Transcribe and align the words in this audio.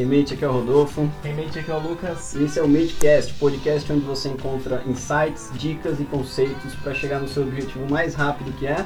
Hey 0.00 0.06
mate, 0.06 0.32
aqui 0.32 0.42
é 0.42 0.48
o 0.48 0.52
Rodolfo. 0.52 1.10
Hey 1.22 1.34
mate, 1.34 1.58
aqui 1.58 1.70
é 1.70 1.74
o 1.74 1.78
Lucas. 1.78 2.34
E 2.34 2.44
esse 2.44 2.58
é 2.58 2.62
o 2.62 2.66
Matecast, 2.66 3.34
podcast 3.34 3.92
onde 3.92 4.00
você 4.06 4.30
encontra 4.30 4.82
insights, 4.86 5.50
dicas 5.52 6.00
e 6.00 6.04
conceitos 6.04 6.74
para 6.76 6.94
chegar 6.94 7.20
no 7.20 7.28
seu 7.28 7.42
objetivo 7.42 7.86
mais 7.86 8.14
rápido 8.14 8.50
que 8.58 8.66
é 8.66 8.82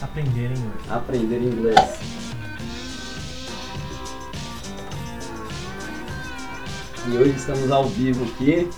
Aprender 0.00 0.52
inglês. 0.52 0.88
aprender 0.88 1.38
inglês. 1.40 1.98
E 7.08 7.16
hoje 7.16 7.34
estamos 7.34 7.68
ao 7.72 7.86
vivo 7.86 8.24
aqui 8.32 8.70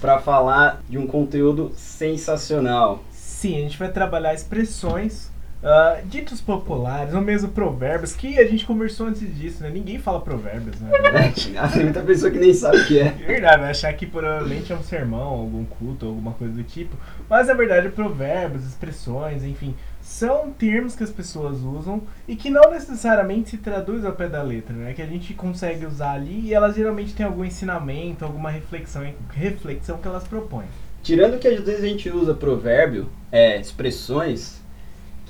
para 0.00 0.18
falar 0.18 0.82
de 0.88 0.98
um 0.98 1.06
conteúdo 1.06 1.70
sensacional. 1.76 3.04
Sim, 3.12 3.56
a 3.56 3.60
gente 3.60 3.78
vai 3.78 3.92
trabalhar 3.92 4.34
expressões, 4.34 5.30
ah, 5.62 6.00
ditos 6.04 6.40
populares, 6.40 7.14
ou 7.14 7.20
mesmo 7.20 7.48
provérbios, 7.48 8.14
que 8.14 8.38
a 8.38 8.46
gente 8.46 8.64
conversou 8.64 9.08
antes 9.08 9.20
disso, 9.36 9.62
né? 9.62 9.70
Ninguém 9.70 9.98
fala 9.98 10.20
provérbios, 10.20 10.80
né? 10.80 10.90
Ah, 11.58 11.68
Tem 11.68 11.84
muita 11.84 12.00
pessoa 12.00 12.30
que 12.30 12.38
nem 12.38 12.54
sabe 12.54 12.78
o 12.78 12.86
que 12.86 12.98
é. 12.98 13.08
É 13.08 13.26
verdade, 13.26 13.60
vai 13.60 13.70
achar 13.70 13.92
que 13.92 14.06
provavelmente 14.06 14.72
é 14.72 14.76
um 14.76 14.82
sermão, 14.82 15.28
algum 15.28 15.64
culto, 15.64 16.06
alguma 16.06 16.32
coisa 16.32 16.54
do 16.54 16.62
tipo. 16.62 16.96
Mas 17.28 17.48
na 17.48 17.54
verdade, 17.54 17.90
provérbios, 17.90 18.64
expressões, 18.64 19.44
enfim, 19.44 19.74
são 20.00 20.50
termos 20.50 20.96
que 20.96 21.04
as 21.04 21.10
pessoas 21.10 21.60
usam 21.60 22.02
e 22.26 22.34
que 22.36 22.48
não 22.48 22.70
necessariamente 22.70 23.50
se 23.50 23.58
traduz 23.58 24.04
ao 24.04 24.12
pé 24.12 24.28
da 24.28 24.42
letra, 24.42 24.74
né? 24.74 24.94
Que 24.94 25.02
a 25.02 25.06
gente 25.06 25.34
consegue 25.34 25.84
usar 25.84 26.12
ali 26.12 26.40
e 26.40 26.54
elas 26.54 26.74
geralmente 26.74 27.14
têm 27.14 27.26
algum 27.26 27.44
ensinamento, 27.44 28.24
alguma 28.24 28.50
reflexão, 28.50 29.02
reflexão 29.30 29.98
que 29.98 30.08
elas 30.08 30.24
propõem. 30.24 30.66
Tirando 31.02 31.38
que 31.38 31.48
às 31.48 31.60
vezes 31.60 31.84
a 31.84 31.86
gente 31.86 32.10
usa 32.10 32.34
provérbio, 32.34 33.08
é, 33.32 33.58
expressões 33.58 34.59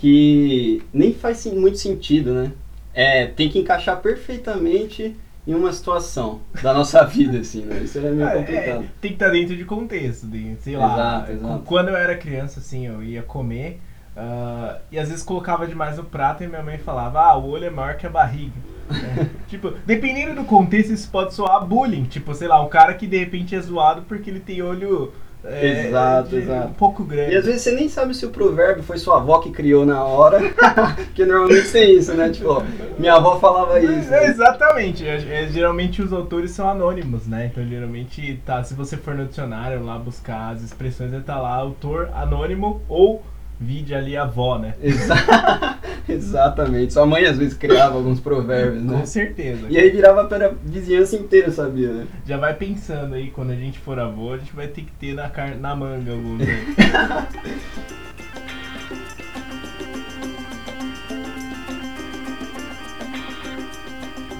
que 0.00 0.82
nem 0.92 1.12
faz 1.12 1.44
muito 1.46 1.78
sentido, 1.78 2.32
né? 2.32 2.52
É, 2.94 3.26
tem 3.26 3.48
que 3.48 3.58
encaixar 3.58 4.00
perfeitamente 4.00 5.14
em 5.46 5.54
uma 5.54 5.72
situação 5.72 6.40
da 6.62 6.72
nossa 6.72 7.04
vida, 7.06 7.38
assim, 7.38 7.62
né? 7.62 7.80
Isso 7.84 7.98
é 7.98 8.10
meio 8.10 8.26
Ah, 8.26 8.32
complicado. 8.32 8.82
é, 8.84 8.88
tem 9.00 9.10
que 9.10 9.16
estar 9.16 9.28
dentro 9.28 9.56
de 9.56 9.64
contexto, 9.64 10.26
de, 10.26 10.56
sei 10.60 10.76
lá. 10.76 10.94
Exato, 10.94 11.32
exato. 11.32 11.62
Quando 11.64 11.88
eu 11.88 11.96
era 11.96 12.16
criança, 12.16 12.60
assim, 12.60 12.86
eu 12.86 13.02
ia 13.02 13.22
comer 13.22 13.80
ah, 14.16 14.78
e 14.90 14.98
às 14.98 15.08
vezes 15.08 15.22
colocava 15.22 15.66
demais 15.66 15.98
no 15.98 16.04
prato 16.04 16.42
e 16.42 16.46
minha 16.48 16.62
mãe 16.62 16.78
falava, 16.78 17.20
ah, 17.20 17.36
o 17.36 17.48
olho 17.50 17.64
é 17.66 17.70
maior 17.70 17.96
que 17.96 18.06
a 18.06 18.10
barriga. 18.10 18.52
É, 18.90 19.26
tipo, 19.48 19.70
dependendo 19.86 20.34
do 20.34 20.44
contexto, 20.44 20.92
isso 20.92 21.10
pode 21.10 21.34
soar 21.34 21.64
bullying. 21.66 22.04
Tipo, 22.04 22.34
sei 22.34 22.48
lá, 22.48 22.60
um 22.64 22.68
cara 22.68 22.94
que 22.94 23.06
de 23.06 23.18
repente 23.18 23.54
é 23.54 23.60
zoado 23.60 24.02
porque 24.02 24.30
ele 24.30 24.40
tem 24.40 24.62
olho. 24.62 25.12
É, 25.44 25.86
Exato, 25.86 26.36
exato. 26.36 26.68
Um 26.68 26.74
pouco 26.74 27.02
grande. 27.04 27.32
E 27.32 27.36
às 27.36 27.46
vezes 27.46 27.62
você 27.62 27.72
nem 27.72 27.88
sabe 27.88 28.14
se 28.14 28.26
o 28.26 28.30
provérbio 28.30 28.82
foi 28.82 28.98
sua 28.98 29.16
avó 29.16 29.38
que 29.38 29.50
criou 29.50 29.86
na 29.86 30.04
hora, 30.04 30.38
porque 31.06 31.24
normalmente 31.24 31.72
tem 31.72 31.96
isso, 31.96 32.12
né? 32.14 32.28
Tipo, 32.28 32.50
ó, 32.50 32.62
minha 32.98 33.14
avó 33.14 33.38
falava 33.38 33.80
isso. 33.80 34.12
É, 34.12 34.20
né? 34.20 34.26
exatamente. 34.26 35.06
É, 35.06 35.44
é, 35.44 35.48
geralmente 35.48 36.02
os 36.02 36.12
autores 36.12 36.50
são 36.50 36.68
anônimos, 36.68 37.26
né? 37.26 37.50
Então 37.50 37.66
geralmente 37.66 38.40
tá, 38.44 38.62
se 38.62 38.74
você 38.74 38.96
for 38.96 39.14
no 39.14 39.26
dicionário 39.26 39.82
lá 39.82 39.98
buscar 39.98 40.50
as 40.50 40.62
expressões, 40.62 41.10
vai 41.10 41.20
estar 41.20 41.40
lá 41.40 41.54
autor 41.54 42.10
anônimo 42.14 42.82
ou 42.88 43.22
vide 43.60 43.94
ali 43.94 44.16
avó, 44.16 44.58
né? 44.58 44.74
Exa- 44.82 45.76
Exatamente. 46.08 46.92
Sua 46.94 47.04
mãe 47.06 47.24
às 47.26 47.36
vezes 47.36 47.54
criava 47.54 47.96
alguns 47.96 48.18
provérbios, 48.18 48.82
né? 48.82 48.98
Com 48.98 49.06
certeza. 49.06 49.66
E 49.68 49.76
aí 49.78 49.90
virava 49.90 50.24
para 50.24 50.46
a 50.46 50.52
vizinhança 50.64 51.14
inteira, 51.16 51.50
sabia, 51.52 51.92
né? 51.92 52.06
Já 52.26 52.38
vai 52.38 52.54
pensando 52.54 53.14
aí, 53.14 53.30
quando 53.30 53.50
a 53.50 53.54
gente 53.56 53.78
for 53.78 53.98
avô, 53.98 54.32
a 54.32 54.38
gente 54.38 54.54
vai 54.56 54.66
ter 54.66 54.82
que 54.82 54.92
ter 54.92 55.14
na, 55.14 55.28
car... 55.28 55.56
na 55.58 55.76
manga 55.76 56.10
alguns 56.10 56.40
aí. 56.48 56.74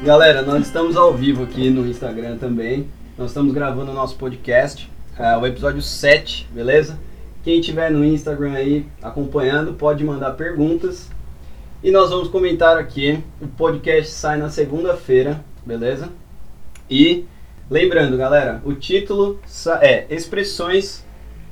Galera, 0.02 0.42
nós 0.42 0.66
estamos 0.66 0.96
ao 0.96 1.12
vivo 1.14 1.42
aqui 1.44 1.68
no 1.70 1.86
Instagram 1.86 2.38
também. 2.38 2.88
Nós 3.18 3.30
estamos 3.30 3.52
gravando 3.52 3.90
o 3.90 3.94
nosso 3.94 4.16
podcast, 4.16 4.90
é, 5.18 5.36
o 5.36 5.46
episódio 5.46 5.82
7, 5.82 6.48
beleza? 6.52 6.98
Quem 7.42 7.60
tiver 7.60 7.90
no 7.90 8.04
Instagram 8.04 8.52
aí 8.52 8.86
acompanhando 9.02 9.72
pode 9.72 10.04
mandar 10.04 10.32
perguntas. 10.32 11.08
E 11.82 11.90
nós 11.90 12.10
vamos 12.10 12.28
comentar 12.28 12.76
aqui. 12.76 13.24
O 13.40 13.46
podcast 13.46 14.12
sai 14.12 14.36
na 14.36 14.50
segunda-feira, 14.50 15.42
beleza? 15.64 16.10
E 16.90 17.24
lembrando, 17.70 18.18
galera, 18.18 18.60
o 18.62 18.74
título 18.74 19.40
é 19.80 20.04
Expressões. 20.10 21.02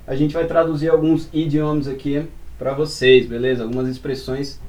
A 0.06 0.14
gente 0.14 0.34
vai 0.34 0.46
traduzir 0.46 0.90
alguns 0.90 1.28
idiomas 1.32 1.88
aqui 1.88 2.28
para 2.58 2.74
vocês, 2.74 3.26
beleza? 3.26 3.62
Algumas 3.62 3.88
expressões 3.88 4.60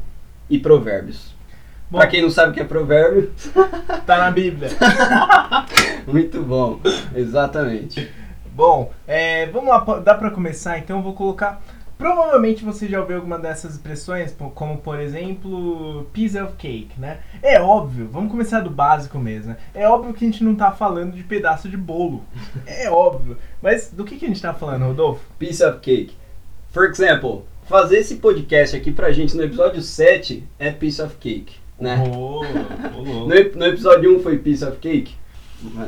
e 0.50 0.58
provérbios. 0.58 1.36
Bom, 1.92 1.98
Pra 1.98 2.08
quem 2.08 2.22
não 2.22 2.30
sabe 2.30 2.52
o 2.52 2.54
que 2.54 2.62
é 2.62 2.64
provérbio, 2.64 3.32
tá 4.06 4.20
na 4.20 4.32
Bíblia. 4.32 4.70
muito 6.08 6.42
bom. 6.44 6.80
Exatamente. 7.14 8.10
Bom, 8.60 8.92
é, 9.08 9.46
vamos 9.46 9.70
lá, 9.70 9.80
dá 10.02 10.14
pra 10.16 10.30
começar? 10.32 10.78
Então 10.80 10.98
eu 10.98 11.02
vou 11.02 11.14
colocar. 11.14 11.62
Provavelmente 11.98 12.62
você 12.62 12.90
já 12.90 13.00
ouviu 13.00 13.16
alguma 13.16 13.40
dessas 13.40 13.76
expressões, 13.76 14.36
como 14.54 14.80
por 14.80 15.00
exemplo, 15.00 16.10
piece 16.12 16.38
of 16.38 16.56
cake, 16.58 16.92
né? 16.98 17.22
É 17.42 17.62
óbvio, 17.62 18.10
vamos 18.12 18.30
começar 18.30 18.60
do 18.60 18.70
básico 18.70 19.18
mesmo. 19.18 19.52
né? 19.52 19.58
É 19.74 19.88
óbvio 19.88 20.14
que 20.14 20.26
a 20.26 20.28
gente 20.28 20.44
não 20.44 20.56
tá 20.56 20.74
falando 20.74 21.14
de 21.14 21.24
pedaço 21.24 21.70
de 21.70 21.78
bolo. 21.78 22.22
É 22.68 22.92
óbvio. 22.92 23.38
Mas 23.62 23.92
do 23.94 24.04
que, 24.04 24.18
que 24.18 24.26
a 24.26 24.28
gente 24.28 24.42
tá 24.42 24.54
falando, 24.54 24.88
Rodolfo? 24.88 25.26
Piece 25.40 25.64
of 25.64 25.80
cake. 25.80 26.18
For 26.68 26.84
example, 26.84 27.44
fazer 27.64 28.00
esse 28.00 28.18
podcast 28.18 28.76
aqui 28.76 28.92
pra 28.92 29.14
gente 29.14 29.38
no 29.38 29.44
episódio 29.44 29.82
7 29.82 30.46
é 30.60 30.70
piece 30.70 31.02
of 31.02 31.16
cake, 31.16 31.56
né? 31.80 32.04
Ô, 32.06 32.42
ô, 32.42 33.02
louco. 33.02 33.30
No, 33.30 33.56
no 33.56 33.66
episódio 33.66 34.18
1 34.18 34.22
foi 34.22 34.38
piece 34.38 34.66
of 34.66 34.76
cake? 34.80 35.16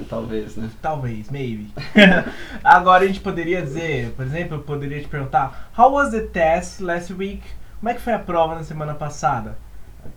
Talvez, 0.09 0.56
né? 0.58 0.70
Talvez, 0.82 1.30
maybe. 1.30 1.72
Agora 2.64 3.04
a 3.04 3.08
gente 3.08 3.20
poderia 3.22 3.62
dizer, 3.62 4.12
por 4.12 4.26
exemplo, 4.26 4.58
eu 4.58 4.62
poderia 4.62 5.02
te 5.02 5.08
perguntar: 5.08 5.72
How 5.78 5.92
was 5.94 6.12
the 6.12 6.22
test 6.22 6.82
last 6.82 7.14
week? 7.14 7.42
Como 7.80 7.90
é 7.90 7.94
que 7.94 8.02
foi 8.02 8.14
a 8.14 8.20
prova 8.20 8.56
na 8.56 8.64
semana 8.64 8.94
passada? 8.94 9.58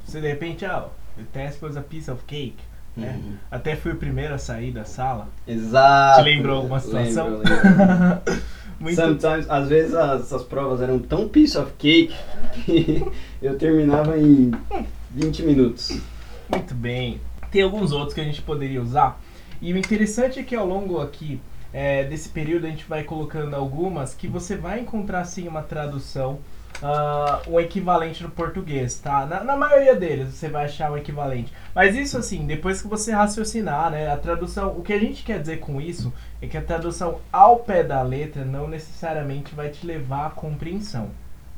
Você 0.04 0.20
de 0.20 0.28
repente, 0.28 0.64
ah, 0.64 0.87
the 1.16 1.25
test 1.32 1.62
was 1.62 1.76
a 1.76 1.81
piece 1.82 2.10
of 2.10 2.22
cake. 2.26 2.56
né? 2.97 3.20
Uhum. 3.22 3.34
Até 3.50 3.76
fui 3.76 3.93
o 3.93 3.97
primeiro 3.97 4.34
a 4.34 4.38
sair 4.38 4.70
da 4.72 4.84
sala. 4.84 5.28
Exato. 5.47 6.22
Te 6.22 6.25
lembrou 6.31 6.56
alguma 6.59 6.81
situação? 6.81 7.38
Lembro, 7.38 7.48
lembro. 7.48 8.44
Muito 8.81 8.97
Sometimes, 8.97 9.48
às 9.48 9.69
vezes 9.69 9.94
as- 9.94 10.22
essas 10.22 10.43
provas 10.43 10.81
eram 10.82 10.98
tão 10.98 11.28
piece 11.28 11.56
of 11.56 11.72
cake 11.78 12.12
que 12.64 13.06
eu 13.41 13.56
terminava 13.56 14.19
em 14.19 14.50
20 15.10 15.43
minutos. 15.44 16.00
Muito 16.50 16.75
bem. 16.75 17.20
Tem 17.53 17.62
alguns 17.62 17.93
outros 17.93 18.12
que 18.14 18.20
a 18.20 18.25
gente 18.25 18.43
poderia 18.43 18.82
usar. 18.82 19.19
E 19.64 19.72
o 19.72 19.78
interessante 19.78 20.38
é 20.38 20.42
que 20.42 20.54
ao 20.54 20.66
longo 20.66 21.00
aqui 21.00 21.41
é, 21.72 22.04
desse 22.04 22.28
período 22.28 22.66
a 22.66 22.69
gente 22.69 22.84
vai 22.84 23.02
colocando 23.02 23.56
algumas 23.56 24.12
que 24.12 24.28
você 24.28 24.58
vai 24.58 24.80
encontrar 24.80 25.25
sim 25.25 25.48
uma 25.48 25.62
tradução, 25.62 26.38
ah, 26.82 27.41
um 27.48 27.58
equivalente 27.58 28.22
no 28.22 28.28
português, 28.28 28.98
tá? 28.98 29.25
Na, 29.25 29.42
na 29.42 29.56
maioria 29.56 29.97
deles 29.97 30.34
você 30.34 30.50
vai 30.50 30.66
achar 30.66 30.92
um 30.92 30.98
equivalente. 30.98 31.50
Mas 31.75 31.97
isso 31.97 32.19
assim, 32.19 32.47
depois 32.47 32.82
que 32.82 32.88
você 32.88 33.10
raciocinar, 33.10 33.91
né? 33.91 34.12
A 34.12 34.19
tradução, 34.19 34.69
o 34.76 34.82
que 34.82 34.92
a 34.92 35.00
gente 35.00 35.25
quer 35.25 35.41
dizer 35.41 35.60
com 35.60 35.81
isso 35.81 36.12
é 36.42 36.46
que 36.46 36.58
a 36.58 36.62
tradução 36.62 37.20
ao 37.32 37.60
pé 37.60 37.82
da 37.82 38.02
letra 38.02 38.44
não 38.44 38.69
necessariamente 38.69 39.54
vai 39.54 39.70
te 39.70 39.86
levar 39.86 40.26
à 40.26 40.31
compreensão. 40.31 41.08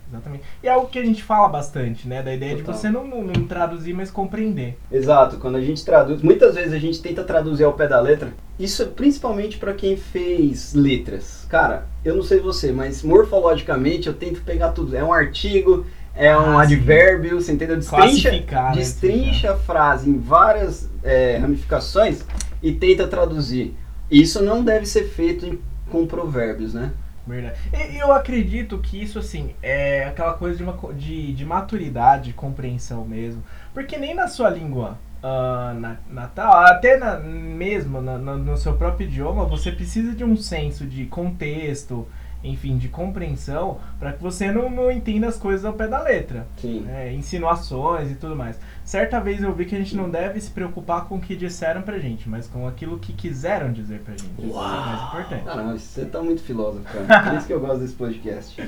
Exatamente. 0.08 0.44
E 0.62 0.68
é 0.68 0.70
algo 0.70 0.88
que 0.88 0.98
a 0.98 1.04
gente 1.04 1.22
fala 1.22 1.48
bastante, 1.48 2.06
né? 2.06 2.22
Da 2.22 2.32
ideia 2.32 2.56
Total. 2.56 2.74
de 2.74 2.80
você 2.80 2.88
não, 2.88 3.06
não, 3.06 3.44
traduzir, 3.44 3.92
mas 3.92 4.10
compreender. 4.10 4.78
Exato, 4.90 5.36
quando 5.38 5.56
a 5.56 5.60
gente 5.60 5.84
traduz, 5.84 6.22
muitas 6.22 6.54
vezes 6.54 6.72
a 6.72 6.78
gente 6.78 7.00
tenta 7.02 7.24
traduzir 7.24 7.64
ao 7.64 7.72
pé 7.72 7.88
da 7.88 8.00
letra. 8.00 8.32
Isso 8.58 8.82
é 8.82 8.86
principalmente 8.86 9.58
pra 9.58 9.72
quem 9.74 9.96
fez 9.96 10.72
letras. 10.74 11.44
Cara, 11.48 11.86
eu 12.04 12.14
não 12.14 12.22
sei 12.22 12.38
você, 12.40 12.70
mas 12.72 13.02
morfologicamente 13.02 14.06
eu 14.06 14.14
tento 14.14 14.42
pegar 14.42 14.70
tudo. 14.70 14.96
É 14.96 15.02
um 15.02 15.12
artigo, 15.12 15.84
é 16.14 16.36
um 16.36 16.56
Ah, 16.58 16.66
sim. 16.66 16.74
advérbio, 16.74 17.40
você 17.40 17.52
entendeu? 17.52 17.76
Destrincha, 17.76 18.30
né? 18.30 18.72
destrincha 18.74 19.52
a 19.52 19.56
frase 19.56 20.08
em 20.08 20.18
várias 20.18 20.88
é, 21.02 21.36
ramificações 21.36 22.24
e 22.62 22.72
tenta 22.72 23.06
traduzir. 23.06 23.74
Isso 24.10 24.42
não 24.42 24.62
deve 24.64 24.86
ser 24.86 25.04
feito 25.08 25.44
em- 25.46 25.58
com 25.90 26.06
provérbios, 26.06 26.74
né? 26.74 26.92
Verdade. 27.26 27.58
E 27.92 27.96
eu 27.98 28.12
acredito 28.12 28.78
que 28.78 29.02
isso, 29.02 29.18
assim, 29.18 29.54
é 29.62 30.04
aquela 30.04 30.34
coisa 30.34 30.56
de, 30.56 30.62
uma, 30.62 30.76
de, 30.94 31.32
de 31.32 31.44
maturidade, 31.44 32.24
de 32.26 32.32
compreensão 32.32 33.04
mesmo. 33.04 33.42
Porque 33.74 33.98
nem 33.98 34.14
na 34.14 34.28
sua 34.28 34.48
língua 34.48 34.96
ah, 35.22 35.74
na- 35.76 35.96
natal, 36.08 36.52
até 36.66 36.96
na, 36.96 37.18
mesmo 37.18 38.00
na- 38.00 38.16
na- 38.18 38.36
no 38.36 38.56
seu 38.56 38.74
próprio 38.76 39.08
idioma, 39.08 39.44
você 39.44 39.72
precisa 39.72 40.14
de 40.14 40.22
um 40.22 40.36
senso 40.36 40.86
de 40.86 41.06
contexto, 41.06 42.06
enfim, 42.44 42.76
de 42.76 42.88
compreensão, 42.88 43.78
para 43.98 44.12
que 44.12 44.22
você 44.22 44.50
não, 44.52 44.70
não 44.70 44.90
entenda 44.90 45.26
as 45.26 45.36
coisas 45.36 45.64
ao 45.64 45.72
pé 45.72 45.88
da 45.88 46.00
letra. 46.02 46.46
Sim. 46.56 46.80
né, 46.80 47.12
insinuações 47.12 48.10
e 48.10 48.14
tudo 48.14 48.36
mais. 48.36 48.58
Certa 48.84 49.18
vez 49.20 49.42
eu 49.42 49.52
vi 49.52 49.64
que 49.64 49.74
a 49.74 49.78
gente 49.78 49.96
não 49.96 50.08
deve 50.08 50.40
se 50.40 50.50
preocupar 50.50 51.06
com 51.06 51.16
o 51.16 51.20
que 51.20 51.34
disseram 51.34 51.82
pra 51.82 51.98
gente, 51.98 52.28
mas 52.28 52.46
com 52.46 52.66
aquilo 52.68 52.98
que 52.98 53.12
quiseram 53.12 53.72
dizer 53.72 54.00
pra 54.00 54.12
gente. 54.12 54.30
Isso 54.38 54.48
é 54.48 54.60
o 54.60 54.86
mais 54.86 55.02
importante. 55.02 55.44
Caramba, 55.44 55.78
você 55.78 56.04
tá 56.04 56.22
muito 56.22 56.42
filósofo, 56.42 56.84
cara. 56.84 57.22
Por 57.30 57.36
isso 57.38 57.46
que 57.46 57.52
eu 57.52 57.60
gosto 57.60 57.78
desse 57.80 57.94
podcast. 57.94 58.62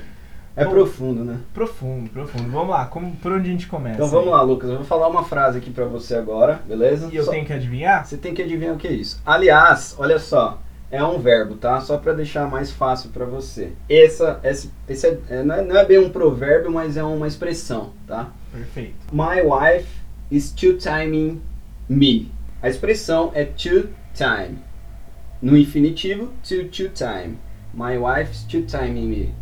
É 0.56 0.64
Bom, 0.64 0.70
profundo, 0.72 1.22
né? 1.24 1.38
Profundo, 1.54 2.10
profundo. 2.10 2.50
Vamos 2.50 2.70
lá, 2.70 2.84
como, 2.86 3.12
por 3.16 3.30
onde 3.30 3.48
a 3.48 3.52
gente 3.52 3.68
começa? 3.68 3.94
Então 3.94 4.08
vamos 4.08 4.30
lá, 4.30 4.42
Lucas. 4.42 4.68
Eu 4.68 4.76
vou 4.78 4.84
falar 4.84 5.06
uma 5.06 5.22
frase 5.22 5.58
aqui 5.58 5.70
pra 5.70 5.84
você 5.84 6.16
agora, 6.16 6.60
beleza? 6.66 7.08
E 7.12 7.16
eu 7.16 7.24
Só- 7.24 7.30
tenho 7.30 7.46
que 7.46 7.52
adivinhar? 7.52 8.04
Você 8.04 8.16
tem 8.16 8.34
que 8.34 8.42
adivinhar 8.42 8.74
o 8.74 8.76
que 8.76 8.88
é 8.88 8.92
isso. 8.92 9.22
Aliás, 9.24 9.94
olha 10.00 10.18
só, 10.18 10.58
é 10.90 11.02
um 11.04 11.18
verbo, 11.18 11.56
tá? 11.56 11.80
Só 11.80 11.98
pra 11.98 12.12
deixar 12.12 12.48
mais 12.50 12.70
fácil 12.70 13.10
pra 13.10 13.24
você. 13.24 13.72
Essa, 13.88 14.40
esse, 14.42 14.70
esse 14.88 15.06
é- 15.06 15.18
é- 15.28 15.42
não, 15.42 15.54
é, 15.54 15.62
não 15.62 15.76
é 15.76 15.84
bem 15.84 15.98
um 15.98 16.10
provérbio, 16.10 16.70
mas 16.70 16.96
é 16.96 17.02
uma 17.04 17.26
expressão, 17.26 17.92
tá? 18.06 18.30
Perfeito. 18.52 18.94
My 19.12 19.40
wife 19.42 19.88
is 20.30 20.50
two-timing 20.52 21.40
me. 21.88 22.30
A 22.62 22.68
expressão 22.68 23.30
é 23.34 23.44
two-time. 23.44 24.58
No 25.40 25.56
infinitivo, 25.56 26.32
to 26.42 26.64
two-time. 26.68 27.38
My 27.74 27.96
wife 27.98 28.32
is 28.32 28.42
two-timing 28.44 29.06
me. 29.08 29.34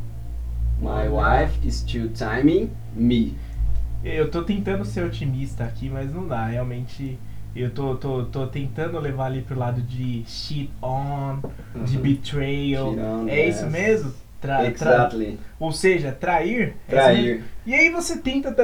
My 0.78 1.08
wife 1.08 1.58
is 1.66 1.80
two-timing 1.82 2.70
me. 2.94 3.34
Eu 4.04 4.30
tô 4.30 4.42
tentando 4.42 4.84
ser 4.84 5.04
otimista 5.04 5.64
aqui, 5.64 5.88
mas 5.88 6.12
não 6.12 6.28
dá. 6.28 6.46
Realmente, 6.46 7.18
eu 7.62 7.70
tô, 7.70 7.94
tô, 7.96 8.24
tô 8.24 8.46
tentando 8.46 8.98
levar 9.00 9.26
ali 9.26 9.42
pro 9.42 9.58
lado 9.58 9.80
de 9.82 10.22
shit 10.26 10.70
on, 10.82 11.38
de 11.84 11.96
Uhum. 11.96 12.02
betrayal. 12.02 12.94
Cheat 12.94 13.00
on, 13.06 13.28
é 13.28 13.48
isso 13.48 13.66
mesmo? 13.66 14.12
Tra, 14.40 14.58
tra- 14.58 14.68
Exactly. 14.68 15.38
ou 15.58 15.72
seja, 15.72 16.12
trair? 16.12 16.74
É? 16.88 16.90
Trair. 16.90 17.42
E 17.64 17.74
aí 17.74 17.88
você 17.90 18.18
tenta. 18.18 18.54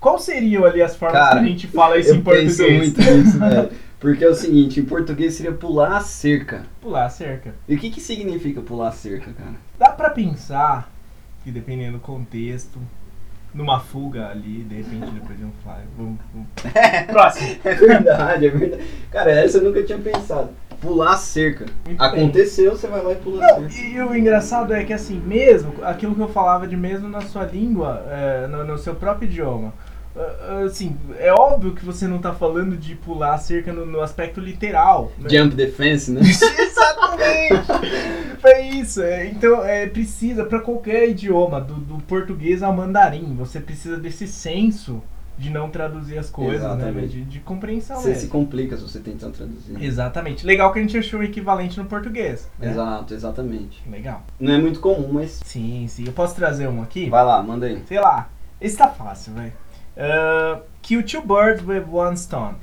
Qual 0.00 0.18
seriam 0.18 0.64
ali 0.64 0.80
as 0.82 0.96
formas 0.96 1.18
Cara, 1.20 1.38
que 1.40 1.44
a 1.44 1.48
gente 1.48 1.66
fala 1.68 1.98
isso 1.98 2.10
Eu 2.10 2.16
em 2.16 2.22
português? 2.22 2.56
penso 2.56 2.72
muito 2.72 3.00
nisso, 3.00 3.38
velho. 3.40 3.70
Porque 4.00 4.24
é 4.24 4.28
o 4.28 4.34
seguinte, 4.34 4.80
em 4.80 4.84
português 4.84 5.34
seria 5.34 5.52
pular 5.52 5.96
a 5.96 6.00
cerca. 6.00 6.64
Pular 6.80 7.04
a 7.04 7.10
cerca. 7.10 7.54
E 7.68 7.74
o 7.76 7.78
que, 7.78 7.88
que 7.90 8.00
significa 8.00 8.60
pular 8.60 8.88
a 8.88 8.92
cerca, 8.92 9.32
cara? 9.32 9.54
Dá 9.78 9.90
pra 9.90 10.10
pensar 10.10 10.90
que 11.44 11.52
dependendo 11.52 11.98
do 11.98 12.00
contexto, 12.00 12.80
numa 13.54 13.80
fuga 13.80 14.28
ali, 14.28 14.64
de 14.64 14.76
repente 14.76 15.10
depois 15.10 15.38
de 15.38 15.44
um 15.44 15.52
fly. 15.62 15.82
Vamos, 15.96 16.18
vamos. 16.32 16.48
Próximo. 17.10 17.56
É 17.64 17.74
verdade, 17.74 18.46
é 18.46 18.50
verdade. 18.50 18.82
Cara, 19.10 19.30
essa 19.32 19.58
eu 19.58 19.64
nunca 19.64 19.82
tinha 19.82 19.98
pensado. 19.98 20.50
Pular 20.80 21.12
a 21.12 21.16
cerca. 21.16 21.66
Muito 21.86 21.98
bem. 21.98 22.08
Aconteceu, 22.08 22.72
você 22.72 22.88
vai 22.88 23.02
lá 23.02 23.12
e 23.12 23.16
pula 23.16 23.44
a 23.44 23.48
Não, 23.60 23.70
cerca. 23.70 23.88
e 23.88 24.02
o 24.02 24.16
engraçado 24.16 24.74
é 24.74 24.82
que 24.82 24.92
assim, 24.92 25.20
mesmo, 25.20 25.74
aquilo 25.82 26.14
que 26.14 26.20
eu 26.20 26.28
falava 26.28 26.66
de 26.66 26.76
mesmo 26.76 27.08
na 27.08 27.20
sua 27.20 27.44
língua, 27.44 28.04
é, 28.10 28.46
no, 28.48 28.64
no 28.64 28.76
seu 28.78 28.94
próprio 28.94 29.26
idioma, 29.28 29.72
assim, 30.66 30.96
é 31.18 31.32
óbvio 31.32 31.72
que 31.72 31.84
você 31.84 32.06
não 32.06 32.18
tá 32.18 32.32
falando 32.34 32.76
de 32.76 32.94
pular 32.96 33.34
a 33.34 33.38
cerca 33.38 33.72
no, 33.72 33.86
no 33.86 34.00
aspecto 34.00 34.40
literal. 34.40 35.12
né? 35.18 35.28
Jump 35.30 35.54
the 35.56 35.68
fence, 35.68 36.10
né? 36.10 36.20
Exatamente! 37.22 38.36
Foi 38.42 38.60
isso. 38.62 39.00
é, 39.02 39.26
então, 39.26 39.64
é, 39.64 39.86
precisa, 39.86 40.44
para 40.44 40.58
qualquer 40.60 41.08
idioma, 41.08 41.60
do, 41.60 41.74
do 41.74 41.98
português 42.02 42.62
ao 42.62 42.72
mandarim, 42.72 43.34
você 43.36 43.60
precisa 43.60 43.96
desse 43.96 44.26
senso 44.26 45.00
de 45.38 45.48
não 45.50 45.70
traduzir 45.70 46.18
as 46.18 46.28
coisas, 46.28 46.76
né? 46.76 46.92
De, 47.06 47.24
de 47.24 47.40
compreensão 47.40 48.00
Você 48.00 48.14
se 48.14 48.28
complica 48.28 48.76
se 48.76 48.82
você 48.82 49.00
tentando 49.00 49.32
traduzir. 49.32 49.82
Exatamente. 49.82 50.44
Legal 50.46 50.72
que 50.72 50.78
a 50.78 50.82
gente 50.82 50.96
achou 50.98 51.20
o 51.20 51.22
equivalente 51.22 51.78
no 51.78 51.86
português. 51.86 52.48
né? 52.58 52.70
Exato, 52.70 53.14
exatamente. 53.14 53.82
Legal. 53.88 54.22
Não 54.38 54.52
é 54.52 54.58
muito 54.58 54.80
comum, 54.80 55.08
mas. 55.12 55.40
Sim, 55.44 55.86
sim. 55.88 56.04
Eu 56.06 56.12
posso 56.12 56.34
trazer 56.34 56.68
um 56.68 56.82
aqui? 56.82 57.08
Vai 57.08 57.24
lá, 57.24 57.42
manda 57.42 57.66
aí. 57.66 57.82
Sei 57.86 57.98
lá. 57.98 58.28
Esse 58.60 58.76
tá 58.76 58.88
fácil, 58.88 59.32
velho. 59.32 59.52
Uh, 59.96 60.62
kill 60.80 61.02
two 61.02 61.22
birds 61.22 61.66
with 61.66 61.84
one 61.90 62.16
stone. 62.16 62.56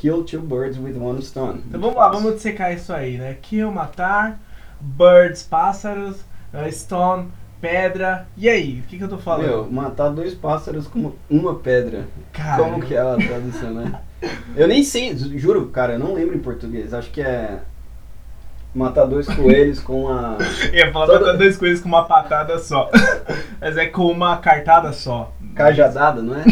Kill 0.00 0.24
two 0.24 0.40
birds 0.40 0.78
with 0.78 0.96
one 0.96 1.22
stone. 1.22 1.62
Então 1.68 1.80
vamos 1.80 1.96
lá, 1.96 2.08
vamos 2.08 2.34
dissecar 2.34 2.72
isso 2.74 2.92
aí, 2.92 3.16
né? 3.16 3.36
Kill, 3.40 3.70
matar, 3.72 4.38
birds, 4.80 5.42
pássaros, 5.42 6.16
uh, 6.52 6.70
stone, 6.70 7.28
pedra. 7.60 8.26
E 8.36 8.48
aí, 8.48 8.80
o 8.80 8.82
que, 8.88 8.98
que 8.98 9.04
eu 9.04 9.08
tô 9.08 9.16
falando? 9.18 9.46
Meu, 9.46 9.70
matar 9.70 10.10
dois 10.10 10.34
pássaros 10.34 10.86
com 10.86 11.12
uma 11.30 11.54
pedra. 11.54 12.04
Cara, 12.32 12.62
Como 12.62 12.82
que 12.82 12.94
é 12.94 13.00
a 13.00 13.16
tradução, 13.16 13.72
né? 13.72 14.00
Eu 14.56 14.66
nem 14.66 14.82
sei, 14.82 15.14
juro, 15.38 15.66
cara, 15.68 15.92
eu 15.92 15.98
não 15.98 16.14
lembro 16.14 16.34
em 16.34 16.40
português. 16.40 16.94
Acho 16.94 17.10
que 17.10 17.20
é 17.20 17.60
matar 18.74 19.04
dois 19.04 19.26
coelhos 19.26 19.78
com 19.78 20.08
a 20.08 20.38
Eu 20.72 20.74
ia 20.86 20.90
falar 20.92 21.06
Toda- 21.06 21.20
matar 21.26 21.36
duas 21.38 21.56
coisas 21.58 21.80
com 21.80 21.88
uma 21.88 22.04
patada 22.06 22.58
só. 22.58 22.90
Mas 23.60 23.76
é 23.76 23.86
com 23.86 24.06
uma 24.10 24.38
cartada 24.38 24.92
só. 24.92 25.32
cajadada, 25.54 26.22
não 26.22 26.34
é? 26.34 26.44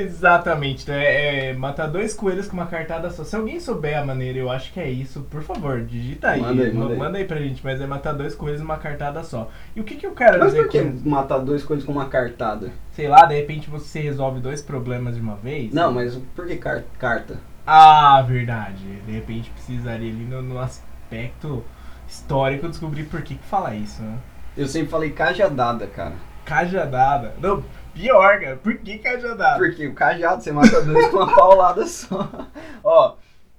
Exatamente. 0.00 0.82
Então 0.82 0.94
é, 0.94 1.52
matar 1.54 1.86
dois 1.86 2.14
coelhos 2.14 2.46
com 2.48 2.54
uma 2.54 2.66
cartada 2.66 3.10
só. 3.10 3.24
Se 3.24 3.34
alguém 3.36 3.58
souber 3.60 3.98
a 3.98 4.04
maneira, 4.04 4.38
eu 4.38 4.50
acho 4.50 4.72
que 4.72 4.80
é 4.80 4.88
isso, 4.90 5.22
por 5.30 5.42
favor, 5.42 5.82
digita 5.82 6.30
aí. 6.30 6.40
Manda 6.40 6.62
aí, 6.64 6.72
manda 6.72 7.18
aí. 7.18 7.24
pra 7.24 7.38
gente, 7.38 7.62
mas 7.64 7.80
é 7.80 7.86
matar 7.86 8.12
dois 8.12 8.34
coelhos 8.34 8.60
numa 8.60 8.76
cartada 8.78 9.22
só. 9.24 9.50
E 9.74 9.80
o 9.80 9.84
que, 9.84 9.96
que 9.96 10.06
eu 10.06 10.12
quero 10.14 10.38
Mas 10.38 10.50
dizer 10.52 10.62
por 10.64 10.70
que 10.70 10.82
com. 10.82 11.08
matar 11.08 11.38
dois 11.38 11.62
coelhos 11.64 11.84
com 11.84 11.92
uma 11.92 12.08
cartada? 12.08 12.70
Sei 12.92 13.08
lá, 13.08 13.24
de 13.26 13.34
repente 13.34 13.68
você 13.70 14.00
resolve 14.00 14.40
dois 14.40 14.60
problemas 14.62 15.14
de 15.16 15.20
uma 15.20 15.36
vez? 15.36 15.72
Não, 15.72 15.92
mas 15.92 16.16
por 16.34 16.46
que 16.46 16.56
car- 16.56 16.84
carta? 16.98 17.38
Ah, 17.66 18.22
verdade. 18.22 18.84
De 19.06 19.12
repente 19.12 19.50
precisaria 19.50 20.10
ali 20.12 20.24
no, 20.24 20.40
no 20.42 20.58
aspecto 20.58 21.64
histórico 22.08 22.68
descobrir 22.68 23.04
por 23.04 23.22
que, 23.22 23.34
que 23.34 23.44
fala 23.44 23.74
isso, 23.74 24.00
né? 24.02 24.18
Eu 24.56 24.66
sempre 24.68 24.88
falei 24.88 25.10
cajadada, 25.10 25.86
cara. 25.86 26.14
Cajadada. 26.46 27.34
Não, 27.40 27.62
pior, 27.92 28.40
cara. 28.40 28.56
Por 28.56 28.76
que 28.78 28.98
cajadada? 28.98 29.58
Porque 29.58 29.86
o 29.86 29.94
cajado 29.94 30.42
você 30.42 30.52
mata 30.52 30.80
dois 30.80 31.08
com 31.08 31.16
uma 31.16 31.34
paulada 31.34 31.84
só. 31.86 32.30
Ó, 32.82 33.16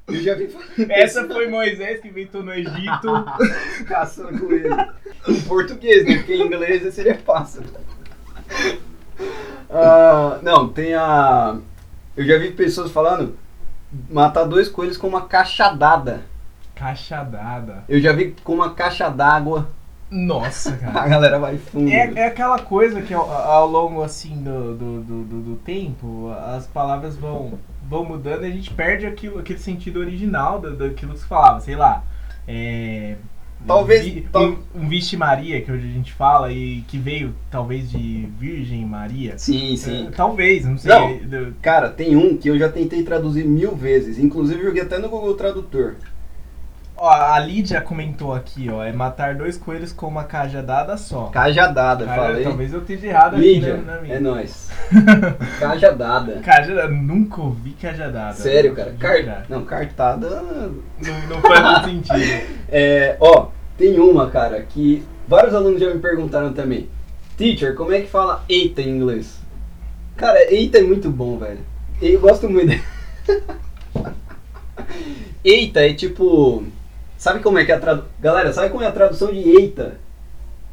eu 0.08 0.22
já 0.22 0.36
vi 0.36 0.56
Essa 0.90 1.28
foi 1.28 1.50
Moisés 1.50 2.00
que 2.00 2.08
inventou 2.08 2.42
no 2.42 2.54
Egito. 2.54 3.26
caçando 3.86 4.40
com 4.40 4.52
ele. 4.54 4.70
Em 5.28 5.42
português, 5.42 6.06
né? 6.06 6.16
Porque 6.16 6.34
em 6.34 6.46
inglês 6.46 6.94
seria 6.94 7.16
pássaro. 7.24 7.66
Ah, 9.70 10.40
não, 10.42 10.70
tem 10.70 10.96
a. 10.96 11.58
Eu 12.16 12.26
já 12.26 12.38
vi 12.38 12.52
pessoas 12.52 12.90
falando 12.90 13.38
matar 14.10 14.46
dois 14.46 14.70
coelhos 14.70 14.98
com 14.98 15.08
uma 15.08 15.28
cachadada. 15.28 16.22
Cachadada. 16.74 17.84
Eu 17.90 18.00
já 18.00 18.14
vi 18.14 18.34
com 18.44 18.54
uma 18.54 18.74
caixa 18.74 19.10
d'água. 19.10 19.70
Nossa, 20.10 20.74
A 20.86 20.92
cara. 20.92 21.08
galera 21.10 21.40
vai 21.40 21.58
fundo. 21.58 21.90
É, 21.90 22.12
é 22.16 22.26
aquela 22.28 22.60
coisa 22.60 23.02
que 23.02 23.14
ao, 23.14 23.30
ao 23.30 23.68
longo 23.68 24.02
assim 24.04 24.42
do, 24.42 24.74
do, 24.76 25.02
do, 25.02 25.24
do- 25.24 25.56
tempo 25.58 26.32
as 26.56 26.66
palavras 26.66 27.18
vão, 27.18 27.60
vão 27.90 28.06
mudando 28.06 28.44
e 28.44 28.48
a 28.48 28.52
gente 28.52 28.74
perde 28.74 29.06
aquilo, 29.06 29.40
aquele 29.40 29.60
sentido 29.60 30.00
original 30.00 30.60
da- 30.62 30.70
daquilo 30.70 31.14
que 31.14 31.20
se 31.20 31.26
falava, 31.28 31.60
sei 31.60 31.76
lá. 31.76 32.04
É, 32.48 33.16
Talvez- 33.66 34.06
vi- 34.06 34.22
tal- 34.32 34.44
um, 34.46 34.58
um 34.76 34.88
Vixe 34.88 35.18
Maria, 35.18 35.60
que 35.62 35.70
hoje 35.72 35.90
a 35.90 35.92
gente 35.92 36.14
fala, 36.14 36.54
e 36.54 36.82
que 36.88 36.98
veio 36.98 37.34
talvez 37.52 37.90
de 37.90 38.30
Virgem 38.40 38.86
Maria. 38.86 39.38
Sim, 39.38 39.76
sim. 39.76 40.08
É, 40.08 40.12
talvez, 40.12 40.64
não 40.64 40.78
sei. 40.78 41.22
Não. 41.28 41.52
Cara, 41.62 41.90
tem 41.90 42.16
um 42.16 42.38
que 42.38 42.48
eu 42.50 42.58
já 42.58 42.70
tentei 42.70 43.04
traduzir 43.04 43.44
mil 43.46 43.76
vezes. 43.76 44.20
Inclusive 44.20 44.62
joguei 44.64 44.84
até 44.84 45.00
no 45.00 45.10
Google 45.10 45.34
Tradutor. 45.34 45.96
Ó, 47.00 47.10
a 47.12 47.38
Lídia 47.40 47.80
comentou 47.80 48.34
aqui, 48.34 48.70
ó, 48.72 48.84
é 48.84 48.92
matar 48.92 49.36
dois 49.36 49.56
coelhos 49.56 49.94
com 49.94 50.08
uma 50.08 50.24
cajadada 50.24 50.98
só. 50.98 51.28
Cajadada, 51.28 52.06
Cara, 52.06 52.22
falei. 52.24 52.44
talvez 52.44 52.74
eu 52.74 52.80
esteja 52.80 53.08
errado 53.08 53.36
aqui 53.36 53.54
Lídia, 53.54 53.78
na 53.78 54.02
minha. 54.02 54.16
é 54.16 54.20
nóis. 54.20 54.72
Cajadada. 55.60 56.40
Cajadada, 56.42 56.88
nunca 56.88 57.40
ouvi 57.40 57.72
cajadada. 57.72 58.34
Sério, 58.34 58.74
cara. 58.74 58.96
Car... 58.98 59.46
Não, 59.48 59.64
cartada. 59.64 60.28
Não, 60.42 61.28
não 61.30 61.42
faz 61.42 61.88
muito 61.88 62.08
sentido. 62.08 62.58
É, 62.70 63.16
ó, 63.22 63.48
tem 63.78 63.98
uma, 64.00 64.30
cara, 64.30 64.62
que 64.62 65.02
vários 65.28 65.54
alunos 65.54 65.80
já 65.80 65.94
me 65.94 66.00
perguntaram 66.00 66.52
também. 66.52 66.90
Teacher, 67.38 67.76
como 67.76 67.94
é 67.94 68.02
que 68.02 68.08
fala 68.08 68.44
eita 68.50 68.82
em 68.82 68.90
inglês? 68.90 69.40
Cara, 70.16 70.52
eita 70.52 70.80
é 70.80 70.82
muito 70.82 71.10
bom, 71.12 71.38
velho. 71.38 71.60
Eu 72.02 72.20
gosto 72.20 72.50
muito. 72.50 72.78
eita 75.46 75.86
é 75.86 75.94
tipo. 75.94 76.66
Sabe 77.18 77.40
como 77.40 77.58
é 77.58 77.66
que 77.66 77.72
é 77.72 77.76
a 77.76 77.80
tradução. 77.80 78.10
Galera, 78.20 78.54
sabe 78.54 78.70
como 78.70 78.84
é 78.84 78.88
a 78.88 78.92
tradução 78.92 79.32
de 79.32 79.40
eita 79.40 80.00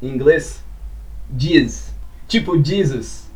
em 0.01 0.09
inglês? 0.09 0.63
Diz. 1.27 1.93
Tipo 2.27 2.63
Jesus. 2.63 3.31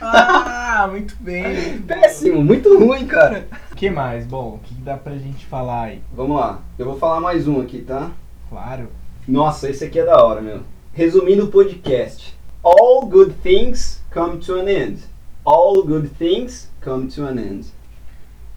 Ah, 0.00 0.86
muito 0.90 1.16
bem. 1.20 1.80
Péssimo, 1.82 2.42
muito 2.42 2.78
ruim, 2.78 3.06
cara. 3.06 3.48
O 3.72 3.74
que 3.74 3.90
mais? 3.90 4.24
Bom, 4.26 4.54
o 4.54 4.58
que 4.60 4.74
dá 4.74 4.96
pra 4.96 5.16
gente 5.16 5.44
falar 5.46 5.82
aí? 5.84 6.02
Vamos 6.14 6.38
lá, 6.38 6.62
eu 6.78 6.86
vou 6.86 6.98
falar 6.98 7.20
mais 7.20 7.48
um 7.48 7.60
aqui, 7.60 7.80
tá? 7.82 8.10
Claro. 8.48 8.88
Nossa, 9.26 9.68
esse 9.68 9.84
aqui 9.84 9.98
é 9.98 10.04
da 10.04 10.24
hora, 10.24 10.40
meu. 10.40 10.60
Resumindo 10.92 11.44
o 11.44 11.50
podcast. 11.50 12.36
All 12.62 13.06
good 13.06 13.34
things 13.42 14.02
come 14.12 14.38
to 14.38 14.54
an 14.54 14.68
end. 14.68 15.02
All 15.44 15.82
good 15.82 16.08
things 16.10 16.70
come 16.80 17.08
to 17.08 17.24
an 17.24 17.38
end. 17.38 17.66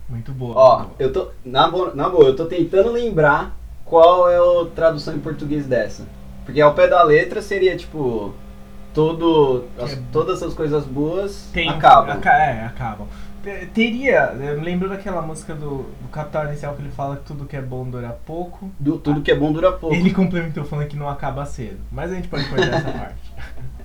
Muito 0.08 0.32
boa. 0.32 0.56
Ó, 0.56 0.78
muito 0.78 0.90
boa. 0.90 0.96
eu 1.00 1.14
tô. 1.14 1.28
Na 1.44 1.70
boa, 1.70 1.94
na 1.94 2.10
boa, 2.10 2.26
eu 2.26 2.36
tô 2.36 2.46
tentando 2.46 2.92
lembrar 2.92 3.59
qual 3.90 4.30
é 4.30 4.38
a 4.38 4.66
tradução 4.76 5.16
em 5.16 5.20
português 5.20 5.66
dessa. 5.66 6.04
Porque 6.46 6.62
ao 6.62 6.74
pé 6.74 6.88
da 6.88 7.04
letra 7.04 7.42
seria 7.42 7.76
tipo. 7.76 8.34
Todo, 8.94 9.66
as- 9.80 9.94
É. 9.94 10.00
todas 10.12 10.42
as 10.42 10.54
coisas 10.54 10.84
boas 10.84 11.48
Tem- 11.54 11.70
acabam. 11.70 12.18
aca- 12.18 12.34
é, 12.34 12.66
acabam. 12.66 13.08
teria, 13.74 14.34
eu 14.40 14.60
lembro 14.62 14.90
daquela 14.90 15.22
música 15.22 15.54
do, 15.54 15.86
do 16.02 16.08
Capital 16.12 16.48
Inicial 16.48 16.74
que 16.76 16.82
ele 16.82 16.90
fala 16.92 17.16
que 17.18 17.24
tudo 17.24 17.46
que 17.46 17.56
é 17.56 17.62
bom 17.62 17.88
dura 17.88 18.10
pouco. 18.26 18.70
Do, 18.80 18.98
tudo 18.98 19.22
que 19.22 19.32
é 19.32 19.36
bom 19.36 19.52
dura 19.54 19.72
pouco. 19.72 19.96
Ele 19.96 20.12
complementou 20.12 20.66
falando 20.66 20.88
que 20.88 20.98
não 20.98 21.08
acaba 21.08 21.46
cedo. 21.46 21.78
Mas 21.92 22.12
a 22.12 22.16
gente 22.16 22.28
pode 22.28 22.50
cortar 22.50 22.68
essa 22.68 22.92
parte. 22.92 23.34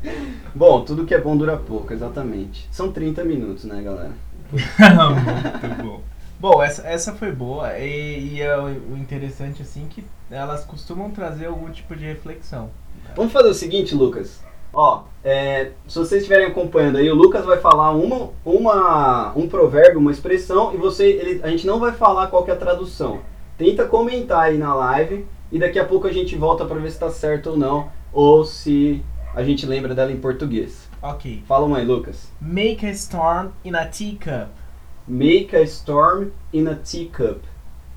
Bom, 0.54 0.82
tudo 0.84 1.04
que 1.06 1.14
é 1.14 1.20
bom 1.20 1.36
dura 1.36 1.56
pouco, 1.56 1.92
exatamente. 1.92 2.68
São 2.70 2.92
30 2.92 3.24
minutos, 3.24 3.64
né, 3.64 3.82
galera? 3.82 4.12
Muito 4.52 5.82
bom. 5.82 6.00
Bom, 6.44 6.62
essa, 6.62 6.86
essa 6.86 7.14
foi 7.14 7.32
boa 7.32 7.78
e, 7.78 8.34
e 8.34 8.42
é 8.42 8.54
o 8.58 8.98
interessante 8.98 9.62
assim 9.62 9.86
que 9.88 10.04
elas 10.30 10.62
costumam 10.62 11.10
trazer 11.10 11.46
algum 11.46 11.70
tipo 11.70 11.96
de 11.96 12.04
reflexão. 12.04 12.68
Vamos 13.16 13.32
fazer 13.32 13.48
o 13.48 13.54
seguinte, 13.54 13.94
Lucas. 13.94 14.44
Ó, 14.70 15.04
é, 15.24 15.70
se 15.88 15.98
vocês 15.98 16.20
estiverem 16.20 16.44
acompanhando 16.44 16.98
aí, 16.98 17.10
o 17.10 17.14
Lucas 17.14 17.46
vai 17.46 17.56
falar 17.60 17.92
uma, 17.92 18.28
uma, 18.44 19.32
um 19.34 19.48
provérbio, 19.48 19.98
uma 19.98 20.10
expressão, 20.10 20.74
e 20.74 20.76
você, 20.76 21.12
ele, 21.12 21.40
a 21.42 21.48
gente 21.48 21.66
não 21.66 21.80
vai 21.80 21.92
falar 21.92 22.26
qual 22.26 22.44
que 22.44 22.50
é 22.50 22.54
a 22.54 22.58
tradução. 22.58 23.20
Tenta 23.56 23.86
comentar 23.86 24.40
aí 24.40 24.58
na 24.58 24.74
live 24.74 25.24
e 25.50 25.58
daqui 25.58 25.78
a 25.78 25.84
pouco 25.86 26.06
a 26.06 26.12
gente 26.12 26.36
volta 26.36 26.66
para 26.66 26.78
ver 26.78 26.90
se 26.90 26.96
está 26.96 27.08
certo 27.08 27.52
ou 27.52 27.56
não, 27.56 27.88
ou 28.12 28.44
se 28.44 29.02
a 29.34 29.42
gente 29.42 29.64
lembra 29.64 29.94
dela 29.94 30.12
em 30.12 30.20
português. 30.20 30.90
Ok. 31.00 31.42
Fala 31.48 31.64
uma 31.64 31.78
aí, 31.78 31.86
Lucas. 31.86 32.30
Make 32.38 32.84
a 32.84 32.90
storm 32.90 33.48
in 33.64 33.74
a 33.74 33.86
teacup. 33.86 34.63
Make 35.06 35.54
a 35.54 35.62
storm 35.62 36.30
in 36.52 36.66
a 36.66 36.74
teacup. 36.74 37.40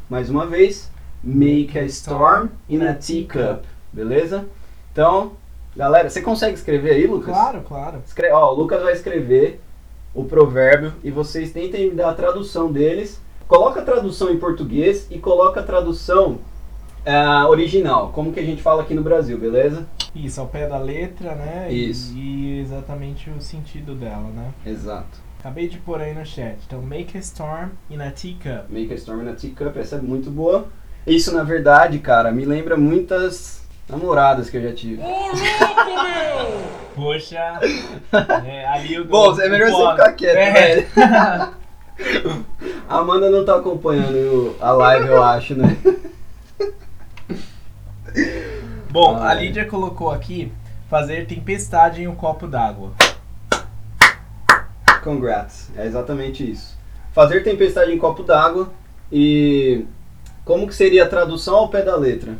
Mais 0.10 0.30
uma 0.30 0.46
vez. 0.46 0.92
Make 1.24 1.78
a 1.78 1.86
storm 1.86 2.50
in 2.70 2.82
a 2.86 2.94
teacup. 2.94 3.66
Beleza? 3.94 4.46
Então, 4.92 5.32
galera, 5.76 6.10
você 6.10 6.22
consegue 6.22 6.56
escrever 6.56 6.92
aí, 6.92 7.08
Lucas? 7.08 7.34
Claro, 7.34 7.62
claro. 7.62 8.02
Escre 8.06 8.30
ó, 8.32 8.52
o 8.52 8.56
Lucas 8.56 8.82
vai 8.82 8.94
escrever 8.94 9.62
o 10.14 10.26
provérbio 10.26 10.94
e 11.04 11.10
vocês 11.10 11.52
tentem 11.52 11.96
dar 11.96 12.10
a 12.10 12.14
tradução 12.14 12.72
deles. 12.72 13.22
Coloca 13.48 13.80
a 13.80 13.86
tradução 13.86 14.30
em 14.30 14.38
português 14.38 15.08
e 15.10 15.18
coloca 15.18 15.62
a 15.62 15.64
tradução 15.64 16.40
ah, 17.06 17.48
original, 17.48 18.10
como 18.10 18.34
que 18.34 18.40
a 18.42 18.44
gente 18.44 18.62
fala 18.62 18.82
aqui 18.82 18.94
no 18.94 19.02
Brasil, 19.02 19.38
beleza? 19.38 19.88
Isso, 20.14 20.42
ao 20.42 20.48
pé 20.48 20.68
da 20.68 20.78
letra, 20.78 21.36
né? 21.36 21.72
Isso. 21.72 22.14
E, 22.14 22.58
e 22.58 22.60
exatamente 22.60 23.30
o 23.30 23.42
sentido 23.42 23.96
dela, 23.96 24.30
né? 24.36 24.52
Exato. 24.66 25.26
Acabei 25.48 25.70
de 25.70 25.77
pôr 25.77 26.01
aí 26.01 26.13
no 26.13 26.25
chat. 26.25 26.58
Então, 26.68 26.82
make 26.82 27.18
a 27.18 27.22
storm 27.22 27.70
in 27.89 28.01
a 28.01 28.12
teacup. 28.12 28.66
Make 28.70 28.92
a 28.92 28.98
storm 28.98 29.22
in 29.22 29.30
a 29.30 29.34
teacup, 29.34 29.80
essa 29.80 29.96
é 29.96 30.01
muito 30.01 30.30
boa. 30.30 30.68
Isso, 31.08 31.34
na 31.34 31.42
verdade, 31.42 32.00
cara, 32.00 32.34
me 32.34 32.44
lembra 32.44 32.75
muitas 32.75 33.66
namoradas 33.88 34.50
que 34.50 34.58
eu 34.58 34.62
já 34.63 34.74
tive. 34.74 35.01
Poxa, 36.94 37.62
é, 38.46 38.68
ali 38.68 38.96
eu 38.96 39.06
Bom, 39.08 39.39
é 39.39 39.48
melhor 39.48 39.72
você 39.72 39.92
ficar 39.92 40.12
quieto, 40.12 40.36
é. 40.36 40.51
velho. 40.51 40.88
A 42.89 42.98
Amanda 42.98 43.30
não 43.30 43.46
tá 43.46 43.56
acompanhando 43.56 44.54
a 44.60 44.72
live, 44.74 45.08
eu 45.08 45.24
acho, 45.24 45.56
né? 45.56 45.77
Bom, 48.92 49.16
Ah, 49.16 49.30
a 49.30 49.36
é. 49.36 49.46
Lídia 49.46 49.66
colocou 49.66 50.12
aqui 50.12 50.51
fazer 50.89 51.25
tempestade 51.25 52.01
em 52.01 52.08
um 52.08 52.16
copo 52.16 52.48
d'água. 52.48 52.92
Congrats, 55.08 55.70
é 55.78 55.86
exatamente 55.86 56.50
isso. 56.50 56.78
Fazer 57.14 57.42
tempestade 57.44 57.92
em 57.94 57.98
copo 57.98 58.24
d'água 58.24 58.72
e 59.12 59.86
como 60.44 60.68
que 60.68 60.76
seria 60.76 61.06
a 61.06 61.08
tradução 61.08 61.56
ao 61.56 61.70
pé 61.70 61.82
da 61.82 61.96
letra? 61.96 62.34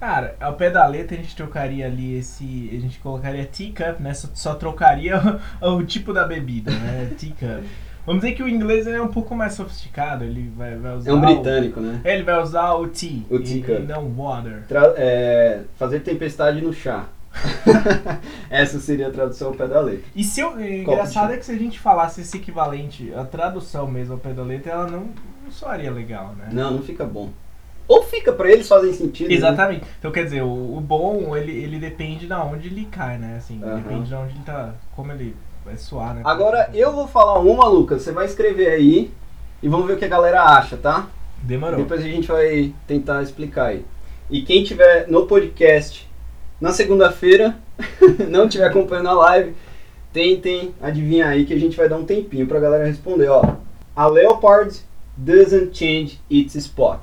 Cara, 0.00 0.34
ao 0.40 0.54
pé 0.54 0.70
da 0.70 0.86
letra 0.86 1.16
a 1.16 1.20
gente 1.20 1.36
trocaria 1.36 1.86
ali 1.86 2.16
esse. 2.18 2.70
A 2.72 2.80
gente 2.80 2.98
colocaria 3.00 3.44
teacup, 3.44 4.02
né? 4.02 4.12
Só, 4.14 4.28
só 4.34 4.54
trocaria 4.54 5.20
o, 5.62 5.74
o 5.76 5.84
tipo 5.84 6.12
da 6.12 6.26
bebida, 6.26 6.70
né? 6.72 7.10
Teacup. 7.20 7.64
Vamos 8.06 8.22
dizer 8.22 8.34
que 8.34 8.42
o 8.42 8.48
inglês 8.48 8.86
ele 8.86 8.96
é 8.96 9.02
um 9.02 9.08
pouco 9.08 9.34
mais 9.36 9.52
sofisticado, 9.52 10.24
ele 10.24 10.50
vai, 10.56 10.74
vai 10.76 10.96
usar. 10.96 11.10
É 11.10 11.14
um 11.14 11.18
o- 11.18 11.20
britânico, 11.20 11.80
né? 11.80 12.00
É, 12.02 12.14
ele 12.14 12.22
vai 12.24 12.42
usar 12.42 12.72
o 12.74 12.88
tea. 12.88 13.20
O 13.30 13.36
e- 13.36 13.42
teacup. 13.44 13.82
E 13.82 13.86
não 13.86 14.08
water. 14.10 14.64
Tra- 14.66 14.94
é, 14.96 15.60
fazer 15.76 16.00
tempestade 16.00 16.60
no 16.62 16.72
chá. 16.72 17.04
Essa 18.50 18.80
seria 18.80 19.08
a 19.08 19.10
tradução 19.10 19.48
ao 19.48 19.54
pé 19.54 19.66
da 19.66 19.80
letra. 19.80 20.04
E 20.14 20.24
se 20.24 20.40
eu, 20.40 20.60
engraçado 20.60 21.32
é 21.32 21.36
que 21.36 21.44
se 21.44 21.52
a 21.52 21.58
gente 21.58 21.78
falasse 21.78 22.20
esse 22.20 22.36
equivalente, 22.36 23.12
a 23.14 23.24
tradução 23.24 23.86
mesmo 23.86 24.14
ao 24.14 24.18
pé 24.18 24.32
da 24.32 24.42
letra, 24.42 24.72
ela 24.72 24.86
não, 24.88 25.08
não 25.44 25.50
soaria 25.50 25.90
legal, 25.90 26.34
né? 26.36 26.48
Não, 26.52 26.72
não 26.72 26.82
fica 26.82 27.04
bom. 27.04 27.30
Ou 27.86 28.04
fica 28.04 28.32
pra 28.32 28.48
eles 28.50 28.68
fazem 28.68 28.92
sentido. 28.92 29.28
né? 29.28 29.34
Exatamente. 29.34 29.84
Então 29.98 30.12
quer 30.12 30.24
dizer, 30.24 30.42
o, 30.42 30.76
o 30.76 30.80
bom, 30.80 31.36
ele, 31.36 31.52
ele 31.52 31.78
depende 31.78 32.26
da 32.26 32.44
onde 32.44 32.68
ele 32.68 32.84
cai, 32.84 33.18
né? 33.18 33.36
Assim, 33.36 33.60
Aham. 33.62 33.76
depende 33.76 34.08
de 34.08 34.14
onde 34.14 34.34
ele 34.34 34.44
tá. 34.44 34.74
Como 34.94 35.10
ele 35.12 35.34
vai 35.64 35.76
soar, 35.76 36.14
né? 36.14 36.22
Agora 36.24 36.70
eu 36.72 36.92
vou 36.92 37.08
falar 37.08 37.38
uma, 37.40 37.66
Lucas. 37.66 38.02
Você 38.02 38.12
vai 38.12 38.26
escrever 38.26 38.68
aí 38.68 39.10
e 39.62 39.68
vamos 39.68 39.86
ver 39.86 39.94
o 39.94 39.96
que 39.96 40.04
a 40.04 40.08
galera 40.08 40.42
acha, 40.42 40.76
tá? 40.76 41.08
Demorou. 41.42 41.78
Depois 41.78 42.00
a 42.00 42.04
gente 42.04 42.28
vai 42.28 42.72
tentar 42.86 43.22
explicar 43.22 43.66
aí. 43.66 43.84
E 44.30 44.42
quem 44.42 44.62
tiver 44.62 45.08
no 45.08 45.26
podcast 45.26 46.08
na 46.60 46.72
segunda-feira, 46.72 47.56
não 48.28 48.48
tiver 48.48 48.66
acompanhando 48.66 49.08
a 49.08 49.14
live, 49.14 49.54
tentem 50.12 50.74
adivinhar 50.80 51.30
aí 51.30 51.46
que 51.46 51.54
a 51.54 51.58
gente 51.58 51.76
vai 51.76 51.88
dar 51.88 51.96
um 51.96 52.04
tempinho 52.04 52.46
pra 52.46 52.60
galera 52.60 52.86
responder, 52.86 53.28
ó. 53.28 53.42
A 53.96 54.06
leopard 54.06 54.76
doesn't 55.16 55.76
change 55.76 56.20
its 56.28 56.54
spot. 56.54 57.00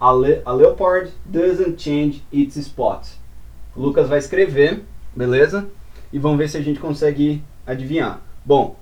A, 0.00 0.12
le 0.12 0.42
a 0.44 0.52
leopard 0.52 1.10
doesn't 1.24 1.80
change 1.82 2.22
its 2.32 2.56
spot. 2.56 3.06
O 3.74 3.80
Lucas 3.80 4.08
vai 4.08 4.18
escrever, 4.18 4.82
beleza? 5.14 5.66
E 6.12 6.18
vamos 6.18 6.38
ver 6.38 6.48
se 6.48 6.56
a 6.56 6.62
gente 6.62 6.78
consegue 6.78 7.42
adivinhar. 7.66 8.20
Bom, 8.44 8.76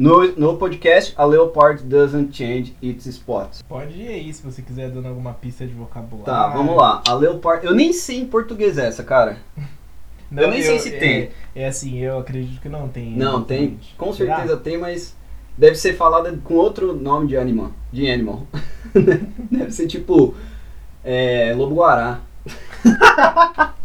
no, 0.00 0.34
no 0.34 0.56
podcast, 0.56 1.12
a 1.14 1.26
leopard 1.26 1.82
doesn't 1.82 2.34
change 2.34 2.74
its 2.80 3.04
spot. 3.04 3.60
Pode 3.68 4.00
ir 4.00 4.08
aí 4.08 4.32
se 4.32 4.42
você 4.42 4.62
quiser 4.62 4.88
dando 4.88 5.06
alguma 5.06 5.34
pista 5.34 5.66
de 5.66 5.74
vocabulário. 5.74 6.24
Tá, 6.24 6.48
vamos 6.48 6.74
lá. 6.74 7.02
A 7.06 7.12
leopard. 7.12 7.66
Eu 7.66 7.74
nem 7.74 7.92
sei 7.92 8.20
em 8.20 8.24
português 8.24 8.78
essa, 8.78 9.04
cara. 9.04 9.36
Não, 10.30 10.44
Eu 10.44 10.50
nem 10.50 10.62
sei 10.62 10.78
se 10.78 10.92
tem. 10.92 11.28
É, 11.54 11.64
é 11.64 11.66
assim, 11.66 11.98
eu 11.98 12.18
acredito 12.18 12.62
que 12.62 12.68
não 12.70 12.88
tem. 12.88 13.14
Não, 13.14 13.44
tem. 13.44 13.78
Com 13.98 14.10
certeza 14.10 14.56
tem, 14.56 14.78
mas 14.78 15.14
deve 15.58 15.76
ser 15.76 15.92
falada 15.92 16.34
com 16.42 16.54
outro 16.54 16.94
nome 16.94 17.26
de 17.26 17.36
animal. 17.36 17.70
De 17.92 18.10
animal. 18.10 18.46
deve 19.52 19.70
ser 19.70 19.86
tipo. 19.86 20.34
É, 21.04 21.52
lobo 21.54 21.74
guará. 21.74 22.20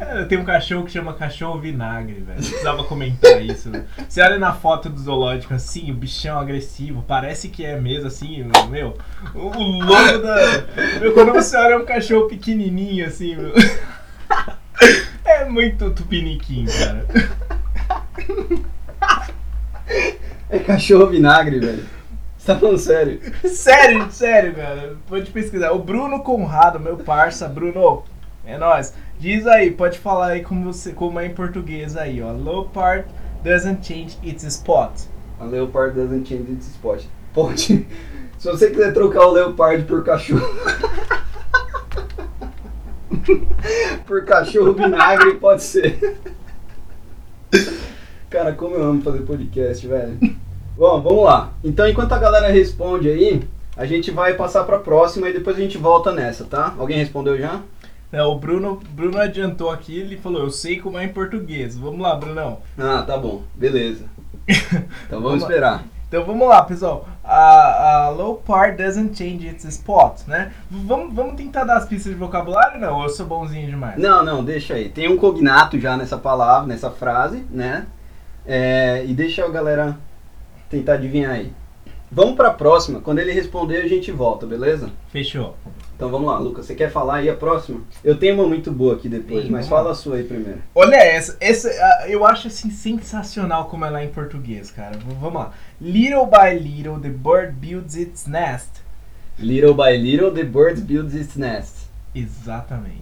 É, 0.00 0.24
Tem 0.24 0.38
um 0.38 0.44
cachorro 0.44 0.84
que 0.84 0.92
chama 0.92 1.14
cachorro 1.14 1.58
vinagre, 1.60 2.20
velho. 2.20 2.38
Precisava 2.38 2.84
comentar 2.84 3.42
isso. 3.42 3.70
velho. 3.70 3.84
Você 4.08 4.20
olha 4.22 4.38
na 4.38 4.52
foto 4.52 4.88
do 4.88 5.00
zoológico 5.00 5.54
assim, 5.54 5.90
o 5.90 5.94
bichão 5.94 6.38
agressivo, 6.38 7.04
parece 7.06 7.48
que 7.48 7.64
é 7.64 7.78
mesmo 7.80 8.06
assim, 8.06 8.44
meu. 8.70 8.96
O, 9.34 9.46
o 9.48 9.84
logo 9.84 10.18
da. 10.18 10.64
Meu, 11.00 11.12
quando 11.12 11.32
você 11.32 11.56
olha 11.56 11.74
é 11.74 11.78
um 11.78 11.84
cachorro 11.84 12.28
pequenininho 12.28 13.06
assim, 13.06 13.36
meu. 13.36 13.52
É 15.24 15.44
muito 15.44 15.90
tupiniquim, 15.90 16.66
cara. 16.66 17.06
É 20.50 20.58
cachorro 20.58 21.06
vinagre, 21.06 21.58
velho. 21.58 21.84
Você 22.36 22.46
tá 22.46 22.58
falando 22.58 22.78
sério? 22.78 23.20
Sério, 23.44 24.10
sério, 24.10 24.54
cara. 24.54 24.96
Pode 25.08 25.30
pesquisar. 25.30 25.70
O 25.70 25.78
Bruno 25.78 26.22
Conrado, 26.24 26.80
meu 26.80 26.96
parça, 26.96 27.46
Bruno, 27.48 28.02
é 28.44 28.58
nóis. 28.58 28.94
Diz 29.18 29.46
aí, 29.46 29.70
pode 29.70 29.98
falar 29.98 30.28
aí 30.28 30.42
como, 30.42 30.72
você, 30.72 30.92
como 30.92 31.20
é 31.20 31.26
em 31.26 31.34
português 31.34 31.96
aí, 31.96 32.22
ó. 32.22 32.32
Leopard 32.32 33.04
doesn't 33.44 33.86
change 33.86 34.18
its 34.22 34.44
spot. 34.44 34.92
A 35.38 35.44
leopard 35.44 35.94
doesn't 35.94 36.28
change 36.28 36.52
its 36.52 36.68
spot. 36.68 37.04
Pode. 37.32 37.86
Se 38.38 38.48
você 38.48 38.70
quiser 38.70 38.92
trocar 38.92 39.26
o 39.26 39.30
leopard 39.30 39.84
por 39.84 40.04
cachorro. 40.04 40.42
por 44.04 44.24
cachorro 44.24 44.72
vinagre, 44.72 45.34
pode 45.34 45.62
ser. 45.62 46.18
Cara, 48.28 48.52
como 48.54 48.74
eu 48.74 48.82
amo 48.82 49.02
fazer 49.02 49.20
podcast, 49.20 49.86
velho. 49.86 50.18
Bom, 50.76 51.00
vamos 51.00 51.24
lá. 51.24 51.52
Então, 51.62 51.88
enquanto 51.88 52.12
a 52.12 52.18
galera 52.18 52.48
responde 52.48 53.08
aí, 53.08 53.44
a 53.76 53.86
gente 53.86 54.10
vai 54.10 54.34
passar 54.34 54.64
pra 54.64 54.78
próxima 54.78 55.28
e 55.28 55.32
depois 55.32 55.56
a 55.56 55.60
gente 55.60 55.78
volta 55.78 56.12
nessa, 56.12 56.44
tá? 56.44 56.74
Alguém 56.78 56.98
respondeu 56.98 57.38
já? 57.38 57.62
É, 58.12 58.22
o 58.22 58.34
Bruno, 58.34 58.78
Bruno 58.90 59.18
adiantou 59.18 59.70
aqui, 59.70 59.98
ele 59.98 60.18
falou, 60.18 60.42
eu 60.42 60.50
sei 60.50 60.78
como 60.78 60.98
é 60.98 61.04
em 61.04 61.08
português. 61.08 61.76
Vamos 61.78 62.00
lá, 62.00 62.14
Brunão. 62.14 62.58
Ah, 62.78 63.02
tá 63.06 63.16
bom. 63.16 63.42
Beleza. 63.54 64.04
Então 65.06 65.20
vamos 65.20 65.40
Vamos 65.40 65.42
lá. 65.42 65.48
esperar. 65.48 65.84
Então 66.08 66.24
vamos 66.26 66.46
lá, 66.46 66.62
pessoal. 66.62 67.08
A, 67.24 68.04
a 68.06 68.10
leopard 68.10 68.76
doesn't 68.76 69.16
change 69.16 69.46
its 69.46 69.64
spot, 69.64 70.26
né? 70.26 70.52
Vamos, 70.70 71.14
vamos 71.14 71.36
tentar 71.36 71.64
dar 71.64 71.78
as 71.78 71.86
pistas 71.86 72.12
de 72.12 72.18
vocabulário 72.18 72.78
não? 72.78 72.96
Ou 72.98 73.04
eu 73.04 73.08
sou 73.08 73.24
bonzinho 73.24 73.66
demais? 73.70 73.96
Não, 73.96 74.22
não, 74.22 74.44
deixa 74.44 74.74
aí. 74.74 74.90
Tem 74.90 75.08
um 75.08 75.16
cognato 75.16 75.80
já 75.80 75.96
nessa 75.96 76.18
palavra, 76.18 76.66
nessa 76.68 76.90
frase, 76.90 77.46
né? 77.50 77.86
É, 78.44 79.04
e 79.06 79.14
deixa 79.14 79.42
a 79.44 79.48
galera 79.48 79.96
tentar 80.68 80.94
adivinhar 80.94 81.32
aí. 81.32 81.52
Vamos 82.14 82.36
pra 82.36 82.50
próxima. 82.50 83.00
Quando 83.00 83.20
ele 83.20 83.32
responder, 83.32 83.78
a 83.78 83.88
gente 83.88 84.12
volta, 84.12 84.46
beleza? 84.46 84.90
Fechou. 85.08 85.56
Então 85.96 86.10
vamos 86.10 86.28
lá, 86.28 86.38
Lucas. 86.38 86.66
Você 86.66 86.74
quer 86.74 86.90
falar 86.90 87.16
aí 87.16 87.30
a 87.30 87.34
próxima? 87.34 87.80
Eu 88.04 88.18
tenho 88.18 88.34
uma 88.34 88.46
muito 88.46 88.70
boa 88.70 88.94
aqui 88.94 89.08
depois, 89.08 89.44
Sim, 89.46 89.50
mas 89.50 89.66
fala 89.66 89.84
lá. 89.84 89.90
a 89.92 89.94
sua 89.94 90.16
aí 90.16 90.24
primeiro. 90.24 90.58
Olha 90.74 90.96
essa, 90.96 91.38
essa 91.40 91.70
eu 92.08 92.26
acho 92.26 92.48
assim 92.48 92.70
sensacional 92.70 93.64
como 93.64 93.86
ela 93.86 94.02
é 94.02 94.04
em 94.04 94.08
português, 94.08 94.70
cara. 94.70 94.98
Vamos 95.20 95.40
lá. 95.40 95.52
Little 95.80 96.26
by 96.26 96.58
little 96.58 96.98
the 97.00 97.08
bird 97.08 97.52
builds 97.52 97.96
its 97.96 98.26
nest. 98.26 98.68
Little 99.38 99.72
by 99.72 99.96
little, 99.96 100.30
the 100.30 100.44
bird 100.44 100.82
builds 100.82 101.14
its 101.14 101.36
nest. 101.36 101.86
Exatamente. 102.14 103.00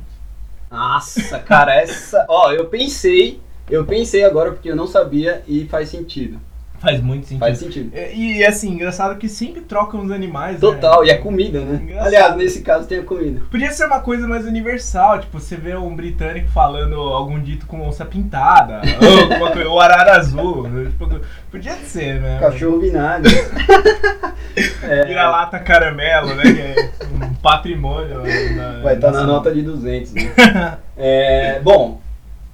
Nossa, 0.70 1.40
cara, 1.40 1.74
essa. 1.74 2.24
Ó, 2.28 2.52
eu 2.52 2.66
pensei, 2.66 3.40
eu 3.68 3.84
pensei 3.84 4.22
agora 4.22 4.52
porque 4.52 4.70
eu 4.70 4.76
não 4.76 4.86
sabia 4.86 5.42
e 5.48 5.66
faz 5.66 5.88
sentido. 5.88 6.38
Faz 6.80 6.98
muito 7.02 7.26
sentido. 7.26 7.40
Faz 7.40 7.58
sentido. 7.58 7.92
E, 7.94 8.38
e, 8.38 8.44
assim, 8.46 8.70
engraçado 8.72 9.18
que 9.18 9.28
sempre 9.28 9.60
trocam 9.60 10.00
os 10.02 10.10
animais. 10.10 10.54
né? 10.54 10.60
Total, 10.60 11.04
e 11.04 11.10
é 11.10 11.14
comida, 11.18 11.60
né? 11.60 11.78
Engraçado. 11.82 12.06
Aliás, 12.06 12.36
nesse 12.36 12.62
caso 12.62 12.88
tem 12.88 13.00
a 13.00 13.02
comida. 13.02 13.42
Podia 13.50 13.70
ser 13.70 13.84
uma 13.84 14.00
coisa 14.00 14.26
mais 14.26 14.46
universal, 14.46 15.20
tipo, 15.20 15.38
você 15.38 15.56
vê 15.56 15.76
um 15.76 15.94
britânico 15.94 16.48
falando 16.48 16.94
algum 16.98 17.38
dito 17.38 17.66
com 17.66 17.86
onça 17.86 18.04
pintada, 18.06 18.80
ou 19.40 19.52
coisa, 19.52 19.68
ou 19.68 19.78
arara 19.78 20.16
azul. 20.16 20.66
né? 20.68 20.86
Tipo, 20.90 21.20
podia 21.50 21.74
ser, 21.74 22.18
né? 22.20 22.38
Cachorro 22.40 22.80
vinagre. 22.80 23.30
é, 24.82 25.04
Vira-lata 25.04 25.58
caramelo, 25.58 26.34
né? 26.34 26.42
Que 26.42 26.60
é 26.60 26.90
um 27.26 27.34
patrimônio. 27.34 28.20
né, 28.20 28.80
vai 28.82 28.94
estar 28.94 29.08
na 29.08 29.12
nacional. 29.18 29.36
nota 29.36 29.52
de 29.54 29.60
200, 29.62 30.14
né? 30.14 30.78
É, 30.96 31.60
bom, 31.60 32.00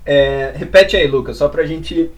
é, 0.04 0.52
repete 0.56 0.96
aí, 0.96 1.06
Lucas, 1.06 1.36
só 1.36 1.48
pra 1.48 1.64
gente 1.64 2.10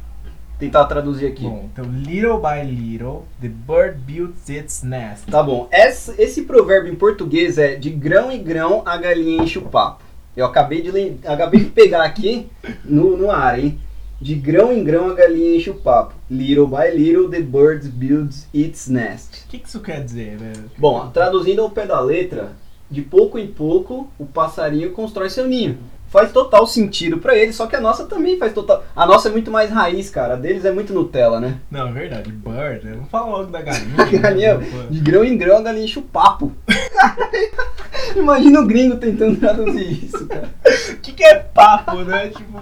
tentar 0.58 0.84
traduzir 0.86 1.26
aqui. 1.26 1.44
Bom, 1.44 1.68
então, 1.72 1.84
little 1.84 2.38
by 2.38 2.62
little, 2.64 3.24
the 3.40 3.48
bird 3.48 3.98
builds 4.06 4.48
its 4.48 4.82
nest. 4.82 5.26
Tá 5.30 5.42
bom. 5.42 5.68
Essa- 5.70 6.14
esse 6.20 6.42
provérbio 6.42 6.92
em 6.92 6.96
português 6.96 7.58
é 7.58 7.76
de 7.76 7.90
grão 7.90 8.30
em 8.30 8.42
grão 8.42 8.82
a 8.84 8.96
galinha 8.96 9.42
enche 9.42 9.58
o 9.58 9.62
papo. 9.62 10.02
Eu 10.36 10.44
acabei 10.46 10.82
de, 10.82 11.16
acabei 11.26 11.60
de 11.60 11.70
pegar 11.70 12.04
aqui 12.04 12.48
no, 12.84 13.16
no 13.16 13.30
ar, 13.30 13.58
hein? 13.58 13.78
De 14.20 14.34
grão 14.34 14.72
em 14.72 14.82
grão 14.82 15.08
a 15.10 15.14
galinha 15.14 15.56
enche 15.56 15.70
o 15.70 15.74
papo. 15.74 16.14
Little 16.28 16.66
by 16.66 16.90
little 16.92 17.28
the 17.28 17.40
bird 17.40 17.86
builds 17.88 18.48
its 18.52 18.88
nest. 18.88 19.44
O 19.44 19.48
que, 19.48 19.58
que 19.58 19.68
isso 19.68 19.80
quer 19.80 20.02
dizer, 20.04 20.36
velho? 20.36 20.70
Bom, 20.76 21.08
traduzindo 21.10 21.62
ao 21.62 21.70
pé 21.70 21.86
da 21.86 22.00
letra, 22.00 22.52
de 22.90 23.00
pouco 23.02 23.38
em 23.38 23.46
pouco 23.46 24.08
o 24.18 24.26
passarinho 24.26 24.90
constrói 24.92 25.30
seu 25.30 25.46
ninho. 25.46 25.78
Faz 26.10 26.32
total 26.32 26.66
sentido 26.66 27.18
pra 27.18 27.36
ele, 27.36 27.52
só 27.52 27.66
que 27.66 27.76
a 27.76 27.80
nossa 27.80 28.06
também 28.06 28.38
faz 28.38 28.52
total. 28.54 28.82
A 28.96 29.06
nossa 29.06 29.28
é 29.28 29.32
muito 29.32 29.50
mais 29.50 29.70
raiz, 29.70 30.08
cara. 30.08 30.34
A 30.34 30.36
deles 30.36 30.64
é 30.64 30.72
muito 30.72 30.92
Nutella, 30.94 31.38
né? 31.38 31.58
Não, 31.70 31.88
é 31.88 31.92
verdade, 31.92 32.32
bird, 32.32 32.84
né? 32.86 32.92
Vamos 32.94 33.10
falar 33.10 33.26
logo 33.26 33.50
da 33.50 33.60
galinha. 33.60 34.04
Galinha, 34.20 34.58
né? 34.58 34.66
Pô. 34.70 34.92
de 34.92 35.00
grão 35.00 35.22
em 35.24 35.36
grão 35.36 35.58
a 35.58 35.62
galinha 35.62 35.84
enche 35.84 35.98
o 35.98 36.02
papo. 36.02 36.52
Imagina 38.16 38.60
o 38.60 38.66
gringo 38.66 38.96
tentando 38.96 39.38
traduzir 39.38 40.04
isso, 40.04 40.26
cara. 40.26 40.48
O 40.92 40.96
que, 41.00 41.12
que 41.12 41.24
é 41.24 41.34
papo, 41.36 41.96
né? 42.02 42.28
Tipo, 42.28 42.58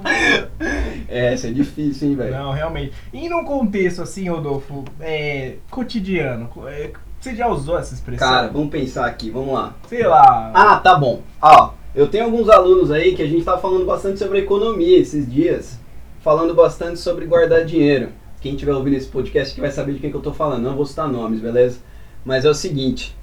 É, 1.08 1.34
isso 1.34 1.46
é 1.46 1.50
difícil, 1.50 2.08
hein, 2.10 2.16
velho. 2.16 2.32
não, 2.32 2.52
realmente. 2.52 2.92
E 3.12 3.28
num 3.28 3.44
contexto 3.44 4.02
assim, 4.02 4.28
Rodolfo, 4.28 4.84
é, 5.00 5.54
cotidiano, 5.70 6.48
co- 6.48 6.68
é, 6.68 6.90
você 7.20 7.34
já 7.34 7.46
usou 7.48 7.78
essa 7.78 7.94
expressão? 7.94 8.28
Cara, 8.28 8.48
vamos 8.48 8.70
pensar 8.70 9.06
aqui, 9.06 9.30
vamos 9.30 9.54
lá. 9.54 9.74
Sei 9.88 10.04
lá. 10.06 10.50
Ah, 10.54 10.76
tá 10.76 10.94
bom. 10.96 11.22
Ó, 11.40 11.70
eu 11.96 12.06
tenho 12.06 12.24
alguns 12.24 12.50
alunos 12.50 12.90
aí 12.90 13.16
que 13.16 13.22
a 13.22 13.26
gente 13.26 13.42
tá 13.42 13.56
falando 13.56 13.86
bastante 13.86 14.18
sobre 14.18 14.40
economia 14.40 14.98
esses 14.98 15.28
dias. 15.28 15.80
Falando 16.20 16.54
bastante 16.54 17.00
sobre 17.00 17.24
guardar 17.24 17.64
dinheiro. 17.64 18.10
Quem 18.38 18.54
tiver 18.54 18.74
ouvindo 18.74 18.96
esse 18.96 19.06
podcast 19.06 19.54
que 19.54 19.62
vai 19.62 19.70
saber 19.70 19.94
de 19.94 20.00
quem 20.00 20.10
que 20.10 20.16
eu 20.16 20.20
tô 20.20 20.34
falando. 20.34 20.62
Não 20.62 20.76
vou 20.76 20.84
citar 20.84 21.08
nomes, 21.08 21.40
beleza? 21.40 21.78
Mas 22.22 22.44
é 22.44 22.50
o 22.50 22.54
seguinte. 22.54 23.16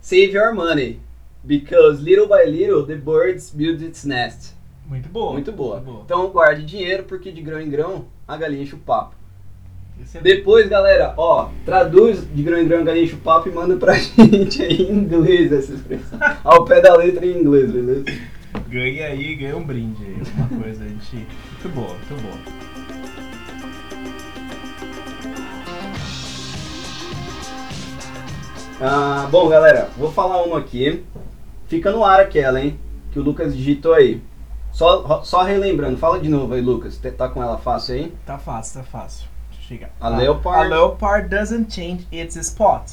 Save 0.00 0.32
your 0.32 0.52
money. 0.52 0.98
Because 1.44 2.02
little 2.02 2.26
by 2.26 2.44
little 2.50 2.84
the 2.84 2.96
birds 2.96 3.52
build 3.54 3.84
its 3.84 4.04
nest. 4.04 4.52
Muito 4.84 5.08
boa. 5.08 5.34
Muito 5.34 5.52
boa. 5.52 5.76
Muito 5.76 5.86
boa. 5.86 6.02
Então 6.04 6.28
guarde 6.30 6.66
dinheiro, 6.66 7.04
porque 7.04 7.30
de 7.30 7.40
grão 7.40 7.60
em 7.60 7.70
grão 7.70 8.06
a 8.26 8.36
galinha 8.36 8.64
enche 8.64 8.74
o 8.74 8.78
papo. 8.78 9.14
É 10.14 10.20
Depois, 10.20 10.68
galera, 10.68 11.12
ó, 11.16 11.50
traduz 11.64 12.26
de 12.32 12.42
grão 12.42 12.58
em 12.58 12.66
grão 12.66 12.84
galinha 12.84 13.14
papo 13.22 13.48
e 13.48 13.52
manda 13.52 13.76
pra 13.76 13.94
gente 14.16 14.62
aí 14.62 14.82
em 14.82 14.92
inglês 14.92 15.52
essa 15.52 15.72
expressão. 15.72 16.18
Ao 16.42 16.64
pé 16.64 16.80
da 16.80 16.94
letra 16.96 17.26
em 17.26 17.40
inglês, 17.40 17.70
beleza? 17.70 18.04
Ganha 18.68 19.06
aí, 19.06 19.34
ganha 19.34 19.56
um 19.56 19.64
brinde 19.64 20.02
aí. 20.04 20.16
Uma 20.36 20.62
coisa, 20.62 20.84
a 20.84 20.88
gente. 20.88 21.16
Muito 21.16 21.68
boa, 21.74 21.88
muito 21.88 22.22
boa. 22.22 22.38
Ah, 28.80 29.28
bom, 29.30 29.48
galera, 29.48 29.88
vou 29.98 30.10
falar 30.12 30.42
uma 30.44 30.58
aqui. 30.58 31.04
Fica 31.66 31.90
no 31.90 32.04
ar 32.04 32.20
aquela, 32.20 32.60
hein? 32.60 32.78
Que 33.12 33.18
o 33.18 33.22
Lucas 33.22 33.54
digitou 33.54 33.92
aí. 33.92 34.22
Só, 34.72 35.22
só 35.24 35.42
relembrando, 35.42 35.98
fala 35.98 36.20
de 36.20 36.28
novo 36.28 36.54
aí, 36.54 36.60
Lucas. 36.60 36.98
Tá 37.16 37.28
com 37.28 37.42
ela 37.42 37.58
fácil 37.58 37.96
aí? 37.96 38.12
Tá 38.24 38.38
fácil, 38.38 38.80
tá 38.80 38.86
fácil. 38.86 39.37
Chegar. 39.68 39.90
A 40.00 40.08
leopard- 40.08 40.72
A 40.72 40.76
leopard 40.76 41.28
doesn't 41.28 41.70
change 41.72 42.06
its 42.10 42.36
spot. 42.36 42.92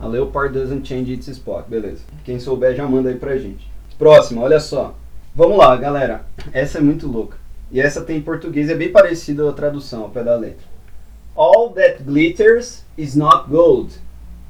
A 0.00 0.06
Leopard 0.06 0.52
doesn't 0.54 0.86
change 0.86 1.12
its 1.12 1.26
spot. 1.28 1.66
Beleza. 1.68 2.02
Quem 2.24 2.38
souber 2.38 2.74
já 2.74 2.86
manda 2.86 3.08
aí 3.08 3.16
pra 3.16 3.36
gente. 3.36 3.68
Próxima, 3.98 4.42
olha 4.42 4.60
só. 4.60 4.94
Vamos 5.34 5.58
lá, 5.58 5.74
galera. 5.76 6.24
Essa 6.52 6.78
é 6.78 6.80
muito 6.80 7.06
louca. 7.08 7.36
E 7.70 7.80
essa 7.80 8.00
tem 8.02 8.16
em 8.18 8.22
português, 8.22 8.70
é 8.70 8.74
bem 8.76 8.90
parecida 8.92 9.48
a 9.48 9.52
tradução 9.52 10.02
ao 10.04 10.08
pé 10.10 10.22
da 10.22 10.36
letra. 10.36 10.66
All 11.36 11.70
that 11.70 12.02
glitters 12.04 12.84
is 12.96 13.14
not 13.16 13.48
gold. 13.50 13.92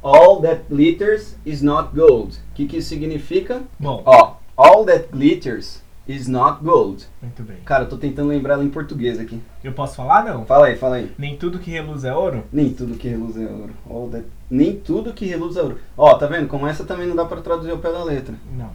All 0.02 0.40
that 0.42 0.62
glitters 0.70 1.37
is 1.44 1.61
not 1.62 1.94
gold. 1.94 2.37
O 2.52 2.54
que, 2.54 2.66
que 2.66 2.76
isso 2.76 2.88
significa? 2.90 3.62
Bom, 3.81 4.02
Ó, 4.07 4.35
all 4.57 4.85
that 4.85 5.09
glitters 5.11 5.83
is 6.09 6.27
not 6.27 6.64
gold. 6.64 7.07
muito 7.21 7.42
bem. 7.42 7.59
Cara, 7.64 7.85
eu 7.85 7.88
tô 7.88 7.99
tentando 7.99 8.31
lembrar 8.31 8.55
ela 8.55 8.64
em 8.64 8.71
português 8.71 9.21
aqui. 9.21 9.40
Eu 9.62 9.73
posso 9.73 9.94
falar, 9.94 10.25
não? 10.25 10.47
Fala 10.47 10.66
aí, 10.66 10.77
fala 10.77 10.97
aí. 10.97 11.12
Nem 11.18 11.37
tudo 11.37 11.59
que 11.59 11.71
reluz 11.71 12.05
é 12.05 12.14
ouro? 12.14 12.44
Nem 12.51 12.73
tudo 12.73 12.94
que 12.94 13.09
reluz 13.09 13.37
é 13.37 13.47
ouro. 13.47 13.71
All 13.88 14.09
that... 14.09 14.25
Nem 14.51 14.75
tudo 14.75 15.12
que 15.12 15.27
reluz 15.27 15.57
é 15.57 15.62
ouro. 15.62 15.79
Ó, 15.97 16.14
tá 16.14 16.27
vendo? 16.27 16.49
Como 16.49 16.66
essa 16.66 16.85
também 16.85 17.07
não 17.07 17.14
dá 17.14 17.27
pra 17.27 17.42
traduzir 17.42 17.71
ao 17.71 17.79
pé 17.79 17.92
da 17.92 18.03
letra. 18.03 18.35
Não. 18.57 18.71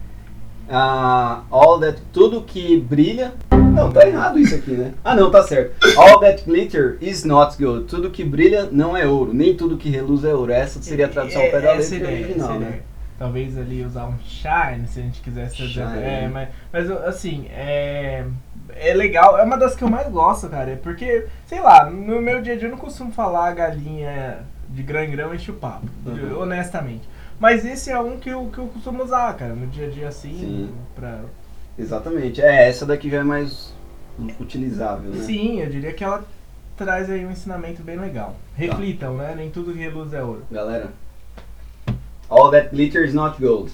Ah, 0.70 1.42
all 1.50 1.80
that... 1.80 2.00
Tudo 2.12 2.42
que 2.42 2.80
brilha... 2.80 3.34
Não, 3.50 3.90
tá 3.90 4.06
errado 4.06 4.38
isso 4.38 4.54
aqui, 4.54 4.70
né? 4.70 4.94
Ah, 5.02 5.16
não, 5.16 5.32
tá 5.32 5.42
certo. 5.42 5.74
All 5.98 6.20
that 6.20 6.44
glitter 6.44 6.96
is 7.00 7.24
not 7.24 7.60
gold. 7.60 7.86
Tudo 7.86 8.08
que 8.08 8.22
brilha 8.22 8.68
não 8.70 8.96
é 8.96 9.04
ouro. 9.04 9.34
Nem 9.34 9.56
tudo 9.56 9.76
que 9.76 9.88
reluz 9.88 10.22
é 10.22 10.32
ouro. 10.32 10.52
Essa 10.52 10.80
seria 10.80 11.06
a 11.06 11.08
tradução 11.08 11.42
ao 11.42 11.50
pé 11.50 11.60
da 11.60 11.72
É, 11.72 11.78
essa 11.78 11.94
letra 11.94 12.10
ideia, 12.12 12.24
original, 12.24 12.50
essa 12.50 12.58
né? 12.60 12.80
Talvez 13.18 13.56
ali 13.56 13.84
usar 13.84 14.06
um 14.06 14.18
shine, 14.18 14.88
se 14.88 14.98
a 14.98 15.02
gente 15.02 15.20
quisesse. 15.20 15.56
Shine. 15.56 15.84
É, 16.02 16.28
mas, 16.32 16.48
mas 16.72 16.90
assim, 16.90 17.46
é, 17.50 18.24
é 18.74 18.92
legal. 18.94 19.38
É 19.38 19.42
uma 19.44 19.56
das 19.56 19.76
que 19.76 19.84
eu 19.84 19.88
mais 19.88 20.08
gosto, 20.08 20.48
cara. 20.48 20.72
é 20.72 20.76
Porque, 20.76 21.26
sei 21.46 21.60
lá, 21.60 21.88
no 21.88 22.20
meu 22.20 22.42
dia 22.42 22.54
a 22.54 22.56
dia 22.56 22.66
eu 22.66 22.72
não 22.72 22.78
costumo 22.78 23.12
falar 23.12 23.54
galinha 23.54 24.38
de 24.68 24.82
grão 24.82 25.02
em 25.04 25.10
grão 25.10 25.34
enche 25.34 25.50
o 25.50 25.54
papo, 25.54 25.86
Uhum. 26.04 26.40
honestamente. 26.40 27.08
Mas 27.38 27.64
esse 27.64 27.90
é 27.90 27.98
um 28.00 28.18
que 28.18 28.30
eu, 28.30 28.46
que 28.46 28.58
eu 28.58 28.66
costumo 28.66 29.02
usar, 29.04 29.32
cara, 29.36 29.54
no 29.54 29.66
dia 29.68 29.86
a 29.86 29.90
dia 29.90 30.08
assim. 30.08 30.34
Sim. 30.38 30.74
Pra... 30.96 31.20
Exatamente. 31.78 32.40
É, 32.42 32.68
essa 32.68 32.84
daqui 32.84 33.08
já 33.10 33.18
é 33.18 33.22
mais 33.24 33.72
utilizável, 34.40 35.10
né? 35.10 35.22
Sim, 35.24 35.60
eu 35.60 35.70
diria 35.70 35.92
que 35.92 36.02
ela 36.04 36.24
traz 36.76 37.08
aí 37.10 37.24
um 37.24 37.30
ensinamento 37.30 37.82
bem 37.82 37.96
legal. 37.96 38.34
Reflitam, 38.56 39.16
né? 39.16 39.34
Nem 39.36 39.50
tudo 39.50 39.72
que 39.72 39.78
reluz 39.78 40.12
é 40.12 40.22
ouro. 40.22 40.42
Galera. 40.50 40.88
All 42.44 42.50
that 42.50 42.68
glitter 42.76 43.02
is 43.02 43.14
not 43.14 43.40
gold. 43.40 43.72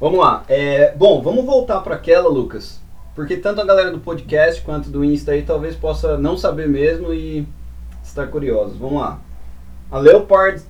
Vamos 0.00 0.20
lá. 0.20 0.44
É, 0.48 0.94
bom, 0.94 1.20
vamos 1.20 1.44
voltar 1.44 1.80
para 1.80 1.96
aquela, 1.96 2.28
Lucas. 2.28 2.80
Porque 3.12 3.36
tanto 3.36 3.60
a 3.60 3.64
galera 3.64 3.90
do 3.90 3.98
podcast 3.98 4.62
quanto 4.62 4.88
do 4.88 5.04
Insta 5.04 5.32
aí 5.32 5.42
talvez 5.42 5.74
possa 5.74 6.16
não 6.16 6.36
saber 6.36 6.68
mesmo 6.68 7.12
e 7.12 7.44
estar 8.04 8.28
curiosos. 8.28 8.76
Vamos 8.76 9.00
lá. 9.00 9.18
A 9.90 9.98
Leopard, 9.98 10.62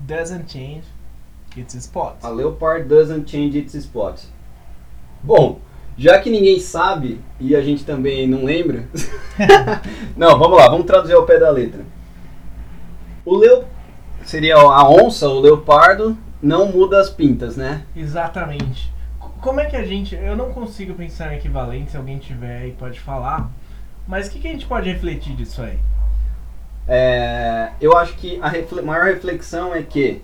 Doesn't 0.00 0.52
change 0.52 0.82
its 1.56 1.72
spot. 1.74 2.16
a 2.22 2.28
Leopard 2.28 2.86
doesn't 2.86 3.30
change 3.30 3.56
its 3.56 3.72
spot. 3.74 4.20
Bom, 5.22 5.58
já 5.96 6.18
que 6.18 6.28
ninguém 6.28 6.60
sabe 6.60 7.18
e 7.40 7.56
a 7.56 7.62
gente 7.62 7.82
também 7.82 8.28
não 8.28 8.44
lembra. 8.44 8.84
não, 10.14 10.38
vamos 10.38 10.58
lá, 10.58 10.68
vamos 10.68 10.84
traduzir 10.84 11.14
ao 11.14 11.24
pé 11.24 11.38
da 11.38 11.48
letra. 11.48 11.82
O 13.24 13.36
leo 13.36 13.64
seria 14.22 14.56
a 14.56 14.86
onça, 14.86 15.26
o 15.28 15.40
leopardo, 15.40 16.18
não 16.42 16.66
muda 16.72 17.00
as 17.00 17.08
pintas, 17.08 17.56
né? 17.56 17.84
Exatamente. 17.94 18.92
Como 19.40 19.60
é 19.60 19.66
que 19.66 19.76
a 19.76 19.84
gente. 19.84 20.14
Eu 20.14 20.36
não 20.36 20.52
consigo 20.52 20.94
pensar 20.94 21.32
em 21.32 21.36
equivalente, 21.36 21.92
se 21.92 21.96
alguém 21.96 22.18
tiver 22.18 22.58
aí 22.58 22.72
pode 22.72 22.98
falar. 23.00 23.50
Mas 24.06 24.26
o 24.26 24.30
que, 24.30 24.40
que 24.40 24.48
a 24.48 24.52
gente 24.52 24.66
pode 24.66 24.90
refletir 24.90 25.34
disso 25.36 25.62
aí? 25.62 25.78
É, 26.88 27.70
eu 27.80 27.96
acho 27.96 28.14
que 28.14 28.40
a 28.42 28.48
refle- 28.48 28.82
maior 28.82 29.06
reflexão 29.06 29.72
é 29.74 29.82
que 29.82 30.22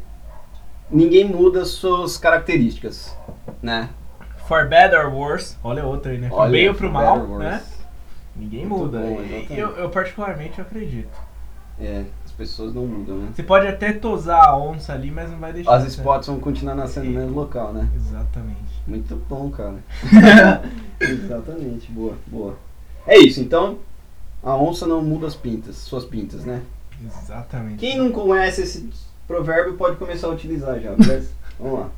ninguém 0.91 1.25
muda 1.25 1.65
suas 1.65 2.17
características, 2.19 3.17
né? 3.63 3.89
For 4.49 4.67
better 4.67 5.07
or 5.07 5.15
worse, 5.15 5.57
olha 5.63 5.85
outra 5.85 6.11
aí, 6.11 6.19
né? 6.19 6.29
Olha, 6.33 6.51
bem 6.51 6.69
ou 6.69 6.75
pro 6.75 6.91
mal, 6.91 7.27
né? 7.39 7.63
Ninguém 8.35 8.67
Muito 8.67 8.85
muda. 8.85 8.99
bom, 9.01 9.21
E 9.21 9.47
eu, 9.59 9.71
eu 9.77 9.91
particularmente 9.91 10.61
acredito. 10.61 11.17
É, 11.81 12.05
pessoas 12.39 12.73
não 12.73 12.87
mudam, 12.87 13.19
né? 13.19 13.29
Você 13.35 13.43
pode 13.43 13.67
até 13.67 13.93
tosar 13.93 14.43
a 14.49 14.57
onça 14.57 14.93
ali, 14.93 15.11
mas 15.11 15.29
não 15.29 15.39
vai 15.39 15.53
deixar. 15.53 15.75
As 15.75 15.83
né? 15.83 15.89
spots 15.89 16.29
vão 16.29 16.39
continuar 16.39 16.77
nascendo 16.77 17.07
no 17.11 17.19
mesmo 17.19 17.35
local, 17.35 17.73
né? 17.73 17.89
Exatamente. 17.97 18.81
Muito 18.87 19.17
bom, 19.29 19.51
cara. 19.51 19.75
Exatamente, 21.01 21.91
boa, 21.91 22.15
boa. 22.27 22.55
É 23.07 23.19
isso, 23.19 23.41
então 23.41 23.79
a 24.43 24.57
onça 24.57 24.87
não 24.87 25.03
muda 25.03 25.27
as 25.27 25.35
pintas, 25.35 25.77
suas 25.77 26.05
pintas, 26.05 26.45
né? 26.45 26.63
Exatamente. 27.05 27.79
Quem 27.79 27.99
não 27.99 28.11
conhece 28.13 28.63
esse 28.63 28.89
provérbio 29.27 29.75
pode 29.75 29.97
começar 29.97 30.29
a 30.29 30.31
utilizar 30.31 30.79
já, 30.81 30.93
beleza? 30.93 31.31
Vamos 31.59 31.81
lá. 31.81 31.89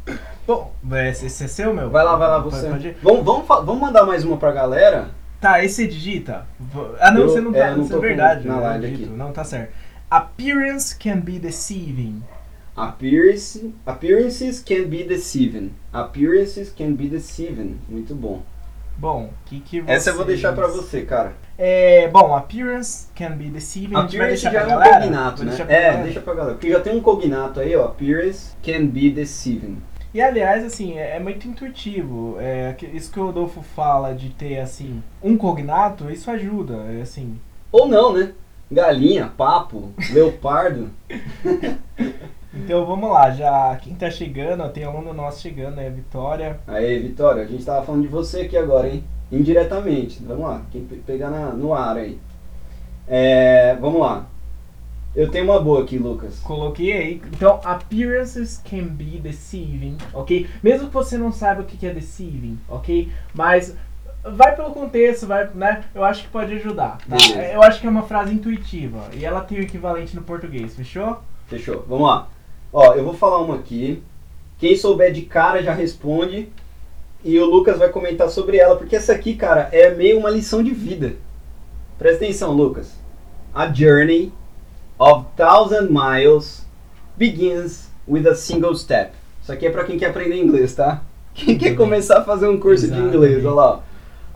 Bom, 0.46 0.72
esse 1.06 1.26
esse 1.26 1.44
é 1.44 1.48
seu, 1.48 1.74
meu? 1.74 1.90
Vai 1.90 2.02
lá, 2.02 2.16
vai 2.16 2.28
lá, 2.28 2.40
Pode- 2.42 2.56
você. 2.56 2.66
pode 2.68 2.88
ir? 2.88 2.96
Vamos, 3.02 3.22
vamos, 3.24 3.46
vamos 3.46 3.78
mandar 3.78 4.06
mais 4.06 4.24
uma 4.24 4.38
pra 4.38 4.52
galera? 4.52 5.10
Tá, 5.38 5.62
esse 5.62 5.86
digita. 5.86 6.46
Ah, 6.98 7.10
não, 7.10 7.22
Eu- 7.22 7.28
você 7.28 7.40
não 7.42 7.54
é, 7.54 7.58
tá. 7.58 7.68
eu 7.68 7.76
não 7.76 7.84
isso 7.84 7.94
é 7.94 7.98
verdade. 7.98 8.48
na 8.48 8.58
live 8.58 8.86
digito. 8.88 9.08
aqui. 9.10 9.18
Não, 9.18 9.32
tá 9.32 9.44
certo. 9.44 9.72
Appearance 10.10 10.92
can 10.98 11.20
be 11.20 11.38
deceiving. 11.38 12.22
Appearance, 12.76 13.72
appearances 13.86 14.60
can 14.60 14.86
be 14.88 15.04
deceiving. 15.04 15.72
Appearances 15.92 16.70
can 16.76 16.94
be 16.94 17.08
deceiving. 17.08 17.78
Muito 17.88 18.14
bom. 18.14 18.42
Bom, 18.98 19.26
o 19.26 19.48
que 19.48 19.60
que 19.60 19.84
Essa 19.86 20.10
eu 20.10 20.16
vou 20.16 20.24
deixar 20.24 20.52
pra 20.52 20.66
vocês- 20.66 20.84
você, 20.86 21.02
cara. 21.02 21.32
É, 21.56 22.08
bom, 22.08 22.34
appearance 22.34 23.06
can 23.14 23.32
be 23.36 23.48
deceiving. 23.50 23.94
Appearance 23.94 24.42
já 24.42 24.50
é 24.52 24.64
um 24.64 24.68
galera? 24.68 25.00
cognato, 25.00 25.44
né? 25.44 25.54
pra 25.56 25.64
É, 25.64 25.82
galera? 25.86 26.02
deixa 26.04 26.20
pra 26.20 26.34
galera. 26.34 26.54
Porque 26.54 26.70
já 26.70 26.80
tem 26.80 26.96
um 26.96 27.00
cognato 27.00 27.60
aí, 27.60 27.76
ó. 27.76 27.84
Appearance 27.84 28.52
can 28.62 28.86
be 28.86 29.10
deceiving. 29.10 29.78
E 30.12 30.20
aliás, 30.20 30.64
assim, 30.64 30.98
é, 30.98 31.16
é 31.16 31.20
muito 31.20 31.46
intuitivo. 31.46 32.36
É, 32.40 32.74
isso 32.92 33.12
que 33.12 33.20
o 33.20 33.26
Rodolfo 33.26 33.62
fala 33.62 34.12
de 34.12 34.30
ter, 34.30 34.58
assim, 34.58 35.02
um 35.22 35.36
cognato, 35.36 36.10
isso 36.10 36.28
ajuda. 36.30 36.74
É 36.98 37.02
assim. 37.02 37.38
Ou 37.70 37.86
não, 37.86 38.12
né? 38.12 38.32
Galinha, 38.70 39.26
papo, 39.36 39.90
leopardo. 40.12 40.88
Então 42.54 42.84
vamos 42.86 43.10
lá, 43.10 43.30
já 43.30 43.76
quem 43.82 43.94
tá 43.94 44.10
chegando, 44.10 44.68
tem 44.70 44.84
aluno 44.84 45.12
nosso 45.12 45.40
chegando, 45.40 45.80
é 45.80 45.86
a 45.86 45.90
Vitória. 45.90 46.60
Aí, 46.66 46.98
Vitória, 47.00 47.42
a 47.42 47.46
gente 47.46 47.64
tava 47.64 47.84
falando 47.84 48.02
de 48.02 48.08
você 48.08 48.42
aqui 48.42 48.56
agora, 48.56 48.88
hein? 48.88 49.04
Indiretamente. 49.30 50.22
Vamos 50.22 50.44
lá, 50.44 50.62
quem 50.70 50.84
pe- 50.84 50.96
pegar 51.06 51.30
na- 51.30 51.52
no 51.52 51.72
ar 51.74 51.96
aí. 51.96 52.18
É, 53.06 53.76
vamos 53.80 54.00
lá. 54.00 54.26
Eu 55.14 55.28
tenho 55.30 55.44
uma 55.44 55.60
boa 55.60 55.82
aqui, 55.82 55.98
Lucas. 55.98 56.38
Coloquei 56.40 56.92
aí. 56.92 57.22
Então, 57.32 57.60
appearances 57.64 58.60
can 58.68 58.84
be 58.86 59.18
deceiving, 59.18 59.96
ok? 60.14 60.48
Mesmo 60.62 60.86
que 60.86 60.94
você 60.94 61.18
não 61.18 61.32
saiba 61.32 61.62
o 61.62 61.64
que 61.64 61.76
que 61.76 61.86
é 61.86 61.92
deceiving, 61.92 62.58
ok? 62.68 63.10
Mas 63.34 63.76
vai 64.24 64.54
pelo 64.54 64.70
contexto, 64.70 65.26
vai, 65.26 65.48
né? 65.54 65.84
Eu 65.94 66.04
acho 66.04 66.24
que 66.24 66.28
pode 66.28 66.52
ajudar. 66.54 66.98
Tá? 67.08 67.16
Eu 67.52 67.62
acho 67.62 67.80
que 67.80 67.86
é 67.86 67.90
uma 67.90 68.02
frase 68.02 68.34
intuitiva 68.34 69.08
e 69.14 69.24
ela 69.24 69.40
tem 69.40 69.58
o 69.58 69.62
equivalente 69.62 70.14
no 70.14 70.22
português, 70.22 70.74
fechou? 70.74 71.20
Fechou. 71.46 71.84
Vamos 71.88 72.06
lá. 72.06 72.28
Ó, 72.72 72.94
eu 72.94 73.04
vou 73.04 73.14
falar 73.14 73.38
uma 73.38 73.56
aqui. 73.56 74.02
Quem 74.58 74.76
souber 74.76 75.12
de 75.12 75.22
cara 75.22 75.62
já 75.62 75.72
responde. 75.72 76.48
E 77.22 77.38
o 77.38 77.44
Lucas 77.44 77.78
vai 77.78 77.90
comentar 77.90 78.30
sobre 78.30 78.56
ela, 78.56 78.76
porque 78.76 78.96
essa 78.96 79.12
aqui, 79.12 79.34
cara, 79.34 79.68
é 79.72 79.94
meio 79.94 80.18
uma 80.18 80.30
lição 80.30 80.62
de 80.62 80.70
vida. 80.70 81.16
Presta 81.98 82.24
atenção, 82.24 82.52
Lucas. 82.52 82.94
A 83.54 83.70
journey 83.70 84.32
of 84.98 85.26
thousand 85.36 85.88
miles 85.90 86.66
begins 87.16 87.90
with 88.08 88.26
a 88.26 88.34
single 88.34 88.74
step. 88.74 89.12
Isso 89.42 89.52
aqui 89.52 89.66
é 89.66 89.70
pra 89.70 89.84
quem 89.84 89.98
quer 89.98 90.10
aprender 90.10 90.36
inglês, 90.36 90.74
tá? 90.74 91.02
Quem 91.34 91.58
quer 91.58 91.70
bem. 91.70 91.76
começar 91.76 92.18
a 92.18 92.24
fazer 92.24 92.48
um 92.48 92.58
curso 92.58 92.86
de 92.86 92.92
Exatamente. 92.92 93.16
inglês, 93.16 93.44
olha 93.44 93.54
lá. 93.54 93.82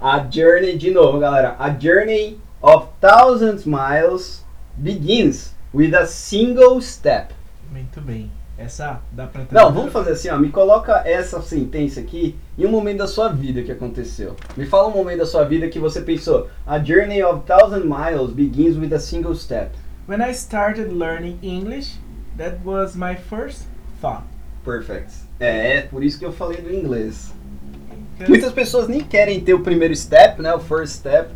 A 0.00 0.18
journey, 0.18 0.76
de 0.76 0.90
novo, 0.90 1.18
galera. 1.18 1.56
A 1.58 1.70
journey 1.70 2.38
of 2.62 2.88
thousand 3.00 3.64
miles 3.66 4.44
begins 4.76 5.54
with 5.72 5.94
a 5.94 6.06
single 6.06 6.80
step. 6.80 7.32
Muito 7.70 8.00
bem. 8.00 8.30
Essa 8.56 9.00
dá 9.10 9.26
pra 9.26 9.44
Não, 9.50 9.72
vamos 9.72 9.92
fazer 9.92 10.12
assim, 10.12 10.28
ó. 10.28 10.38
Me 10.38 10.50
coloca 10.50 11.02
essa 11.04 11.42
sentença 11.42 12.00
aqui 12.00 12.36
em 12.56 12.64
um 12.64 12.70
momento 12.70 12.98
da 12.98 13.06
sua 13.06 13.28
vida 13.28 13.62
que 13.62 13.72
aconteceu. 13.72 14.36
Me 14.56 14.64
fala 14.64 14.88
um 14.88 14.92
momento 14.92 15.18
da 15.18 15.26
sua 15.26 15.44
vida 15.44 15.68
que 15.68 15.80
você 15.80 16.00
pensou. 16.00 16.48
A 16.64 16.78
journey 16.78 17.22
of 17.22 17.44
thousand 17.46 17.84
miles 17.84 18.30
begins 18.30 18.76
with 18.76 18.94
a 18.94 19.00
single 19.00 19.34
step. 19.34 19.72
When 20.06 20.20
I 20.22 20.32
started 20.32 20.92
learning 20.92 21.38
English, 21.42 21.98
that 22.36 22.58
was 22.64 22.94
my 22.94 23.16
first 23.16 23.66
thought. 24.00 24.24
Perfect. 24.64 25.10
É, 25.40 25.78
é 25.78 25.82
por 25.82 26.04
isso 26.04 26.18
que 26.18 26.24
eu 26.24 26.32
falei 26.32 26.62
do 26.62 26.72
inglês. 26.72 27.34
Muitas 28.28 28.52
pessoas 28.52 28.88
nem 28.88 29.00
querem 29.00 29.40
ter 29.40 29.54
o 29.54 29.60
primeiro 29.60 29.94
step, 29.94 30.40
né? 30.40 30.52
O 30.54 30.60
first 30.60 30.94
step. 30.96 31.30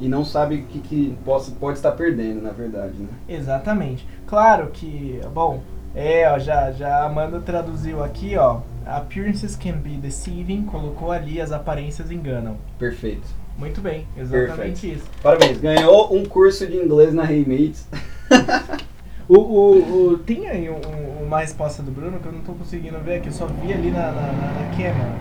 E 0.00 0.08
não 0.08 0.24
sabem 0.24 0.60
o 0.62 0.64
que, 0.64 0.80
que 0.80 1.16
possa, 1.24 1.52
pode 1.52 1.78
estar 1.78 1.92
perdendo, 1.92 2.42
na 2.42 2.50
verdade, 2.50 2.94
né? 2.98 3.08
Exatamente. 3.28 4.06
Claro 4.26 4.68
que, 4.72 5.20
bom, 5.32 5.62
é, 5.94 6.28
ó, 6.28 6.38
já, 6.40 6.72
já 6.72 6.96
a 6.96 7.04
Amanda 7.06 7.38
traduziu 7.40 8.02
aqui, 8.02 8.36
ó. 8.36 8.60
Appearances 8.84 9.54
can 9.54 9.74
be 9.74 9.90
deceiving, 9.90 10.62
colocou 10.62 11.12
ali, 11.12 11.40
as 11.40 11.52
aparências 11.52 12.10
enganam. 12.10 12.56
Perfeito. 12.80 13.28
Muito 13.56 13.80
bem, 13.80 14.08
exatamente 14.16 14.90
isso. 14.92 15.04
Parabéns, 15.22 15.58
ganhou 15.58 16.12
um 16.16 16.24
curso 16.24 16.66
de 16.66 16.76
inglês 16.76 17.12
na 17.14 17.22
Remates. 17.22 17.86
O, 19.28 19.36
o, 19.38 20.06
o- 20.12 20.18
tem 20.18 20.48
aí 20.48 20.68
um- 20.68 20.74
um- 20.74 21.24
uma 21.26 21.38
resposta 21.38 21.80
do 21.82 21.90
Bruno 21.92 22.18
que 22.18 22.26
eu 22.26 22.32
não 22.32 22.40
tô 22.40 22.52
conseguindo 22.54 22.98
ver 22.98 23.14
aqui, 23.18 23.28
eu 23.28 23.32
só 23.32 23.46
vi 23.46 23.72
ali 23.72 23.90
na, 23.90 24.10
na, 24.10 24.20
na, 24.32 24.52
na 24.52 24.70
câmera. 24.76 25.14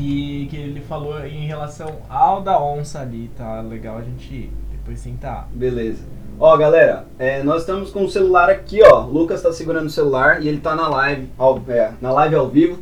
Que, 0.00 0.46
que 0.48 0.56
ele 0.56 0.80
falou 0.80 1.20
em 1.26 1.46
relação 1.46 1.98
ao 2.08 2.40
da 2.40 2.58
onça 2.58 3.00
ali, 3.00 3.30
tá 3.36 3.60
legal 3.60 3.98
a 3.98 4.02
gente 4.02 4.50
depois 4.70 5.02
tentar. 5.02 5.46
Beleza. 5.52 6.04
Ó, 6.38 6.56
galera, 6.56 7.04
é, 7.18 7.42
nós 7.42 7.60
estamos 7.60 7.90
com 7.90 8.06
o 8.06 8.10
celular 8.10 8.48
aqui, 8.48 8.82
ó. 8.82 9.04
O 9.04 9.12
Lucas 9.12 9.42
tá 9.42 9.52
segurando 9.52 9.88
o 9.88 9.90
celular 9.90 10.42
e 10.42 10.48
ele 10.48 10.56
tá 10.56 10.74
na 10.74 10.88
live, 10.88 11.28
ao, 11.36 11.62
é, 11.68 11.92
na 12.00 12.10
live 12.12 12.34
ao 12.34 12.48
vivo. 12.48 12.78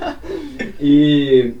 e 0.80 1.52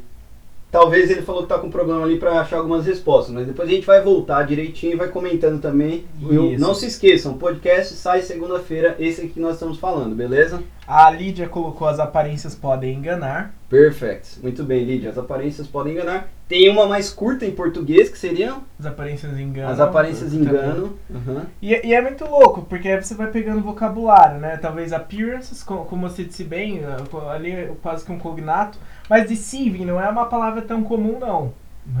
talvez 0.72 1.10
ele 1.10 1.20
falou 1.20 1.42
que 1.42 1.48
tá 1.50 1.58
com 1.58 1.70
problema 1.70 2.02
ali 2.02 2.18
pra 2.18 2.40
achar 2.40 2.56
algumas 2.56 2.86
respostas, 2.86 3.34
mas 3.34 3.46
depois 3.46 3.68
a 3.68 3.72
gente 3.72 3.86
vai 3.86 4.00
voltar 4.00 4.46
direitinho 4.46 4.94
e 4.94 4.96
vai 4.96 5.08
comentando 5.08 5.60
também. 5.60 6.06
Isso. 6.22 6.58
não 6.58 6.72
se 6.74 6.86
esqueçam, 6.86 7.34
podcast 7.34 7.92
sai 7.96 8.22
segunda-feira, 8.22 8.96
esse 8.98 9.20
aqui 9.20 9.34
que 9.34 9.40
nós 9.40 9.54
estamos 9.54 9.78
falando, 9.78 10.16
beleza? 10.16 10.62
A 10.92 11.08
Lídia 11.08 11.48
colocou 11.48 11.86
as 11.86 12.00
aparências 12.00 12.52
podem 12.56 12.96
enganar. 12.96 13.54
Perfect. 13.68 14.40
Muito 14.42 14.64
bem, 14.64 14.82
Lídia. 14.84 15.10
As 15.10 15.18
aparências 15.18 15.68
podem 15.68 15.92
enganar. 15.92 16.26
Tem 16.48 16.68
uma 16.68 16.84
mais 16.88 17.10
curta 17.10 17.46
em 17.46 17.52
português, 17.52 18.08
que 18.08 18.18
seriam 18.18 18.64
As 18.76 18.86
aparências 18.86 19.38
enganam. 19.38 19.70
as 19.70 19.78
aparências 19.78 20.32
também. 20.32 20.48
enganam. 20.48 20.92
Aham. 21.14 21.46
E, 21.62 21.86
e 21.86 21.94
é 21.94 22.02
muito 22.02 22.24
louco, 22.24 22.62
porque 22.62 22.88
aí 22.88 23.00
você 23.00 23.14
vai 23.14 23.28
pegando 23.28 23.62
vocabulário, 23.62 24.40
né? 24.40 24.56
Talvez 24.56 24.92
appearances, 24.92 25.62
co- 25.62 25.84
como 25.84 26.08
você 26.08 26.24
disse 26.24 26.42
bem, 26.42 26.80
eh, 26.80 27.32
ali 27.32 27.52
é 27.52 27.72
quase 27.80 28.04
que 28.04 28.10
um 28.10 28.18
cognato. 28.18 28.76
Mas 29.08 29.28
deceiving 29.28 29.84
não 29.84 30.00
é 30.00 30.08
uma 30.08 30.26
palavra 30.26 30.60
tão 30.60 30.82
comum, 30.82 31.20
não. 31.20 31.52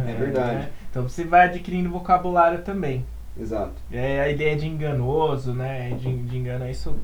É 0.04 0.12
verdade. 0.14 0.54
né? 0.56 0.68
Então 0.90 1.08
você 1.08 1.22
vai 1.22 1.46
adquirindo 1.46 1.88
vocabulário 1.90 2.62
também. 2.62 3.04
Exato. 3.40 3.74
É 3.92 4.20
a 4.20 4.28
ideia 4.28 4.56
de 4.56 4.66
enganoso, 4.66 5.52
né? 5.52 5.90
De, 5.96 6.12
de 6.24 6.36
engano, 6.36 6.64
é 6.64 6.72
isso, 6.72 6.96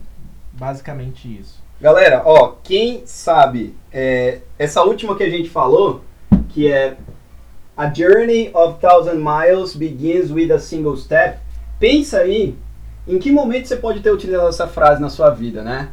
basicamente 0.53 1.29
isso. 1.29 1.65
Galera, 1.81 2.23
ó, 2.25 2.55
quem 2.63 3.03
sabe 3.05 3.75
é, 3.93 4.41
essa 4.59 4.83
última 4.83 5.17
que 5.17 5.23
a 5.23 5.31
gente 5.31 5.51
falou, 5.51 6.03
que 6.49 6.71
é 6.71 6.97
A 7.77 7.93
journey 7.93 8.51
of 8.55 8.81
thousand 8.81 9.23
miles 9.23 9.77
begins 9.77 10.31
with 10.31 10.51
a 10.51 10.59
single 10.59 10.97
step. 10.97 11.39
Pensa 11.79 12.21
aí 12.21 12.57
em 13.07 13.19
que 13.19 13.31
momento 13.31 13.69
você 13.69 13.77
pode 13.77 14.01
ter 14.01 14.11
utilizado 14.11 14.49
essa 14.49 14.67
frase 14.67 15.01
na 15.01 15.11
sua 15.11 15.29
vida, 15.29 15.63
né? 15.63 15.91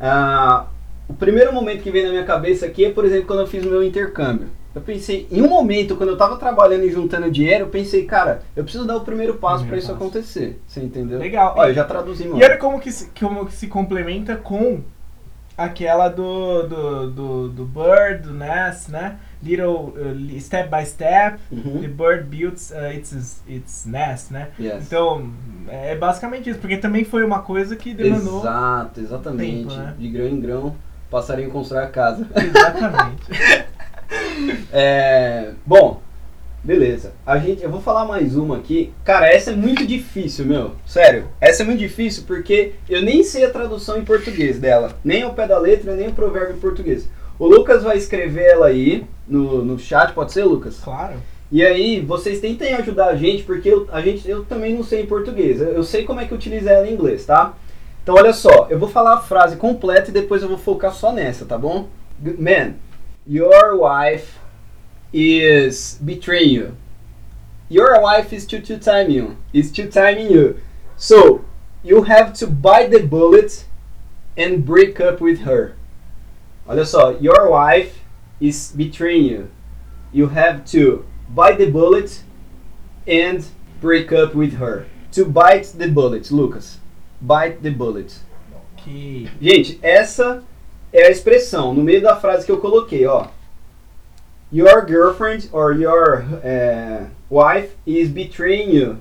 Ah, 0.00 0.66
o 1.08 1.14
primeiro 1.14 1.52
momento 1.52 1.82
que 1.82 1.90
vem 1.90 2.04
na 2.04 2.10
minha 2.10 2.24
cabeça 2.24 2.64
aqui 2.64 2.84
é, 2.84 2.90
por 2.92 3.04
exemplo, 3.04 3.26
quando 3.26 3.40
eu 3.40 3.46
fiz 3.48 3.64
o 3.64 3.68
meu 3.68 3.82
intercâmbio. 3.82 4.46
Eu 4.72 4.80
pensei, 4.80 5.26
em 5.32 5.42
um 5.42 5.48
momento, 5.48 5.96
quando 5.96 6.10
eu 6.10 6.16
tava 6.16 6.36
trabalhando 6.36 6.84
e 6.84 6.92
juntando 6.92 7.28
dinheiro, 7.28 7.64
eu 7.64 7.68
pensei, 7.68 8.04
cara, 8.04 8.42
eu 8.54 8.62
preciso 8.62 8.86
dar 8.86 8.96
o 8.96 9.00
primeiro 9.00 9.34
passo 9.34 9.64
para 9.64 9.76
isso 9.76 9.88
passo. 9.88 10.00
acontecer. 10.00 10.60
Você 10.64 10.80
entendeu? 10.80 11.18
Legal. 11.18 11.54
Ó, 11.56 11.66
eu 11.66 11.74
já 11.74 11.82
traduzi, 11.82 12.24
mano. 12.24 12.40
E 12.40 12.44
olha 12.44 12.56
como 12.56 12.78
que, 12.78 12.92
se, 12.92 13.10
como 13.18 13.46
que 13.46 13.52
se 13.52 13.66
complementa 13.66 14.36
com 14.36 14.80
aquela 15.64 16.08
do, 16.08 16.62
do, 16.66 17.10
do, 17.10 17.48
do 17.48 17.64
bird, 17.64 18.22
do 18.22 18.32
nest, 18.34 18.90
né? 18.90 19.16
Little 19.42 19.94
uh, 19.96 20.40
step 20.40 20.68
by 20.70 20.84
step, 20.84 21.38
Uhum. 21.50 21.80
the 21.80 21.88
bird 21.88 22.24
builds 22.24 22.70
uh, 22.70 22.92
its, 22.94 23.42
its 23.48 23.86
nest, 23.86 24.30
né? 24.32 24.48
Yes. 24.58 24.86
Então, 24.86 25.30
é 25.68 25.94
basicamente 25.96 26.50
isso, 26.50 26.58
porque 26.58 26.76
também 26.76 27.04
foi 27.04 27.24
uma 27.24 27.40
coisa 27.40 27.74
que 27.76 27.94
demandou. 27.94 28.40
Exato, 28.40 29.00
exatamente. 29.00 29.68
tempo, 29.68 29.74
né? 29.74 29.94
De 29.98 30.08
grão 30.08 30.26
em 30.28 30.40
grão, 30.40 30.76
passarinho 31.10 31.50
constrói 31.50 31.84
a 31.84 31.88
casa. 31.88 32.26
Exatamente. 32.34 33.22
É, 34.72 35.52
bom, 35.66 36.00
beleza. 36.62 37.12
A 37.26 37.38
gente, 37.38 37.62
eu 37.62 37.70
vou 37.70 37.80
falar 37.80 38.04
mais 38.04 38.36
uma 38.36 38.56
aqui. 38.56 38.92
Cara, 39.04 39.28
essa 39.32 39.50
é 39.50 39.56
muito 39.56 39.86
difícil, 39.86 40.44
meu. 40.44 40.72
Sério, 40.86 41.28
essa 41.40 41.62
é 41.62 41.66
muito 41.66 41.78
difícil 41.78 42.24
porque 42.26 42.72
eu 42.88 43.02
nem 43.02 43.22
sei 43.22 43.44
a 43.44 43.50
tradução 43.50 43.98
em 43.98 44.04
português 44.04 44.58
dela. 44.58 44.92
Nem 45.04 45.24
o 45.24 45.32
pé 45.32 45.46
da 45.46 45.58
letra, 45.58 45.94
nem 45.94 46.08
o 46.08 46.12
provérbio 46.12 46.56
em 46.56 46.60
português. 46.60 47.08
O 47.38 47.46
Lucas 47.46 47.82
vai 47.82 47.96
escrever 47.96 48.44
ela 48.44 48.66
aí 48.66 49.06
no, 49.26 49.64
no 49.64 49.78
chat, 49.78 50.12
pode 50.12 50.32
ser, 50.32 50.44
Lucas? 50.44 50.78
claro. 50.78 51.14
E 51.52 51.66
aí, 51.66 52.00
vocês 52.00 52.38
tentem 52.38 52.74
ajudar 52.74 53.06
a 53.06 53.16
gente, 53.16 53.42
porque 53.42 53.68
eu, 53.68 53.88
a 53.90 54.00
gente, 54.00 54.28
eu 54.28 54.44
também 54.44 54.72
não 54.72 54.84
sei 54.84 55.02
em 55.02 55.06
português. 55.06 55.60
Eu, 55.60 55.68
eu 55.68 55.82
sei 55.82 56.04
como 56.04 56.20
é 56.20 56.24
que 56.24 56.32
utiliza 56.32 56.70
ela 56.70 56.86
em 56.86 56.92
inglês, 56.92 57.26
tá? 57.26 57.54
Então, 58.02 58.14
olha 58.14 58.32
só, 58.32 58.68
eu 58.70 58.78
vou 58.78 58.88
falar 58.88 59.14
a 59.14 59.20
frase 59.20 59.56
completa 59.56 60.10
e 60.10 60.14
depois 60.14 60.42
eu 60.42 60.48
vou 60.48 60.58
focar 60.58 60.92
só 60.92 61.12
nessa, 61.12 61.44
tá 61.44 61.58
bom? 61.58 61.88
Man, 62.38 62.74
your 63.26 63.80
wife 63.80 64.39
is 65.12 65.98
betraying 66.04 66.50
you. 66.50 66.76
Your 67.68 68.00
wife 68.00 68.32
is 68.32 68.46
two 68.46 68.60
time 68.60 69.10
you. 69.10 69.36
Is 69.52 69.70
two 69.70 69.88
timing 69.88 70.30
you. 70.30 70.60
So, 70.96 71.44
you 71.82 72.02
have 72.02 72.34
to 72.34 72.46
bite 72.46 72.90
the 72.90 73.02
bullet 73.06 73.64
and 74.36 74.64
break 74.64 75.00
up 75.00 75.20
with 75.20 75.40
her. 75.42 75.76
Olha 76.68 76.84
só, 76.84 77.20
your 77.20 77.50
wife 77.50 78.00
is 78.40 78.72
betraying 78.72 79.24
you. 79.24 79.50
You 80.12 80.28
have 80.28 80.64
to 80.72 81.04
bite 81.28 81.58
the 81.58 81.70
bullet 81.70 82.22
and 83.06 83.44
break 83.80 84.12
up 84.12 84.34
with 84.34 84.54
her. 84.54 84.86
To 85.12 85.24
bite 85.24 85.72
the 85.76 85.88
bullet, 85.88 86.30
Lucas. 86.30 86.78
Bite 87.20 87.62
the 87.62 87.70
bullet. 87.70 88.18
Que 88.76 89.28
Gente, 89.40 89.78
essa 89.82 90.42
é 90.92 91.06
a 91.06 91.10
expressão 91.10 91.74
no 91.74 91.82
meio 91.82 92.02
da 92.02 92.16
frase 92.16 92.46
que 92.46 92.52
eu 92.52 92.58
coloquei, 92.60 93.06
ó. 93.06 93.28
Your 94.52 94.84
girlfriend 94.84 95.48
or 95.52 95.72
your 95.72 96.24
eh, 96.42 97.06
wife 97.28 97.76
is 97.86 98.08
betraying 98.08 98.70
you. 98.70 98.98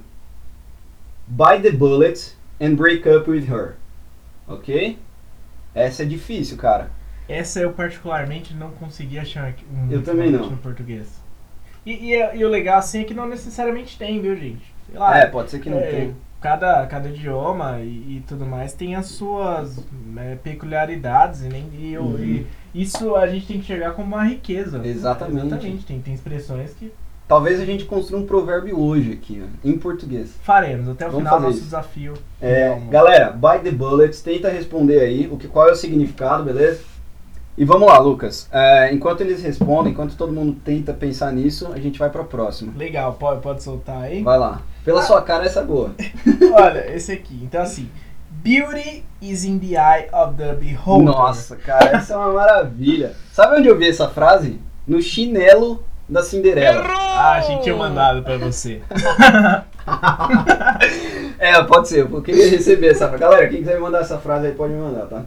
Bite 1.28 1.64
the 1.64 1.72
bullet 1.72 2.36
and 2.60 2.76
break 2.76 3.08
up 3.08 3.28
with 3.28 3.48
her. 3.48 3.76
Ok? 4.48 4.98
Essa 5.74 6.04
é 6.04 6.06
difícil, 6.06 6.58
cara. 6.58 6.92
essa 7.30 7.60
eu 7.60 7.72
particularmente 7.72 8.56
não 8.56 8.72
consegui 8.72 9.20
achar 9.20 9.54
um 9.72 9.92
Eu 9.92 10.02
também 10.02 10.32
não. 10.32 10.50
no 10.50 10.58
português. 10.58 11.22
E, 11.86 12.14
e, 12.14 12.38
e 12.38 12.44
o 12.44 12.50
legal 12.50 12.80
assim 12.80 13.02
é 13.02 13.04
que 13.04 13.14
não 13.14 13.28
necessariamente 13.28 13.98
tem, 13.98 14.20
viu, 14.20 14.36
gente? 14.36 14.74
Sei 14.90 14.98
lá, 14.98 15.18
é, 15.20 15.28
pode 15.28 15.52
ser 15.52 15.60
que 15.60 15.70
não 15.70 15.78
é, 15.78 15.92
tenha. 15.92 16.16
Cada, 16.42 16.86
cada 16.88 17.10
idioma 17.10 17.80
e, 17.82 18.18
e 18.18 18.24
tudo 18.28 18.46
mais 18.46 18.74
tem 18.74 18.96
as 18.96 19.08
suas 19.08 19.78
né, 20.08 20.38
peculiaridades 20.42 21.42
e, 21.44 21.50
nem, 21.50 21.70
e, 21.74 21.98
Uhum. 21.98 22.18
e 22.18 22.48
isso 22.82 23.16
a 23.16 23.28
gente 23.28 23.46
tem 23.46 23.58
que 23.58 23.64
enxergar 23.64 23.92
como 23.92 24.16
uma 24.16 24.24
riqueza. 24.24 24.80
Exatamente. 24.86 25.48
Exatamente. 25.48 25.86
Tem, 25.86 26.00
tem 26.00 26.14
expressões 26.14 26.74
que 26.74 26.92
Talvez 27.28 27.60
a 27.60 27.66
gente 27.66 27.86
construa 27.86 28.20
um 28.22 28.26
provérbio 28.26 28.80
hoje 28.80 29.12
aqui, 29.12 29.44
em 29.64 29.78
português. 29.78 30.34
faremos 30.42 30.90
até 30.90 31.06
o 31.08 31.12
Vamos 31.12 31.26
final 31.28 31.40
nosso 31.40 31.58
isso. 31.58 31.66
desafio. 31.66 32.14
É, 32.42 32.76
galera, 32.90 33.30
bite 33.32 33.66
the 33.66 33.72
bullets, 33.72 34.20
tenta 34.24 34.50
responder 34.50 35.00
aí 35.02 35.28
o 35.32 35.38
que, 35.38 35.48
qual 35.48 35.70
é 35.70 35.72
o 35.74 35.76
significado, 35.76 36.44
beleza? 36.44 36.82
E 37.60 37.66
vamos 37.66 37.90
lá, 37.90 37.98
Lucas. 38.00 38.48
É, 38.54 38.90
enquanto 38.94 39.20
eles 39.20 39.44
respondem, 39.44 39.92
enquanto 39.92 40.16
todo 40.16 40.32
mundo 40.32 40.56
tenta 40.64 40.94
pensar 40.94 41.34
nisso, 41.34 41.70
a 41.74 41.78
gente 41.78 42.00
vai 42.00 42.10
pra 42.10 42.24
próxima. 42.24 42.72
Legal, 42.74 43.12
pode, 43.20 43.42
pode 43.42 43.62
soltar 43.62 44.04
aí? 44.04 44.24
Vai 44.24 44.40
lá. 44.40 44.62
Pela 44.86 45.02
sua 45.02 45.22
cara, 45.22 45.44
essa 45.44 45.60
é 45.60 45.66
boa. 45.66 45.92
Olha, 46.56 46.90
esse 46.96 47.12
aqui. 47.12 47.38
Então 47.44 47.62
assim, 47.62 47.90
beauty 48.30 49.04
is 49.22 49.44
in 49.44 49.60
the 49.60 49.76
eye 49.76 50.08
of 50.14 50.38
the 50.38 50.54
beholder. 50.54 51.14
Nossa, 51.14 51.58
cara, 51.58 51.98
essa 51.98 52.14
é 52.14 52.16
uma 52.16 52.32
maravilha. 52.32 53.14
Sabe 53.34 53.60
onde 53.60 53.68
eu 53.68 53.78
vi 53.78 53.90
essa 53.90 54.08
frase? 54.08 54.58
No 54.88 55.02
chinelo 55.02 55.84
da 56.08 56.24
Cinderela. 56.24 56.82
Ah, 56.88 57.34
a 57.34 57.42
gente 57.42 57.64
tinha 57.64 57.76
mandado 57.76 58.24
pra 58.24 58.38
você. 58.38 58.82
É, 61.40 61.64
pode 61.64 61.88
ser, 61.88 62.02
eu 62.02 62.22
queria 62.22 62.50
receber 62.50 62.90
essa 62.90 63.08
frase. 63.08 63.22
Galera, 63.22 63.48
quem 63.48 63.60
quiser 63.60 63.76
me 63.76 63.82
mandar 63.82 64.02
essa 64.02 64.18
frase 64.20 64.48
aí, 64.48 64.54
pode 64.54 64.74
me 64.74 64.80
mandar, 64.80 65.06
tá? 65.08 65.24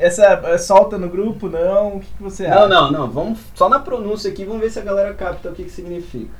Essa 0.00 0.24
é, 0.24 0.58
solta 0.58 0.96
no 0.96 1.08
grupo, 1.08 1.48
não? 1.48 1.96
O 1.96 2.00
que, 2.00 2.06
que 2.06 2.22
você 2.22 2.46
acha? 2.46 2.66
Não, 2.66 2.68
não, 2.68 2.92
não. 2.92 3.10
Vamos 3.10 3.38
só 3.54 3.68
na 3.68 3.78
pronúncia 3.78 4.30
aqui, 4.30 4.44
vamos 4.44 4.62
ver 4.62 4.70
se 4.70 4.78
a 4.78 4.82
galera 4.82 5.12
capta 5.14 5.50
o 5.50 5.52
que, 5.52 5.64
que 5.64 5.70
significa. 5.70 6.30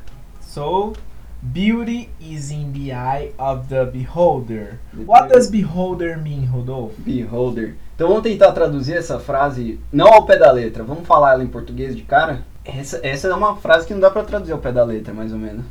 So, 0.41 0.95
beauty 1.43 2.09
is 2.21 2.51
in 2.51 2.73
the 2.73 2.93
eye 2.93 3.33
of 3.39 3.69
the 3.69 3.85
beholder. 3.85 4.81
What 5.07 5.29
does 5.29 5.51
beholder 5.51 6.19
mean, 6.19 6.47
Rodolfo? 6.47 7.01
Beholder. 7.03 7.77
Então 7.95 8.09
vamos 8.09 8.23
tentar 8.23 8.53
traduzir 8.53 8.97
essa 8.97 9.21
frase 9.21 9.79
não 9.93 10.07
ao 10.07 10.25
pé 10.25 10.39
da 10.39 10.51
letra. 10.51 10.83
Vamos 10.83 11.07
falar 11.07 11.35
ela 11.35 11.45
em 11.45 11.49
português 11.49 11.95
de 11.95 12.03
cara? 12.03 12.41
Essa, 12.65 12.99
essa 13.03 13.29
é 13.29 13.35
uma 13.35 13.57
frase 13.57 13.87
que 13.87 13.93
não 13.93 14.01
dá 14.01 14.11
pra 14.11 14.25
traduzir 14.25 14.53
ao 14.53 14.59
pé 14.59 14.73
da 14.73 14.83
letra, 14.83 15.13
mais 15.13 15.33
ou 15.33 15.39
menos. 15.39 15.65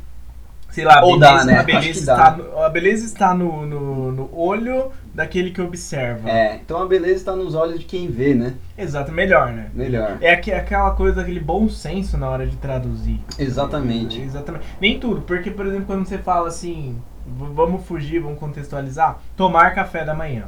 Sei 0.70 0.84
lá, 0.84 1.02
Ou 1.04 1.18
beleza, 1.18 1.38
dá, 1.38 1.44
né? 1.44 1.58
a 1.58 1.62
beleza, 1.64 1.98
está, 1.98 2.30
no, 2.36 2.62
a 2.62 2.68
beleza 2.68 3.04
está 3.04 3.34
no, 3.34 3.66
no, 3.66 4.12
no 4.12 4.30
olho 4.32 4.92
daquele 5.20 5.50
que 5.50 5.60
observa. 5.60 6.28
É, 6.30 6.56
então 6.56 6.80
a 6.82 6.86
beleza 6.86 7.14
está 7.16 7.36
nos 7.36 7.54
olhos 7.54 7.78
de 7.78 7.84
quem 7.84 8.08
vê, 8.08 8.34
né? 8.34 8.54
Exato, 8.76 9.12
melhor, 9.12 9.52
né? 9.52 9.70
Melhor. 9.74 10.16
É 10.20 10.32
aque- 10.32 10.52
aquela 10.52 10.90
coisa, 10.92 11.20
aquele 11.20 11.40
bom 11.40 11.68
senso 11.68 12.16
na 12.16 12.28
hora 12.28 12.46
de 12.46 12.56
traduzir. 12.56 13.20
Exatamente. 13.38 14.20
Exatamente. 14.20 14.64
Nem 14.80 14.98
tudo, 14.98 15.20
porque, 15.22 15.50
por 15.50 15.66
exemplo, 15.66 15.84
quando 15.86 16.06
você 16.06 16.18
fala 16.18 16.48
assim, 16.48 16.96
vamos 17.26 17.84
fugir, 17.86 18.18
vamos 18.20 18.38
contextualizar, 18.38 19.18
tomar 19.36 19.74
café 19.74 20.04
da 20.04 20.14
manhã. 20.14 20.44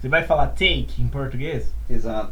Você 0.00 0.08
vai 0.08 0.22
falar 0.22 0.46
take 0.48 1.00
em 1.02 1.08
português? 1.08 1.72
Exato. 1.90 2.30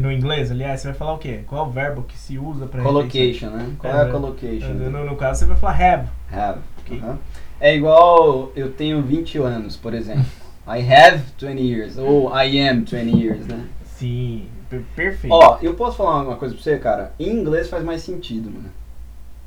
No 0.00 0.12
inglês, 0.12 0.50
aliás, 0.52 0.80
você 0.80 0.88
vai 0.88 0.96
falar 0.96 1.14
o 1.14 1.18
quê? 1.18 1.40
Qual 1.48 1.64
é 1.64 1.68
o 1.68 1.70
verbo 1.70 2.02
que 2.02 2.16
se 2.16 2.38
usa 2.38 2.66
pra 2.66 2.80
Collocation, 2.82 3.50
né? 3.50 3.70
Qual 3.78 3.92
é 3.92 3.96
É, 3.96 4.00
a 4.00 4.04
né? 4.04 4.10
collocation? 4.12 4.68
No, 4.68 5.04
no 5.04 5.16
caso, 5.16 5.40
você 5.40 5.46
vai 5.46 5.56
falar 5.56 5.72
have. 5.82 6.08
Have. 6.32 6.58
Ok. 6.80 6.98
Aham. 7.00 7.18
É 7.60 7.74
igual 7.74 8.52
eu 8.54 8.70
tenho 8.70 9.02
20 9.02 9.36
anos, 9.38 9.76
por 9.76 9.94
exemplo. 9.94 10.24
I 10.68 10.80
have 10.92 11.22
20 11.38 11.60
years. 11.60 11.96
Ou 11.98 12.28
I 12.34 12.58
am 12.68 12.84
20 12.84 13.10
years, 13.18 13.46
né? 13.46 13.64
Sim, 13.84 14.46
per- 14.68 14.82
perfeito. 14.94 15.32
Ó, 15.34 15.58
eu 15.62 15.74
posso 15.74 15.96
falar 15.96 16.22
uma 16.22 16.36
coisa 16.36 16.54
pra 16.54 16.62
você, 16.62 16.78
cara? 16.78 17.12
Em 17.18 17.30
inglês 17.30 17.68
faz 17.68 17.82
mais 17.84 18.02
sentido, 18.02 18.50
mano. 18.50 18.70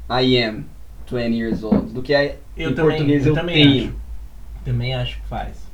I 0.09 0.43
am 0.43 0.65
20 1.09 1.33
years 1.37 1.63
old. 1.63 1.93
Do 1.93 2.01
que 2.01 2.13
I, 2.13 2.35
eu 2.57 2.71
em 2.71 2.73
também, 2.73 2.95
português 2.97 3.25
eu 3.25 3.31
eu, 3.31 3.35
também 3.35 3.55
tenho. 3.55 3.83
acho. 3.89 3.95
Também 4.65 4.95
acho 4.95 5.21
que 5.21 5.27
faz. 5.27 5.71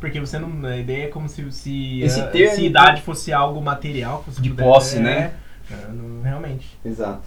Porque 0.00 0.20
você 0.20 0.38
não. 0.38 0.64
A 0.68 0.76
ideia 0.76 1.04
é 1.04 1.08
como 1.08 1.28
se, 1.28 1.50
se, 1.50 2.00
Esse 2.00 2.20
a- 2.20 2.28
termo- 2.28 2.54
se 2.54 2.64
idade 2.64 3.02
fosse 3.02 3.32
algo 3.32 3.60
material. 3.60 4.24
De 4.38 4.50
posse, 4.50 4.98
é, 4.98 5.00
né? 5.00 5.32
é, 5.70 5.92
não- 5.92 6.22
realmente. 6.22 6.78
Exato. 6.84 7.22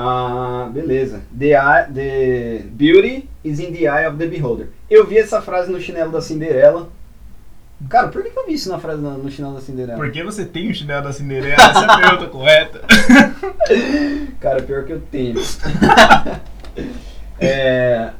Ah, 0.00 0.68
beleza. 0.72 1.22
The, 1.36 1.54
eye, 1.56 1.86
the 1.92 2.62
beauty 2.70 3.28
is 3.42 3.58
in 3.58 3.72
the 3.72 3.88
eye 3.88 4.06
of 4.06 4.16
the 4.16 4.26
beholder. 4.28 4.68
Eu 4.88 5.04
vi 5.04 5.18
essa 5.18 5.42
frase 5.42 5.72
no 5.72 5.80
chinelo 5.80 6.12
da 6.12 6.20
Cinderela. 6.20 6.88
Cara, 7.88 8.06
por 8.08 8.22
que 8.22 8.30
que 8.30 8.38
eu 8.38 8.46
vi 8.46 8.52
isso 8.54 8.68
na 8.68 8.78
frase 8.78 9.02
no, 9.02 9.18
no 9.18 9.28
chinelo 9.30 9.54
da 9.54 9.60
Cinderela? 9.60 9.98
Por 9.98 10.10
que 10.12 10.22
você 10.22 10.44
tem 10.44 10.70
o 10.70 10.74
chinelo 10.74 11.02
da 11.02 11.12
Cinderela? 11.12 11.54
Essa 11.54 11.80
é 11.80 11.84
a 11.90 11.96
pergunta 11.96 12.26
correta. 12.30 12.80
Cara, 14.40 14.62
pior 14.62 14.84
que 14.84 14.92
eu 14.92 15.00
tenho. 15.10 15.34
É, 17.40 18.10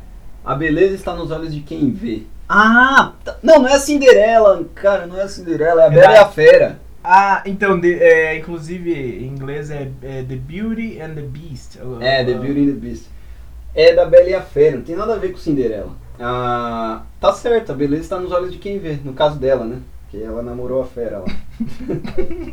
a 0.45 0.55
beleza 0.55 0.95
está 0.95 1.13
nos 1.15 1.31
olhos 1.33 1.53
de 1.53 1.61
quem 1.61 1.91
vê. 1.91 2.23
Ah, 2.49 3.13
tá- 3.25 3.37
não, 3.43 3.59
não 3.61 3.69
é 3.69 3.75
a 3.75 3.79
Cinderela, 3.81 4.65
cara, 4.77 5.07
não 5.07 5.19
é 5.19 5.23
a 5.23 5.29
Cinderela, 5.29 5.83
é 5.83 5.87
a 5.87 5.91
Bela 5.91 6.13
e 6.15 6.17
a 6.19 6.29
Fera. 6.29 6.79
Ah, 7.03 7.43
então, 7.47 7.79
de- 7.79 7.95
é, 8.03 8.37
inclusive 8.37 8.93
em 8.93 9.27
inglês 9.29 9.71
é, 9.71 9.89
é 10.03 10.23
The 10.23 10.37
Beauty 10.37 11.01
and 11.01 11.15
the 11.15 11.23
Beast. 11.23 11.79
É, 12.01 12.25
The 12.25 12.35
Beauty 12.35 12.61
and 12.63 12.67
the 12.75 12.81
Beast. 12.81 13.05
É 13.75 13.95
da 13.95 14.05
Bela 14.07 14.29
e 14.29 14.35
a 14.35 14.43
Fera, 14.43 14.77
não 14.77 14.83
tem 14.83 14.97
nada 14.97 15.15
a 15.15 15.19
ver 15.19 15.31
com 15.33 15.39
Cinderela. 15.39 15.93
Ah, 16.19 17.03
tá 17.21 17.33
certo, 17.33 17.71
a 17.71 17.75
beleza 17.75 18.03
está 18.03 18.19
nos 18.19 18.33
olhos 18.33 18.51
de 18.53 18.59
quem 18.59 18.79
vê, 18.79 18.99
no 19.05 19.13
caso 19.13 19.39
dela, 19.39 19.65
né? 19.65 19.79
Que 20.11 20.23
ela 20.23 20.43
namorou 20.43 20.83
a 20.83 20.87
fera 20.87 21.19
lá. 21.19 21.27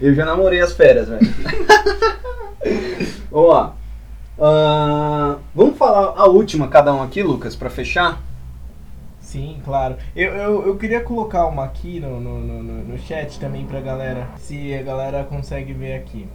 Eu 0.00 0.14
já 0.14 0.24
namorei 0.24 0.60
as 0.60 0.72
feras, 0.72 1.08
velho. 1.08 1.20
Vamos 3.30 3.48
lá. 3.50 3.74
Ah, 4.40 5.36
vamos 5.54 5.76
falar 5.76 6.14
a 6.16 6.26
última, 6.26 6.68
cada 6.68 6.92
um 6.94 7.02
aqui, 7.02 7.22
Lucas, 7.22 7.56
pra 7.56 7.68
fechar? 7.70 8.20
Sim, 9.28 9.60
claro. 9.62 9.98
Eu, 10.16 10.32
eu, 10.32 10.66
eu 10.68 10.76
queria 10.78 11.02
colocar 11.02 11.44
uma 11.48 11.62
aqui 11.62 12.00
no, 12.00 12.18
no, 12.18 12.40
no, 12.40 12.62
no- 12.62 12.98
chat 12.98 13.38
também 13.38 13.66
pra 13.66 13.78
galera, 13.78 14.26
se 14.38 14.72
a 14.74 14.82
galera 14.82 15.22
consegue 15.22 15.74
ver 15.74 15.96
aqui. 15.96 16.26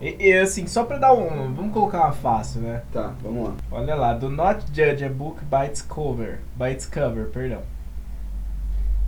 E, 0.00 0.28
e, 0.28 0.38
assim, 0.38 0.64
só 0.68 0.84
pra 0.84 0.96
dar 0.96 1.12
um. 1.12 1.52
Vamos 1.52 1.72
colocar 1.72 2.02
uma 2.04 2.12
fácil, 2.12 2.60
né? 2.60 2.82
Tá, 2.92 3.12
vamos 3.20 3.48
lá. 3.48 3.54
Olha 3.72 3.96
lá, 3.96 4.14
do 4.14 4.30
not 4.30 4.64
judge 4.72 5.04
a 5.04 5.08
book 5.08 5.40
by 5.44 5.66
its 5.66 5.82
cover. 5.82 6.38
By 6.54 6.70
its 6.70 6.86
cover, 6.86 7.26
perdão. 7.32 7.62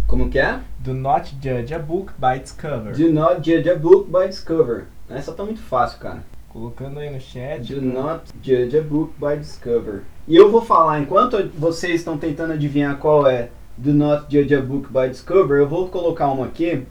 Como 0.09 0.29
que 0.29 0.41
é? 0.41 0.59
Do 0.81 0.93
not 0.93 1.33
judge 1.41 1.73
a 1.73 1.79
book 1.79 2.13
by 2.19 2.39
its 2.39 2.51
cover. 2.51 2.93
Do 2.93 3.13
not 3.13 3.37
judge 3.49 3.71
a 3.71 3.77
book 3.77 4.11
by 4.11 4.27
its 4.27 4.41
cover. 4.41 4.87
Essa 5.09 5.33
tá 5.33 5.45
muito 5.45 5.63
fácil, 5.63 6.01
cara. 6.01 6.25
Colocando 6.49 6.99
aí 6.99 7.09
no 7.09 7.21
chat. 7.21 7.73
Do 7.73 7.81
not 7.81 8.25
judge 8.43 8.77
a 8.77 8.83
book 8.83 9.15
by 9.17 9.35
its 9.37 9.57
cover. 9.63 10.03
E 10.27 10.37
eu 10.37 10.51
vou 10.51 10.63
falar, 10.63 11.01
enquanto 11.01 11.51
vocês 11.55 11.97
estão 11.97 12.17
tentando 12.17 12.53
adivinhar 12.53 12.97
qual 12.99 13.27
é 13.27 13.51
Do 13.77 13.93
not 13.93 14.27
judge 14.29 14.55
a 14.55 14.61
book 14.61 14.93
by 14.93 15.09
its 15.09 15.21
cover, 15.21 15.59
eu 15.59 15.69
vou 15.69 15.89
colocar 15.89 16.29
uma 16.29 16.47
aqui. 16.47 16.87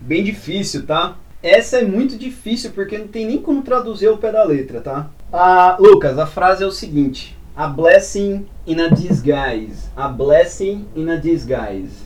Bem 0.00 0.24
difícil, 0.24 0.86
tá? 0.86 1.16
Essa 1.42 1.78
é 1.78 1.84
muito 1.84 2.18
difícil 2.18 2.72
porque 2.72 2.98
não 2.98 3.06
tem 3.06 3.26
nem 3.26 3.38
como 3.38 3.62
traduzir 3.62 4.08
ao 4.08 4.16
pé 4.16 4.32
da 4.32 4.42
letra, 4.42 4.80
tá? 4.80 5.10
Ah, 5.32 5.76
Lucas, 5.78 6.18
a 6.18 6.26
frase 6.26 6.64
é 6.64 6.66
o 6.66 6.72
seguinte: 6.72 7.38
A 7.54 7.68
blessing 7.68 8.46
in 8.66 8.80
a 8.80 8.88
disguise. 8.88 9.88
A 9.96 10.08
blessing 10.08 10.86
in 10.96 11.08
a 11.10 11.16
disguise. 11.16 12.04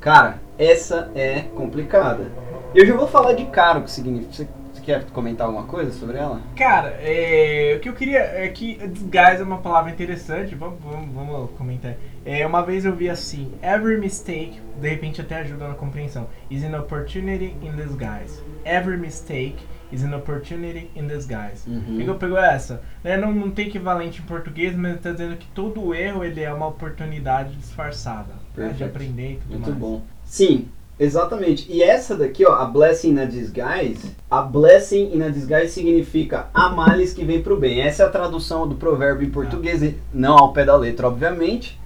Cara, 0.00 0.40
essa 0.58 1.10
é 1.14 1.40
complicada. 1.54 2.30
Eu 2.74 2.86
já 2.86 2.94
vou 2.94 3.08
falar 3.08 3.32
de 3.32 3.46
cara 3.46 3.78
o 3.78 3.82
que 3.82 3.90
significa, 3.90 4.48
o 4.65 4.65
quer 4.86 5.04
comentar 5.06 5.48
alguma 5.48 5.66
coisa 5.66 5.90
sobre 5.90 6.16
ela? 6.16 6.40
Cara, 6.54 6.96
é, 7.00 7.74
o 7.76 7.80
que 7.80 7.88
eu 7.88 7.92
queria 7.92 8.20
é 8.20 8.48
que 8.48 8.76
disguise 8.86 9.40
é 9.40 9.42
uma 9.42 9.58
palavra 9.58 9.90
interessante, 9.90 10.54
vamos, 10.54 10.78
vamos, 10.80 11.12
vamos 11.12 11.50
comentar. 11.58 11.96
É, 12.24 12.46
uma 12.46 12.62
vez 12.62 12.84
eu 12.84 12.94
vi 12.94 13.10
assim, 13.10 13.52
every 13.60 13.98
mistake, 13.98 14.60
de 14.80 14.88
repente 14.88 15.20
até 15.20 15.40
ajuda 15.40 15.66
na 15.66 15.74
compreensão, 15.74 16.28
is 16.48 16.64
an 16.64 16.78
opportunity 16.78 17.56
in 17.60 17.72
disguise. 17.72 18.40
Every 18.64 18.96
mistake 18.96 19.56
is 19.90 20.04
an 20.04 20.14
opportunity 20.14 20.88
in 20.94 21.08
disguise. 21.08 21.68
Uhum. 21.68 21.96
Pegou, 21.98 22.14
pegou 22.14 22.38
essa? 22.38 22.80
Né, 23.02 23.16
Não, 23.16 23.32
não 23.32 23.50
tem 23.50 23.66
equivalente 23.66 24.22
em 24.22 24.24
português, 24.24 24.74
mas 24.76 24.94
está 24.96 25.10
dizendo 25.10 25.36
que 25.36 25.48
todo 25.48 25.92
erro 25.94 26.24
ele 26.24 26.40
é 26.42 26.52
uma 26.52 26.68
oportunidade 26.68 27.56
disfarçada 27.56 28.34
né, 28.56 28.68
de 28.68 28.84
aprender 28.84 29.32
e 29.32 29.36
tudo 29.36 29.50
Muito 29.50 29.70
mais. 29.70 29.80
bom. 29.80 30.02
Sim, 30.24 30.68
exatamente. 30.98 31.66
E 31.70 31.82
essa 31.82 32.16
daqui, 32.16 32.44
ó, 32.46 32.52
a 32.54 32.64
blessing 32.66 33.10
in 33.12 33.18
a 33.20 33.24
disguise, 33.26 34.10
a 34.30 34.42
blessing 34.42 35.10
in 35.14 35.22
a 35.22 35.28
disguise 35.28 35.70
significa 35.70 36.46
a 36.54 36.68
males 36.70 37.12
que 37.12 37.24
vem 37.24 37.42
pro 37.42 37.56
bem. 37.58 37.80
Essa 37.80 38.04
é 38.04 38.06
a 38.06 38.10
tradução 38.10 38.66
do 38.68 38.74
provérbio 38.74 39.26
em 39.26 39.30
português, 39.30 39.82
e 39.82 39.96
não 40.12 40.36
ao 40.36 40.52
pé 40.52 40.64
da 40.64 40.76
letra, 40.76 41.06
obviamente, 41.08 41.78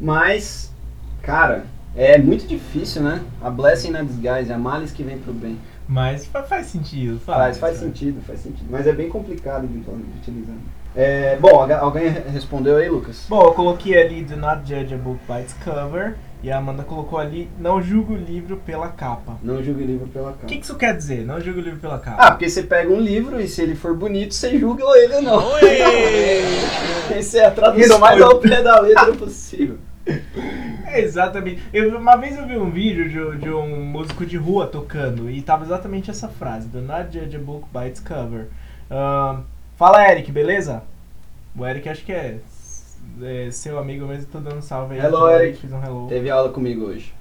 mas, 0.00 0.72
cara, 1.22 1.66
é 1.96 2.18
muito 2.18 2.46
difícil, 2.46 3.02
né? 3.02 3.20
A 3.42 3.50
blessing 3.50 3.90
in 3.90 3.96
a 3.96 4.02
disguise, 4.02 4.52
a 4.52 4.58
males 4.58 4.92
que 4.92 5.02
vem 5.02 5.18
pro 5.18 5.32
bem. 5.32 5.58
Mas 5.88 6.26
fa- 6.26 6.42
faz 6.42 6.66
sentido, 6.66 7.18
Faz, 7.18 7.56
faz 7.58 7.76
sabe? 7.78 7.86
sentido, 7.88 8.20
faz 8.26 8.40
sentido. 8.40 8.66
Mas 8.70 8.86
é 8.86 8.92
bem 8.92 9.08
complicado 9.08 9.66
de, 9.66 9.78
utilizar. 9.78 10.54
É, 10.94 11.36
bom, 11.36 11.48
algu- 11.60 11.72
alguém 11.72 12.08
respondeu 12.10 12.76
aí, 12.76 12.88
Lucas? 12.90 13.24
Bom, 13.28 13.42
eu 13.42 13.52
coloquei 13.52 13.98
ali 14.00 14.22
Do 14.22 14.36
Not 14.36 14.60
Judge 14.68 14.92
a 14.94 14.98
Book 14.98 15.18
by 15.26 15.40
its 15.40 15.54
Cover 15.64 16.16
e 16.42 16.50
a 16.50 16.58
Amanda 16.58 16.84
colocou 16.84 17.18
ali 17.18 17.48
Não 17.58 17.82
julgue 17.82 18.14
o 18.14 18.16
livro 18.16 18.56
pela 18.58 18.88
capa. 18.88 19.36
Não 19.42 19.62
julgue 19.62 19.82
o 19.82 19.86
livro 19.86 20.06
pela 20.08 20.30
O 20.30 20.32
capa. 20.34 20.46
que, 20.46 20.56
que 20.58 20.64
isso 20.64 20.76
quer 20.76 20.96
dizer? 20.96 21.24
Não 21.24 21.40
julgue 21.40 21.60
o 21.60 21.62
livro 21.62 21.80
pela 21.80 21.98
capa. 21.98 22.22
Ah, 22.22 22.30
porque 22.30 22.48
você 22.48 22.62
pega 22.62 22.92
um 22.92 23.00
livro 23.00 23.40
e 23.40 23.48
se 23.48 23.62
ele 23.62 23.74
for 23.74 23.96
bonito, 23.96 24.34
você 24.34 24.58
julga 24.58 24.84
ele 24.96 25.14
ou 25.16 25.22
não. 25.22 25.42
Essa 27.10 27.38
é 27.38 27.46
a 27.46 27.50
tradução 27.50 27.98
mais 27.98 28.20
ao 28.20 28.38
pé 28.38 28.62
da 28.62 28.80
letra 28.80 29.12
possível. 29.12 29.78
É, 30.86 31.00
exatamente. 31.02 31.62
Eu, 31.72 31.98
uma 31.98 32.16
vez 32.16 32.38
eu 32.38 32.46
vi 32.46 32.56
um 32.56 32.70
vídeo 32.70 33.08
de, 33.08 33.38
de 33.38 33.50
um 33.50 33.84
músico 33.84 34.24
de 34.24 34.36
rua 34.36 34.66
tocando 34.66 35.30
e 35.30 35.42
tava 35.42 35.64
exatamente 35.64 36.10
essa 36.10 36.28
frase: 36.28 36.68
Do 36.68 36.80
not 36.80 37.12
judge 37.12 37.36
a 37.36 37.38
book 37.38 37.66
by 37.72 37.88
its 37.88 38.00
cover. 38.00 38.46
Ahn, 38.90 39.42
fala, 39.76 40.10
Eric, 40.10 40.32
beleza? 40.32 40.82
O 41.56 41.66
Eric 41.66 41.88
acho 41.88 42.04
que 42.04 42.12
é, 42.12 42.38
é 43.22 43.50
seu 43.50 43.78
amigo 43.78 44.06
mesmo, 44.06 44.26
tô 44.30 44.38
dando 44.38 44.62
salve 44.62 44.94
aí. 44.94 45.00
Hello, 45.00 45.28
Eric. 45.30 45.58
Fiz 45.58 45.72
um 45.72 45.82
hello. 45.82 46.08
Teve 46.08 46.30
aula 46.30 46.50
comigo 46.50 46.86
hoje. 46.86 47.14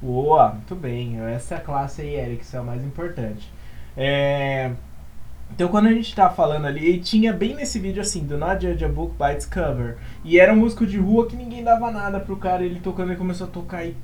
Boa, 0.00 0.50
muito 0.50 0.74
bem. 0.74 1.20
Essa 1.30 1.54
é 1.54 1.58
a 1.58 1.60
classe 1.60 2.02
aí, 2.02 2.14
Eric, 2.16 2.42
isso 2.42 2.56
é 2.56 2.60
o 2.60 2.64
mais 2.64 2.82
importante. 2.84 3.52
É, 3.96 4.72
Então, 5.54 5.68
quando 5.68 5.86
a 5.86 5.92
gente 5.92 6.14
tá 6.14 6.30
falando 6.30 6.66
ali, 6.66 6.94
e 6.94 6.98
tinha 6.98 7.32
bem 7.32 7.54
nesse 7.54 7.78
vídeo 7.78 8.00
assim, 8.00 8.24
do 8.24 8.38
Not 8.38 8.66
Judge 8.66 8.84
a 8.84 8.88
Book 8.88 9.14
by 9.18 9.34
its 9.34 9.46
Cover. 9.46 9.96
E 10.24 10.40
era 10.40 10.52
um 10.52 10.56
músico 10.56 10.86
de 10.86 10.98
rua 10.98 11.26
que 11.26 11.36
ninguém 11.36 11.62
dava 11.62 11.90
nada 11.90 12.18
pro 12.18 12.36
cara, 12.36 12.64
ele 12.64 12.80
tocando, 12.80 13.10
ele 13.10 13.18
começou 13.18 13.46
a 13.46 13.50
tocar 13.50 13.84
e. 13.84 13.94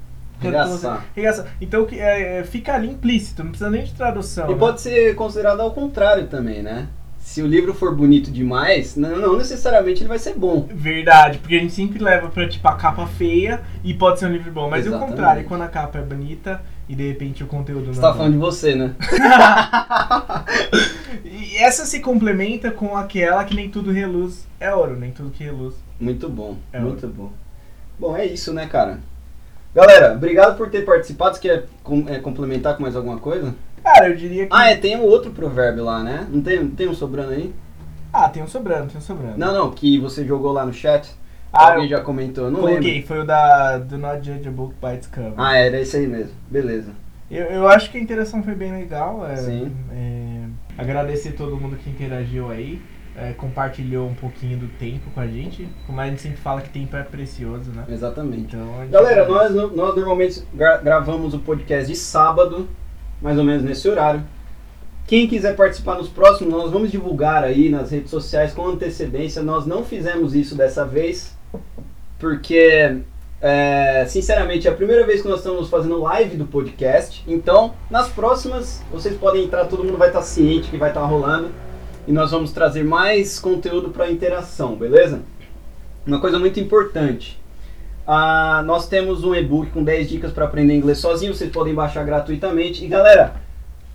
Regaçar. 0.41 1.05
regaçar. 1.17 1.47
Então, 1.61 1.85
é, 1.91 2.45
fica 2.45 2.75
ali 2.75 2.91
implícito, 2.91 3.43
não 3.43 3.51
precisa 3.51 3.71
nem 3.71 3.83
de 3.83 3.93
tradução. 3.93 4.49
E 4.49 4.53
né? 4.53 4.59
pode 4.59 4.81
ser 4.81 5.17
considerado 5.17 5.61
ao 5.61 5.73
contrário 5.73 6.29
também, 6.29 6.63
né? 6.63 6.87
Se 7.29 7.43
o 7.43 7.47
livro 7.47 7.75
for 7.75 7.95
bonito 7.95 8.31
demais, 8.31 8.97
não, 8.97 9.15
não 9.19 9.37
necessariamente 9.37 10.01
ele 10.01 10.09
vai 10.09 10.19
ser 10.19 10.33
bom. 10.33 10.67
Verdade, 10.73 11.37
porque 11.37 11.57
a 11.57 11.59
gente 11.59 11.75
sempre 11.75 12.03
leva 12.03 12.31
pra, 12.31 12.49
tipo, 12.49 12.67
a 12.67 12.75
capa 12.75 13.07
feia 13.07 13.61
e 13.85 13.93
pode 13.93 14.19
ser 14.19 14.25
um 14.27 14.33
livro 14.33 14.51
bom. 14.51 14.71
Mas 14.71 14.87
e 14.87 14.89
o 14.89 14.93
Exatamente. 14.93 15.11
contrário, 15.11 15.45
quando 15.45 15.61
a 15.61 15.69
capa 15.69 15.99
é 15.99 16.03
bonita 16.03 16.63
e 16.89 16.95
de 16.95 17.07
repente 17.07 17.45
o 17.45 17.47
conteúdo 17.47 17.93
Você 17.93 18.01
não 18.01 18.09
é 18.09 18.11
tá 18.11 18.13
bom. 18.13 18.17
falando 18.17 18.33
de 18.33 18.39
você, 18.39 18.75
né? 18.75 18.95
E 21.23 21.59
essa 21.59 21.85
se 21.85 22.01
complementa 22.01 22.71
com 22.71 22.97
aquela 22.97 23.45
que 23.45 23.55
nem 23.55 23.69
tudo 23.69 23.93
reluz 23.93 24.47
é 24.59 24.75
ouro, 24.75 24.97
nem 24.97 25.11
tudo 25.11 25.29
que 25.29 25.45
reluz. 25.45 25.75
Muito 26.01 26.31
bom, 26.31 26.57
É 26.73 26.81
muito 26.81 27.07
bom. 27.09 27.31
Bom, 27.99 28.17
é 28.17 28.25
isso, 28.25 28.55
né, 28.55 28.67
cara? 28.67 29.01
Galera, 29.75 30.15
obrigado 30.15 30.57
por 30.57 30.71
ter 30.71 30.83
participado. 30.83 31.37
Você 31.37 31.43
quer 31.43 31.67
é, 32.07 32.19
complementar 32.21 32.75
com 32.75 32.83
mais 32.83 32.97
alguma 32.97 33.19
coisa? 33.19 33.55
Cara, 33.95 34.09
eu 34.09 34.17
diria 34.17 34.47
que. 34.47 34.53
Ah, 34.55 34.71
é, 34.71 34.77
tem 34.77 34.97
um 34.97 35.03
outro 35.03 35.31
provérbio 35.31 35.85
lá, 35.85 36.03
né? 36.03 36.27
Não 36.31 36.41
tem, 36.43 36.67
tem 36.69 36.89
um 36.89 36.95
sobrando 36.95 37.33
aí? 37.33 37.53
Ah, 38.13 38.29
tem 38.29 38.43
um 38.43 38.47
sobrando, 38.49 38.89
tem 38.89 38.99
um 38.99 39.01
sobrando. 39.03 39.39
Não, 39.39 39.53
não, 39.53 39.71
que 39.71 39.99
você 39.99 40.25
jogou 40.25 40.53
lá 40.53 40.65
no 40.65 40.73
chat. 40.73 41.11
Ah, 41.53 41.73
Alguém 41.73 41.89
já 41.89 42.01
comentou, 42.01 42.51
não 42.51 42.61
coloquei, 42.61 42.93
lembro. 42.95 43.07
foi 43.09 43.21
o 43.21 43.25
da 43.25 43.79
Do 43.79 43.97
Not 43.97 44.25
Judge 44.27 44.49
a 44.49 44.51
Book 44.51 44.75
by 44.83 44.95
its 44.97 45.07
Cover. 45.07 45.33
Ah, 45.37 45.57
era 45.57 45.81
esse 45.81 45.97
aí 45.97 46.07
mesmo. 46.07 46.33
Beleza. 46.51 46.91
Eu, 47.31 47.45
eu 47.47 47.69
acho 47.69 47.91
que 47.91 47.97
a 47.99 48.01
interação 48.01 48.43
foi 48.43 48.55
bem 48.55 48.73
legal. 48.73 49.27
É, 49.27 49.37
Sim. 49.37 49.73
é, 49.93 50.43
agradecer 50.77 51.33
todo 51.33 51.57
mundo 51.57 51.77
que 51.77 51.89
interagiu 51.89 52.51
aí. 52.51 52.81
é, 53.17 53.33
compartilhou 53.33 54.07
um 54.09 54.15
pouquinho 54.15 54.59
do 54.59 54.69
tempo 54.79 55.11
com 55.15 55.21
a 55.21 55.27
gente. 55.27 55.67
Como 55.87 56.01
a 56.01 56.07
gente 56.07 56.21
sempre 56.21 56.39
fala 56.39 56.61
que 56.61 56.69
tempo 56.71 56.95
é 56.97 57.03
precioso, 57.03 57.71
né? 57.73 57.85
Exatamente. 57.89 58.55
Então, 58.55 58.87
Galera, 58.91 59.27
nós, 59.27 59.53
nós 59.55 59.97
normalmente 59.97 60.43
gra- 60.55 60.77
gravamos 60.79 61.35
o 61.35 61.39
podcast 61.41 61.91
de 61.91 61.97
sábado, 61.99 62.69
mais 63.21 63.39
ou 63.39 63.45
menos 63.45 63.63
nesse 63.63 63.89
horário. 63.89 64.23
Quem 65.07 65.27
quiser 65.27 65.57
participar 65.57 65.97
nos 65.97 66.09
próximos, 66.09 66.53
nós 66.53 66.71
vamos 66.71 66.91
divulgar 66.91 67.43
aí 67.43 67.71
nas 67.71 67.91
redes 67.91 68.11
sociais 68.11 68.53
com 68.53 68.67
antecedência. 68.67 69.43
Nós 69.43 69.65
não 69.65 69.83
fizemos 69.83 70.35
isso 70.35 70.55
dessa 70.55 70.85
vez, 70.85 71.35
porque, 72.19 72.99
é, 73.41 74.05
sinceramente, 74.07 74.69
é 74.69 74.71
a 74.71 74.75
primeira 74.75 75.07
vez 75.07 75.23
que 75.23 75.29
nós 75.29 75.39
estamos 75.39 75.71
fazendo 75.71 75.99
live 76.01 76.37
do 76.37 76.45
podcast. 76.45 77.25
Então, 77.27 77.73
nas 77.91 78.09
próximas, 78.09 78.83
vocês 78.93 79.17
podem 79.17 79.45
entrar, 79.45 79.65
todo 79.65 79.83
mundo 79.83 79.97
vai 79.97 80.09
estar 80.09 80.21
ciente 80.21 80.69
que 80.69 80.77
vai 80.77 80.91
estar 80.91 81.05
rolando. 81.07 81.51
E 82.07 82.13
nós 82.13 82.31
vamos 82.31 82.53
trazer 82.53 82.85
mais 82.85 83.39
conteúdo 83.39 83.89
para 83.89 84.11
interação, 84.11 84.77
beleza? 84.77 85.23
Uma 86.07 86.21
coisa 86.21 86.39
muito 86.39 86.61
importante. 86.61 87.38
Ah, 88.11 88.63
nós 88.65 88.89
temos 88.89 89.23
um 89.23 89.35
e-book 89.35 89.71
com 89.71 89.85
10 89.85 90.09
dicas 90.09 90.33
para 90.33 90.47
aprender 90.47 90.75
inglês 90.75 90.97
sozinho, 90.97 91.35
vocês 91.35 91.53
podem 91.53 91.75
baixar 91.75 92.07
gratuitamente. 92.07 92.83
E 92.83 92.89
galera, 92.89 93.35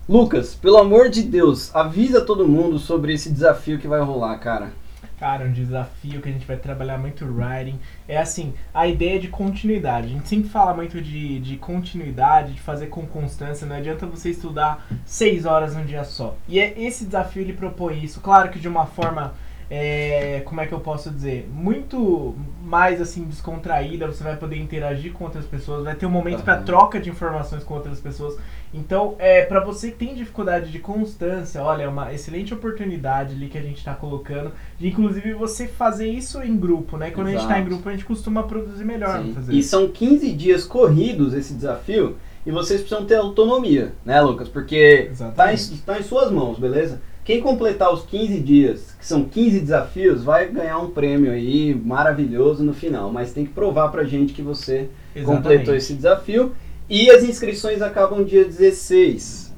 Lucas, 0.08 0.54
pelo 0.54 0.78
amor 0.78 1.10
de 1.10 1.23
Deus, 1.23 1.76
avisa 1.76 2.21
todo 2.21 2.47
mundo 2.47 2.78
sobre 2.78 3.12
esse 3.12 3.32
desafio 3.32 3.80
que 3.80 3.88
vai 3.88 4.02
rolar, 4.02 4.38
cara. 4.38 4.71
Cara, 5.19 5.45
um 5.45 5.52
desafio 5.52 6.21
que 6.21 6.30
a 6.30 6.32
gente 6.32 6.45
vai 6.45 6.58
trabalhar 6.58 6.99
muito 6.99 7.26
writing. 7.26 7.80
É 8.08 8.19
assim, 8.19 8.54
a 8.71 8.86
ideia 8.88 9.19
de 9.19 9.30
continuidade. 9.30 10.06
A 10.06 10.10
gente 10.10 10.28
sempre 10.28 10.47
fala 10.47 10.76
muito 10.76 11.02
de, 11.02 11.39
de 11.39 11.58
continuidade, 11.58 12.54
de 12.54 12.62
fazer 12.62 12.88
com 12.88 13.08
constância. 13.08 13.65
Não 13.65 13.78
adianta 13.78 14.06
você 14.06 14.30
estudar 14.30 14.86
seis 15.08 15.43
horas 15.43 15.76
num 15.76 15.86
dia 15.86 16.04
só. 16.04 16.36
E 16.47 16.60
é, 16.60 16.80
esse 16.80 17.06
desafio 17.06 17.41
ele 17.41 17.54
propõe 17.54 18.04
isso. 18.04 18.21
Claro 18.21 18.52
que 18.52 18.60
de 18.60 18.67
uma 18.67 18.86
forma, 18.86 19.34
é, 19.75 20.41
como 20.45 20.62
é 20.62 20.67
que 20.67 20.71
eu 20.71 20.79
posso 20.79 21.09
dizer? 21.09 21.49
Muito 21.51 22.36
mais 22.63 23.01
assim 23.01 23.23
descontraída. 23.23 24.05
Você 24.05 24.23
vai 24.23 24.38
poder 24.38 24.55
interagir 24.57 25.12
com 25.13 25.23
outras 25.23 25.45
pessoas. 25.45 25.83
Vai 25.83 25.95
ter 25.95 26.05
um 26.05 26.12
momento 26.12 26.43
para 26.43 26.57
Aham. 26.57 26.63
troca 26.63 26.99
de 26.99 27.09
informações 27.09 27.63
com 27.63 27.73
outras 27.73 27.99
pessoas. 27.99 28.38
Então, 28.71 29.15
é, 29.17 29.43
para 29.43 29.59
você 29.62 29.89
que 29.89 29.97
tem 29.97 30.13
dificuldade 30.13 30.71
de 30.71 30.77
constância, 30.77 31.59
olha, 31.63 31.83
é 31.83 31.88
uma 31.88 32.13
excelente 32.13 32.53
oportunidade 32.53 33.33
ali 33.33 33.47
que 33.47 33.57
a 33.57 33.63
gente 33.63 33.79
está 33.79 33.95
colocando 33.95 34.51
de 34.77 34.89
inclusive 34.89 35.33
você 35.33 35.67
fazer 35.67 36.07
isso 36.07 36.43
em 36.43 36.55
grupo, 36.55 36.95
né? 36.95 37.09
Quando 37.09 37.27
a 37.27 37.31
gente 37.31 37.39
Exato. 37.39 37.53
tá 37.55 37.59
em 37.59 37.65
grupo, 37.65 37.89
a 37.89 37.93
gente 37.93 38.05
costuma 38.05 38.43
produzir 38.43 38.86
melhor. 38.86 39.25
E 39.49 39.57
isso. 39.57 39.69
são 39.69 39.88
15 39.88 40.33
dias 40.33 40.65
corridos 40.65 41.33
esse 41.33 41.51
desafio 41.51 42.17
e 42.45 42.51
vocês 42.51 42.81
precisam 42.81 43.05
ter 43.07 43.15
autonomia, 43.15 43.93
né, 44.05 44.21
Lucas? 44.21 44.47
Porque 44.47 45.09
tá 45.36 45.51
em, 45.51 45.57
tá 45.83 45.99
em 45.99 46.03
suas 46.03 46.31
mãos, 46.31 46.59
beleza? 46.59 47.01
Quem 47.23 47.39
completar 47.39 47.93
os 47.93 48.03
15 48.05 48.39
dias, 48.41 48.95
que 48.99 49.05
são 49.05 49.23
15 49.23 49.59
desafios, 49.62 50.23
vai 50.23 50.47
ganhar 50.49 50.77
um 50.79 50.89
prêmio 50.91 51.31
aí 51.31 51.73
maravilhoso 51.73 52.63
no 52.63 52.73
final. 52.73 53.12
Mas 53.12 53.31
tem 53.31 53.45
que 53.45 53.53
provar 53.53 53.89
pra 53.89 54.03
gente 54.03 54.33
que 54.33 54.41
você 54.41 54.89
completou 55.25 55.73
esse 55.77 55.93
desafio. 55.93 56.53
E 56.89 57.09
as 57.09 57.23
inscrições 57.23 57.81
acabam 57.81 58.23
dia 58.25 58.43
16 58.43 59.53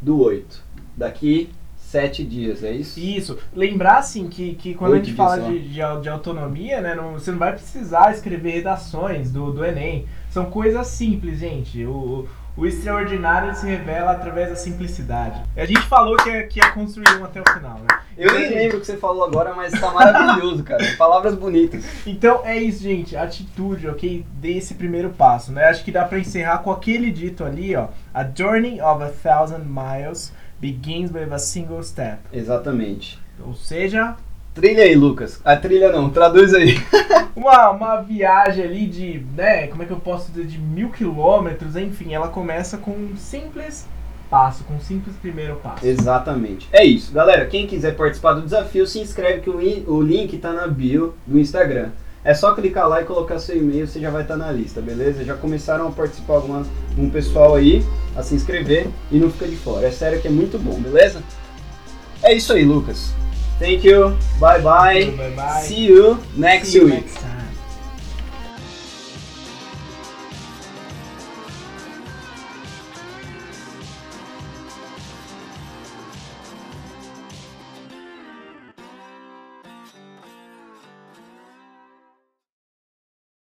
do 0.00 0.22
8. 0.22 0.62
Daqui 0.96 1.50
7 1.76 2.24
dias, 2.24 2.62
é 2.62 2.72
isso? 2.72 2.98
Isso. 3.00 3.38
Lembrar, 3.54 3.98
assim, 3.98 4.28
que, 4.28 4.54
que 4.54 4.74
quando 4.74 4.92
Oito 4.92 5.02
a 5.02 5.04
gente 5.06 5.16
fala 5.16 5.36
de, 5.50 5.58
de, 5.58 5.80
de 6.02 6.08
autonomia, 6.08 6.80
né? 6.80 6.94
não- 6.94 7.14
você 7.14 7.32
não 7.32 7.38
vai 7.38 7.52
precisar 7.52 8.12
escrever 8.12 8.52
redações 8.52 9.30
do, 9.32 9.52
do 9.52 9.64
Enem. 9.64 10.06
São 10.30 10.46
coisas 10.46 10.86
simples, 10.86 11.40
gente. 11.40 11.84
O, 11.84 12.28
o 12.56 12.66
extraordinário 12.66 13.54
se 13.54 13.66
revela 13.66 14.12
através 14.12 14.48
da 14.48 14.56
simplicidade. 14.56 15.42
A 15.56 15.64
gente 15.64 15.82
falou 15.82 16.16
que 16.16 16.28
ia, 16.28 16.46
que 16.46 16.60
ia 16.60 16.70
construir 16.72 17.16
um 17.18 17.24
até 17.24 17.40
o 17.40 17.52
final, 17.52 17.78
né? 17.78 18.00
Eu 18.16 18.34
nem 18.34 18.50
lembro 18.50 18.76
o 18.76 18.80
que 18.80 18.86
você 18.86 18.96
falou 18.96 19.24
agora, 19.24 19.54
mas 19.54 19.72
tá 19.72 19.90
maravilhoso, 19.90 20.62
cara. 20.62 20.84
Palavras 20.98 21.34
bonitas. 21.34 21.84
Então 22.06 22.42
é 22.44 22.58
isso, 22.58 22.82
gente. 22.82 23.16
Atitude, 23.16 23.88
ok? 23.88 24.26
Dê 24.34 24.58
esse 24.58 24.74
primeiro 24.74 25.10
passo, 25.10 25.52
né? 25.52 25.64
Acho 25.64 25.84
que 25.84 25.92
dá 25.92 26.04
pra 26.04 26.18
encerrar 26.18 26.58
com 26.58 26.70
aquele 26.70 27.10
dito 27.10 27.44
ali, 27.44 27.74
ó. 27.74 27.88
A 28.12 28.24
journey 28.24 28.80
of 28.80 29.02
a 29.02 29.08
thousand 29.08 29.64
miles 29.64 30.32
begins 30.60 31.10
with 31.10 31.32
a 31.32 31.38
single 31.38 31.82
step. 31.82 32.18
Exatamente. 32.32 33.18
Ou 33.46 33.54
seja, 33.54 34.16
Trilha 34.54 34.82
aí, 34.82 34.94
Lucas. 34.94 35.40
A 35.44 35.56
trilha 35.56 35.92
não, 35.92 36.10
traduz 36.10 36.52
aí. 36.54 36.74
uma, 37.36 37.70
uma 37.70 37.96
viagem 38.02 38.64
ali 38.64 38.86
de, 38.86 39.24
né? 39.36 39.68
Como 39.68 39.82
é 39.82 39.86
que 39.86 39.92
eu 39.92 40.00
posso 40.00 40.30
dizer? 40.32 40.46
De 40.46 40.58
mil 40.58 40.90
quilômetros, 40.90 41.76
enfim. 41.76 42.12
Ela 42.14 42.28
começa 42.28 42.76
com 42.76 42.90
um 42.90 43.16
simples 43.16 43.86
passo, 44.28 44.64
com 44.64 44.74
um 44.74 44.80
simples 44.80 45.14
primeiro 45.16 45.56
passo. 45.56 45.86
Exatamente. 45.86 46.68
É 46.72 46.84
isso. 46.84 47.12
Galera, 47.12 47.46
quem 47.46 47.66
quiser 47.66 47.94
participar 47.96 48.34
do 48.34 48.42
desafio, 48.42 48.86
se 48.86 48.98
inscreve 48.98 49.40
que 49.40 49.50
o, 49.50 49.62
in- 49.62 49.84
o 49.86 50.00
link 50.02 50.36
tá 50.38 50.52
na 50.52 50.66
bio 50.66 51.14
do 51.26 51.38
Instagram. 51.38 51.90
É 52.22 52.34
só 52.34 52.54
clicar 52.54 52.86
lá 52.88 53.00
e 53.00 53.04
colocar 53.06 53.38
seu 53.38 53.56
e-mail, 53.56 53.86
você 53.86 53.98
já 53.98 54.10
vai 54.10 54.22
estar 54.22 54.36
na 54.36 54.52
lista, 54.52 54.80
beleza? 54.82 55.24
Já 55.24 55.34
começaram 55.34 55.88
a 55.88 55.90
participar 55.90 56.34
algumas, 56.34 56.66
um 56.98 57.08
pessoal 57.08 57.54
aí 57.54 57.82
a 58.14 58.22
se 58.22 58.34
inscrever 58.34 58.88
e 59.10 59.18
não 59.18 59.30
fica 59.30 59.46
de 59.48 59.56
fora. 59.56 59.86
É 59.86 59.90
sério 59.90 60.20
que 60.20 60.28
é 60.28 60.30
muito 60.30 60.58
bom, 60.58 60.78
beleza? 60.78 61.22
É 62.22 62.34
isso 62.34 62.52
aí, 62.52 62.62
Lucas. 62.62 63.14
Thank 63.60 63.84
you. 63.84 64.16
Bye 64.40 64.60
bye. 64.62 65.12
Bye 65.16 65.36
bye. 65.36 65.60
See 65.60 65.84
you 65.86 66.16
next 66.34 66.70
See 66.72 66.78
you 66.78 66.84
week. 66.86 67.04
next. 67.04 67.29